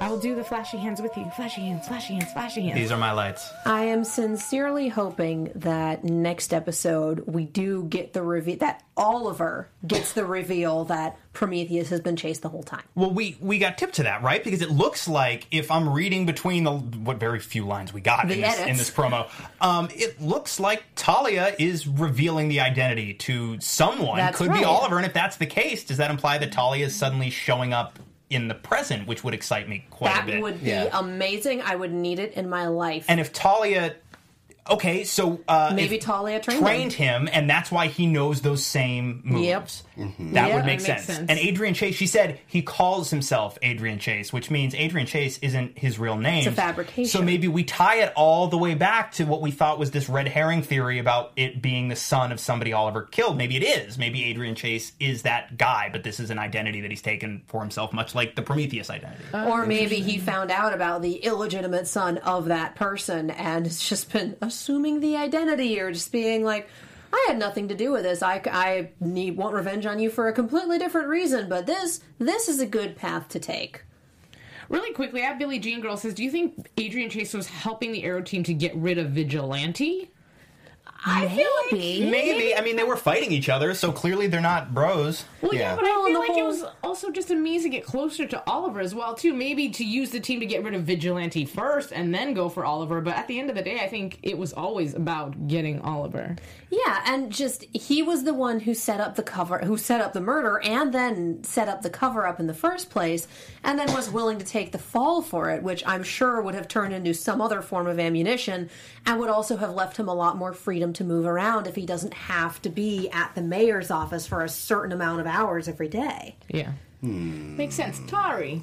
I 0.00 0.08
will 0.08 0.18
do 0.20 0.36
the 0.36 0.44
flashy 0.44 0.78
hands 0.78 1.02
with 1.02 1.16
you. 1.16 1.28
Flashy 1.34 1.62
hands, 1.62 1.88
flashy 1.88 2.14
hands, 2.14 2.32
flashy 2.32 2.62
hands. 2.62 2.76
These 2.76 2.92
are 2.92 2.96
my 2.96 3.10
lights. 3.10 3.52
I 3.66 3.84
am 3.86 4.04
sincerely 4.04 4.88
hoping 4.88 5.50
that 5.56 6.04
next 6.04 6.54
episode 6.54 7.20
we 7.26 7.44
do 7.44 7.82
get 7.84 8.12
the 8.12 8.22
reveal 8.22 8.58
that 8.58 8.84
Oliver 8.96 9.68
gets 9.84 10.12
the 10.12 10.24
reveal 10.24 10.84
that 10.84 11.18
Prometheus 11.32 11.88
has 11.90 12.00
been 12.00 12.14
Chase 12.14 12.38
the 12.38 12.48
whole 12.48 12.62
time. 12.62 12.84
Well, 12.94 13.10
we 13.10 13.36
we 13.40 13.58
got 13.58 13.76
tipped 13.76 13.94
to 13.94 14.04
that, 14.04 14.22
right? 14.22 14.42
Because 14.42 14.62
it 14.62 14.70
looks 14.70 15.08
like 15.08 15.48
if 15.50 15.68
I'm 15.70 15.88
reading 15.88 16.26
between 16.26 16.62
the 16.62 16.72
what 16.72 17.18
very 17.18 17.40
few 17.40 17.66
lines 17.66 17.92
we 17.92 18.00
got 18.00 18.28
The 18.28 18.34
in 18.34 18.40
this, 18.40 18.60
in 18.60 18.76
this 18.76 18.90
promo, 18.90 19.28
um, 19.60 19.88
it 19.90 20.20
looks 20.20 20.60
like 20.60 20.84
Talia 20.94 21.56
is 21.58 21.88
revealing 21.88 22.48
the 22.48 22.60
identity 22.60 23.14
to 23.14 23.60
someone. 23.60 24.18
That's 24.18 24.38
Could 24.38 24.52
be. 24.52 24.62
Oliver, 24.62 24.96
and 24.96 25.06
if 25.06 25.12
that's 25.12 25.38
the 25.38 25.46
case, 25.46 25.82
does 25.84 25.96
that 25.96 26.10
imply 26.10 26.38
that 26.38 26.52
Talia 26.52 26.86
is 26.86 26.94
suddenly 26.94 27.30
showing 27.30 27.72
up 27.72 27.98
in 28.30 28.48
the 28.48 28.54
present, 28.54 29.06
which 29.06 29.24
would 29.24 29.34
excite 29.34 29.68
me 29.68 29.86
quite 29.90 30.22
a 30.22 30.26
bit. 30.26 30.32
That 30.34 30.42
would 30.42 30.62
be 30.62 30.70
amazing. 30.92 31.62
I 31.62 31.76
would 31.76 31.92
need 31.92 32.18
it 32.18 32.34
in 32.34 32.48
my 32.48 32.66
life. 32.66 33.06
and 33.08 33.20
if 33.20 33.32
Talia, 33.32 33.94
okay, 34.70 35.04
so 35.04 35.40
uh, 35.48 35.72
Maybe 35.74 35.98
Talia 35.98 36.40
trained, 36.40 36.60
trained 36.60 36.92
him, 36.92 37.28
and 37.32 37.48
that's 37.48 37.70
why 37.70 37.86
he 37.88 38.06
knows 38.06 38.40
those 38.42 38.64
same 38.64 39.20
moves. 39.24 39.82
Yep. 39.96 40.08
That 40.32 40.48
Yeah, 40.48 40.54
would 40.56 40.64
make 40.66 40.78
that 40.80 41.00
sense. 41.00 41.04
sense. 41.04 41.30
And 41.30 41.38
Adrian 41.38 41.74
Chase, 41.74 41.94
she 41.96 42.06
said 42.06 42.38
he 42.46 42.62
calls 42.62 43.10
himself 43.10 43.58
Adrian 43.62 43.98
Chase, 43.98 44.32
which 44.32 44.50
means 44.50 44.74
Adrian 44.74 45.06
Chase 45.06 45.38
isn't 45.38 45.76
his 45.78 45.98
real 45.98 46.16
name. 46.16 46.38
It's 46.38 46.46
a 46.46 46.52
fabrication. 46.52 47.06
So 47.06 47.22
maybe 47.22 47.48
we 47.48 47.64
tie 47.64 47.96
it 48.02 48.12
all 48.14 48.48
the 48.48 48.58
way 48.58 48.74
back 48.74 49.12
to 49.12 49.24
what 49.24 49.40
we 49.40 49.50
thought 49.50 49.78
was 49.78 49.90
this 49.90 50.08
red 50.08 50.28
herring 50.28 50.62
theory 50.62 50.98
about 50.98 51.32
it 51.36 51.60
being 51.60 51.88
the 51.88 51.96
son 51.96 52.30
of 52.32 52.38
somebody 52.40 52.72
Oliver 52.72 53.02
killed. 53.02 53.36
Maybe 53.36 53.56
it 53.56 53.64
is. 53.64 53.98
Maybe 53.98 54.24
Adrian 54.24 54.54
Chase 54.54 54.92
is 55.00 55.22
that 55.22 55.56
guy, 55.58 55.88
but 55.90 56.04
this 56.04 56.20
is 56.20 56.30
an 56.30 56.38
identity 56.38 56.80
that 56.82 56.90
he's 56.90 57.02
taken 57.02 57.42
for 57.48 57.60
himself, 57.60 57.92
much 57.92 58.14
like 58.14 58.36
the 58.36 58.42
Prometheus 58.42 58.90
identity. 58.90 59.24
or 59.34 59.66
maybe 59.66 59.96
he 60.00 60.18
found 60.18 60.50
out 60.50 60.72
about 60.72 61.02
the 61.02 61.14
illegitimate 61.16 61.86
son 61.86 62.18
of 62.18 62.46
that 62.46 62.74
person 62.76 63.30
and 63.30 63.66
it's 63.66 63.88
just 63.88 64.12
been 64.12 64.36
assuming 64.58 64.98
the 64.98 65.16
identity 65.16 65.80
or 65.80 65.92
just 65.92 66.10
being 66.10 66.42
like, 66.42 66.68
I 67.12 67.24
had 67.28 67.38
nothing 67.38 67.68
to 67.68 67.74
do 67.74 67.92
with 67.92 68.02
this. 68.02 68.22
I, 68.22 68.42
I 68.50 68.90
need 69.00 69.36
want 69.36 69.54
revenge 69.54 69.86
on 69.86 70.00
you 70.00 70.10
for 70.10 70.28
a 70.28 70.32
completely 70.32 70.78
different 70.78 71.08
reason, 71.08 71.48
but 71.48 71.64
this 71.64 72.00
this 72.18 72.48
is 72.48 72.60
a 72.60 72.66
good 72.66 72.96
path 72.96 73.28
to 73.28 73.38
take. 73.38 73.84
Really 74.68 74.92
quickly, 74.92 75.22
at 75.22 75.38
Billie 75.38 75.58
Jean 75.58 75.80
Girl 75.80 75.96
says, 75.96 76.12
"Do 76.12 76.22
you 76.22 76.30
think 76.30 76.68
Adrian 76.76 77.08
Chase 77.08 77.32
was 77.32 77.46
helping 77.46 77.92
the 77.92 78.04
Arrow 78.04 78.20
team 78.20 78.42
to 78.42 78.52
get 78.52 78.74
rid 78.74 78.98
of 78.98 79.10
Vigilante?" 79.10 80.10
I 81.04 81.28
feel 81.28 81.48
like 81.62 81.72
Maybe. 81.72 82.56
I 82.56 82.60
mean, 82.60 82.74
they 82.76 82.82
were 82.82 82.96
fighting 82.96 83.30
each 83.30 83.48
other, 83.48 83.72
so 83.74 83.92
clearly 83.92 84.26
they're 84.26 84.40
not 84.40 84.74
bros. 84.74 85.24
Well, 85.40 85.54
yeah, 85.54 85.60
Yeah. 85.60 85.74
but 85.76 85.84
Well, 85.84 85.92
I 86.02 86.06
feel 86.08 86.12
the 86.12 86.18
like 86.28 86.38
it 86.38 86.44
was 86.44 86.64
also 86.82 87.10
just 87.12 87.30
a 87.30 87.36
means 87.36 87.62
to 87.62 87.68
get 87.68 87.84
closer 87.84 88.26
to 88.26 88.42
Oliver 88.50 88.80
as 88.80 88.94
well, 88.96 89.14
too. 89.14 89.32
Maybe 89.32 89.68
to 89.70 89.84
use 89.84 90.10
the 90.10 90.18
team 90.18 90.40
to 90.40 90.46
get 90.46 90.64
rid 90.64 90.74
of 90.74 90.82
Vigilante 90.82 91.44
first 91.44 91.92
and 91.92 92.12
then 92.12 92.34
go 92.34 92.48
for 92.48 92.64
Oliver. 92.64 93.00
But 93.00 93.16
at 93.16 93.28
the 93.28 93.38
end 93.38 93.48
of 93.48 93.54
the 93.54 93.62
day, 93.62 93.78
I 93.80 93.86
think 93.88 94.18
it 94.24 94.36
was 94.36 94.52
always 94.52 94.94
about 94.94 95.46
getting 95.46 95.80
Oliver. 95.82 96.34
Yeah, 96.70 97.02
and 97.06 97.30
just 97.32 97.64
he 97.72 98.02
was 98.02 98.24
the 98.24 98.34
one 98.34 98.60
who 98.60 98.74
set 98.74 99.00
up 99.00 99.14
the 99.14 99.22
cover, 99.22 99.58
who 99.58 99.76
set 99.78 100.00
up 100.00 100.12
the 100.12 100.20
murder, 100.20 100.60
and 100.64 100.92
then 100.92 101.44
set 101.44 101.68
up 101.68 101.82
the 101.82 101.90
cover 101.90 102.26
up 102.26 102.40
in 102.40 102.46
the 102.48 102.54
first 102.54 102.90
place, 102.90 103.28
and 103.62 103.78
then 103.78 103.92
was 103.92 104.10
willing 104.10 104.38
to 104.38 104.44
take 104.44 104.72
the 104.72 104.78
fall 104.78 105.22
for 105.22 105.48
it, 105.50 105.62
which 105.62 105.82
I'm 105.86 106.02
sure 106.02 106.42
would 106.42 106.54
have 106.56 106.66
turned 106.68 106.92
into 106.92 107.14
some 107.14 107.40
other 107.40 107.62
form 107.62 107.86
of 107.86 107.98
ammunition, 108.00 108.68
and 109.06 109.20
would 109.20 109.30
also 109.30 109.56
have 109.58 109.70
left 109.74 109.96
him 109.96 110.08
a 110.08 110.14
lot 110.14 110.36
more 110.36 110.52
freedom 110.52 110.87
to 110.94 111.04
move 111.04 111.26
around 111.26 111.66
if 111.66 111.74
he 111.74 111.86
doesn't 111.86 112.14
have 112.14 112.60
to 112.62 112.68
be 112.68 113.08
at 113.10 113.34
the 113.34 113.42
mayor's 113.42 113.90
office 113.90 114.26
for 114.26 114.42
a 114.42 114.48
certain 114.48 114.92
amount 114.92 115.20
of 115.20 115.26
hours 115.26 115.68
every 115.68 115.88
day. 115.88 116.36
Yeah. 116.48 116.72
Makes 117.02 117.74
sense. 117.76 117.98
Tauri. 118.00 118.62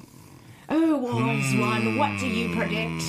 Oh, 0.68 0.96
wise 0.98 1.54
one, 1.58 1.96
what 1.96 2.18
do 2.18 2.26
you 2.26 2.54
predict? 2.54 3.02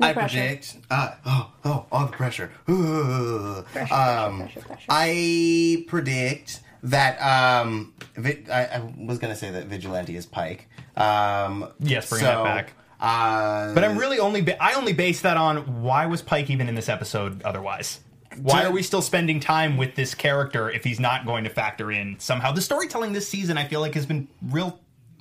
I 0.00 0.12
pressure. 0.12 0.38
predict. 0.38 0.76
Uh, 0.90 1.14
oh, 1.26 1.52
oh, 1.64 1.86
all 1.92 2.06
the 2.06 2.12
pressure. 2.12 2.50
Ugh. 2.68 3.64
Pressure, 3.66 3.94
um, 3.94 4.38
pressure, 4.38 4.60
pressure, 4.60 4.66
pressure. 4.66 4.86
I 4.88 5.84
predict 5.88 6.60
that. 6.84 7.18
Um, 7.20 7.92
vi- 8.16 8.44
I, 8.50 8.64
I 8.66 8.94
was 8.98 9.18
going 9.18 9.32
to 9.32 9.38
say 9.38 9.50
that 9.50 9.66
Vigilante 9.66 10.16
is 10.16 10.26
Pike. 10.26 10.68
Um, 10.96 11.68
Yes, 11.78 12.08
bring 12.08 12.20
so, 12.20 12.26
that 12.26 12.44
back. 12.44 12.72
Uh, 13.02 13.74
But 13.74 13.84
I'm 13.84 13.98
really 13.98 14.18
only 14.20 14.40
ba- 14.42 14.62
I 14.62 14.74
only 14.74 14.92
base 14.92 15.22
that 15.22 15.36
on 15.36 15.82
why 15.82 16.06
was 16.06 16.22
Pike 16.22 16.48
even 16.50 16.68
in 16.68 16.74
this 16.74 16.88
episode 16.88 17.42
otherwise? 17.42 18.00
Why 18.40 18.64
are 18.64 18.70
we 18.72 18.82
still 18.82 19.02
spending 19.02 19.40
time 19.40 19.76
with 19.76 19.94
this 19.94 20.14
character 20.14 20.70
if 20.70 20.84
he's 20.84 20.98
not 21.00 21.26
going 21.26 21.44
to 21.44 21.50
factor 21.50 21.90
in 21.92 22.18
somehow? 22.18 22.52
The 22.52 22.62
storytelling 22.62 23.12
this 23.12 23.28
season 23.28 23.58
I 23.58 23.64
feel 23.66 23.80
like 23.80 23.94
has 23.94 24.06
been 24.06 24.28
real 24.40 24.78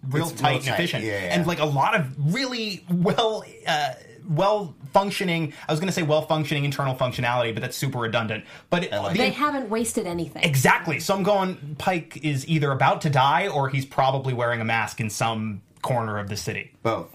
real 0.08 0.30
It's 0.30 0.40
tight 0.40 0.50
real 0.50 0.58
and 0.60 0.68
efficient. 0.70 1.04
yeah, 1.04 1.12
yeah. 1.26 1.36
And 1.36 1.46
like 1.48 1.60
a 1.60 1.66
lot 1.66 1.96
of 1.96 2.34
really 2.34 2.86
well 2.90 3.44
uh, 3.68 3.94
well 4.30 4.76
functioning 4.94 5.52
I 5.68 5.72
was 5.74 5.80
going 5.80 5.88
to 5.90 5.94
say 5.94 6.04
well 6.04 6.22
functioning 6.22 6.64
internal 6.66 6.96
functionality, 6.96 7.54
but 7.54 7.62
that's 7.62 7.76
super 7.76 7.98
redundant. 8.00 8.46
But 8.70 8.84
it, 8.86 8.92
like 8.94 9.14
the- 9.14 9.18
They 9.20 9.30
haven't 9.32 9.70
wasted 9.70 10.06
anything. 10.08 10.44
Exactly. 10.44 11.00
So 11.00 11.16
I'm 11.16 11.24
going 11.24 11.76
Pike 11.80 12.18
is 12.24 12.48
either 12.48 12.72
about 12.72 13.02
to 13.02 13.10
die 13.10 13.48
or 13.48 13.68
he's 13.70 13.86
probably 13.86 14.34
wearing 14.34 14.62
a 14.62 14.66
mask 14.66 15.02
in 15.02 15.10
some 15.10 15.62
corner 15.82 16.18
of 16.20 16.30
the 16.30 16.38
city. 16.38 16.72
both. 16.84 17.10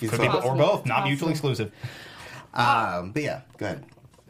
He's 0.00 0.10
Could 0.10 0.20
be 0.20 0.26
or 0.28 0.54
both, 0.56 0.86
not 0.86 0.96
Possible. 0.96 1.06
mutually 1.08 1.30
exclusive. 1.32 1.72
Um, 2.54 3.12
but 3.12 3.22
yeah, 3.22 3.40
go 3.58 3.66
ahead. 3.66 3.84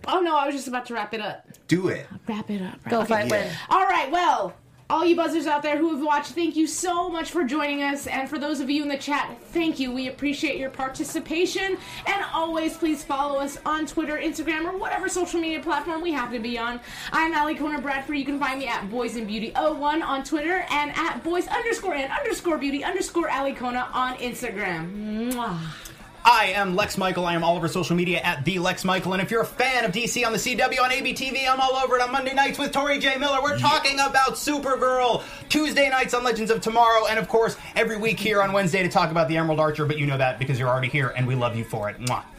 Oh 0.08 0.20
no, 0.20 0.36
I 0.36 0.46
was 0.46 0.54
just 0.54 0.68
about 0.68 0.86
to 0.86 0.94
wrap 0.94 1.14
it 1.14 1.20
up. 1.20 1.46
Do 1.68 1.88
it. 1.88 2.06
Wrap 2.28 2.50
it 2.50 2.62
up. 2.62 2.74
Wrap 2.84 2.90
Go 2.90 3.00
it 3.02 3.08
fight 3.08 3.26
Yeah. 3.26 3.44
win. 3.46 3.52
All 3.70 3.84
right, 3.84 4.10
well, 4.10 4.54
all 4.88 5.04
you 5.04 5.16
buzzers 5.16 5.46
out 5.46 5.62
there 5.62 5.76
who 5.76 5.90
have 5.94 6.04
watched, 6.04 6.32
thank 6.32 6.54
you 6.54 6.66
so 6.66 7.08
much 7.08 7.30
for 7.30 7.42
joining 7.42 7.82
us. 7.82 8.06
And 8.06 8.28
for 8.28 8.38
those 8.38 8.60
of 8.60 8.70
you 8.70 8.82
in 8.82 8.88
the 8.88 8.96
chat, 8.96 9.36
thank 9.46 9.80
you. 9.80 9.90
We 9.92 10.08
appreciate 10.08 10.58
your 10.58 10.70
participation. 10.70 11.76
And 12.06 12.24
always, 12.32 12.76
please 12.76 13.02
follow 13.02 13.40
us 13.40 13.58
on 13.66 13.86
Twitter, 13.86 14.16
Instagram, 14.16 14.64
or 14.64 14.76
whatever 14.78 15.08
social 15.08 15.40
media 15.40 15.60
platform 15.60 16.02
we 16.02 16.12
happen 16.12 16.34
to 16.34 16.40
be 16.40 16.56
on. 16.56 16.80
I'm 17.12 17.34
Alikona 17.34 17.82
Bradford. 17.82 18.16
You 18.16 18.24
can 18.24 18.38
find 18.38 18.60
me 18.60 18.68
at 18.68 18.88
Boys 18.88 19.16
and 19.16 19.26
Beauty 19.26 19.52
01 19.56 20.02
on 20.02 20.22
Twitter 20.22 20.64
and 20.70 20.92
at 20.94 21.22
Boys 21.24 21.48
underscore 21.48 21.94
and 21.94 22.12
underscore 22.12 22.58
Beauty 22.58 22.84
underscore 22.84 23.28
Alikona 23.28 23.92
on 23.92 24.16
Instagram. 24.18 25.32
Mwah. 25.32 25.95
I 26.28 26.46
am 26.56 26.74
Lex 26.74 26.98
Michael. 26.98 27.24
I 27.24 27.34
am 27.34 27.44
all 27.44 27.56
over 27.56 27.68
social 27.68 27.94
media 27.94 28.18
at 28.18 28.44
the 28.44 28.58
Lex 28.58 28.84
Michael. 28.84 29.12
And 29.12 29.22
if 29.22 29.30
you're 29.30 29.42
a 29.42 29.46
fan 29.46 29.84
of 29.84 29.92
DC 29.92 30.26
on 30.26 30.32
the 30.32 30.38
CW 30.38 30.82
on 30.82 30.90
ABTV, 30.90 31.48
I'm 31.48 31.60
all 31.60 31.76
over 31.76 31.94
it 31.94 32.02
on 32.02 32.10
Monday 32.10 32.34
nights 32.34 32.58
with 32.58 32.72
Tauri 32.72 33.00
J. 33.00 33.16
Miller. 33.16 33.40
We're 33.40 33.56
talking 33.58 33.94
about 34.00 34.32
Supergirl. 34.34 35.22
Tuesday 35.48 35.88
nights 35.88 36.14
on 36.14 36.24
Legends 36.24 36.50
of 36.50 36.60
Tomorrow, 36.60 37.06
and 37.06 37.20
of 37.20 37.28
course 37.28 37.56
every 37.76 37.96
week 37.96 38.18
here 38.18 38.42
on 38.42 38.52
Wednesday 38.52 38.82
to 38.82 38.88
talk 38.88 39.12
about 39.12 39.28
the 39.28 39.36
Emerald 39.36 39.60
Archer. 39.60 39.86
But 39.86 39.98
you 39.98 40.06
know 40.06 40.18
that 40.18 40.40
because 40.40 40.58
you're 40.58 40.68
already 40.68 40.88
here, 40.88 41.10
and 41.16 41.28
we 41.28 41.36
love 41.36 41.54
you 41.54 41.64
for 41.64 41.88
it. 41.90 41.98
Mwah. 42.00 42.24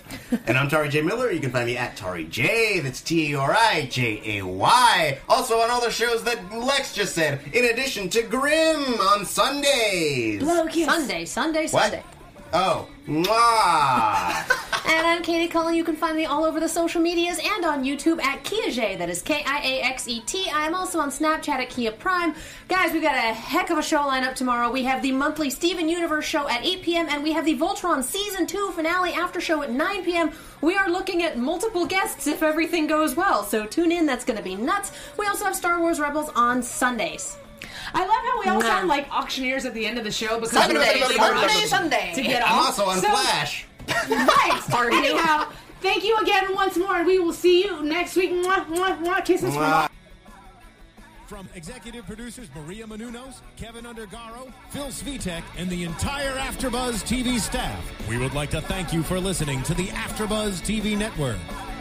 And 0.48 0.58
I'm 0.58 0.70
Tauri 0.70 0.90
J. 0.90 1.02
Miller. 1.02 1.32
You 1.32 1.40
can 1.42 1.52
find 1.52 1.66
me 1.66 1.76
at 1.78 1.96
Tauri 1.98 2.30
J. 2.30 2.80
That's 2.82 3.02
T 3.02 3.34
A 3.34 3.40
R 3.40 3.54
I 3.54 3.88
J 3.90 4.38
A 4.40 4.46
Y. 4.46 5.18
Also 5.30 5.60
on 5.60 5.70
all 5.70 5.82
the 5.82 5.92
shows 5.92 6.24
that 6.24 6.54
Lex 6.54 6.94
just 6.94 7.14
said, 7.16 7.42
in 7.54 7.66
addition 7.66 8.10
to 8.10 8.22
Grimm 8.24 9.00
on 9.00 9.26
Sundays. 9.26 10.42
Sunday, 10.86 11.24
Sunday, 11.26 11.68
What? 11.70 12.04
Oh, 12.54 12.88
mwah. 13.08 14.64
And 14.90 15.06
I'm 15.06 15.22
Katie 15.22 15.50
Cullen. 15.50 15.76
You 15.76 15.84
can 15.84 15.98
find 15.98 16.16
me 16.16 16.24
all 16.24 16.46
over 16.46 16.62
the 16.62 16.70
social 16.70 17.02
medias 17.02 17.40
and 17.44 17.66
on 17.66 17.84
YouTube 17.84 18.24
at 18.24 18.46
Kiaxet. 18.46 18.98
That 18.98 19.10
is 19.10 19.22
K 19.22 19.44
I 19.46 19.60
A 19.60 19.82
X 19.82 20.08
E 20.08 20.22
T. 20.22 20.50
I'm 20.54 20.74
also 20.74 21.00
on 21.00 21.10
Snapchat 21.10 21.50
at 21.50 21.70
Kia 21.70 21.92
Prime. 21.92 22.34
Guys, 22.70 22.94
we've 22.94 23.02
got 23.02 23.16
a 23.16 23.34
heck 23.34 23.70
of 23.70 23.78
a 23.78 23.84
show 23.84 24.00
lineup 24.00 24.34
tomorrow. 24.34 24.72
We 24.72 24.84
have 24.84 25.02
the 25.02 25.12
monthly 25.12 25.50
Steven 25.50 25.90
Universe 25.90 26.24
show 26.24 26.48
at 26.48 26.66
8 26.66 26.84
p.m. 26.84 27.08
and 27.10 27.22
we 27.22 27.34
have 27.34 27.44
the 27.44 27.58
Voltron 27.58 28.02
Season 28.02 28.48
2 28.48 28.72
finale 28.72 29.12
after 29.12 29.42
show 29.42 29.62
at 29.62 29.72
9 29.72 30.06
p.m. 30.06 30.32
We 30.62 30.78
are 30.78 30.90
looking 30.90 31.22
at 31.22 31.38
multiple 31.38 31.86
guests 31.86 32.26
if 32.26 32.42
everything 32.42 32.88
goes 32.88 33.14
well, 33.14 33.44
so 33.44 33.66
tune 33.66 33.92
in. 33.92 34.06
That's 34.06 34.24
going 34.24 34.38
to 34.38 34.44
be 34.44 34.56
nuts. 34.56 34.94
We 35.20 35.28
also 35.28 35.44
have 35.44 35.56
Star 35.56 35.82
Wars 35.82 36.00
Rebels 36.00 36.30
on 36.34 36.64
Sundays. 36.64 37.38
I 37.94 38.00
love 38.02 38.10
how 38.10 38.40
we 38.40 38.46
all 38.48 38.60
Nah. 38.60 38.66
sound 38.68 38.88
like 38.88 39.08
auctioneers 39.12 39.66
at 39.66 39.74
the 39.74 39.86
end 39.86 39.98
of 39.98 40.04
the 40.04 40.12
show 40.12 40.36
because 40.36 40.52
Sunday, 40.52 40.76
we're 40.76 40.82
really 40.84 41.16
Sunday, 41.16 41.42
rushed 41.42 41.68
Sunday. 41.68 42.12
to 42.16 42.22
get 42.22 42.44
I'm 42.46 42.60
off. 42.60 42.66
also 42.80 42.86
on 42.86 43.00
So- 43.02 43.10
Flash. 43.10 43.66
Right. 43.88 44.62
Anyhow, 44.94 45.48
thank 45.82 46.04
you 46.04 46.18
again 46.18 46.54
once 46.54 46.76
more, 46.78 46.98
and 46.98 47.08
we 47.08 47.20
will 47.20 47.34
see 47.34 47.64
you 47.64 47.82
next 47.84 48.16
week. 48.16 48.32
Mwah, 48.32 48.66
mwah, 48.68 49.00
mwah. 49.04 49.24
Kisses 49.26 49.54
from. 49.56 49.88
From 51.28 51.50
executive 51.56 52.06
producers 52.06 52.48
Maria 52.56 52.86
Menounos, 52.88 53.42
Kevin 53.58 53.84
Undergaro, 53.84 54.50
Phil 54.70 54.88
Svitek, 54.88 55.44
and 55.58 55.70
the 55.70 55.84
entire 55.84 56.34
AfterBuzz 56.38 57.04
TV 57.04 57.38
staff, 57.38 57.78
we 58.08 58.18
would 58.18 58.34
like 58.34 58.50
to 58.52 58.62
thank 58.62 58.94
you 58.94 59.04
for 59.04 59.20
listening 59.20 59.62
to 59.64 59.74
the 59.74 59.88
AfterBuzz 59.88 60.62
TV 60.62 60.98
network. 60.98 61.36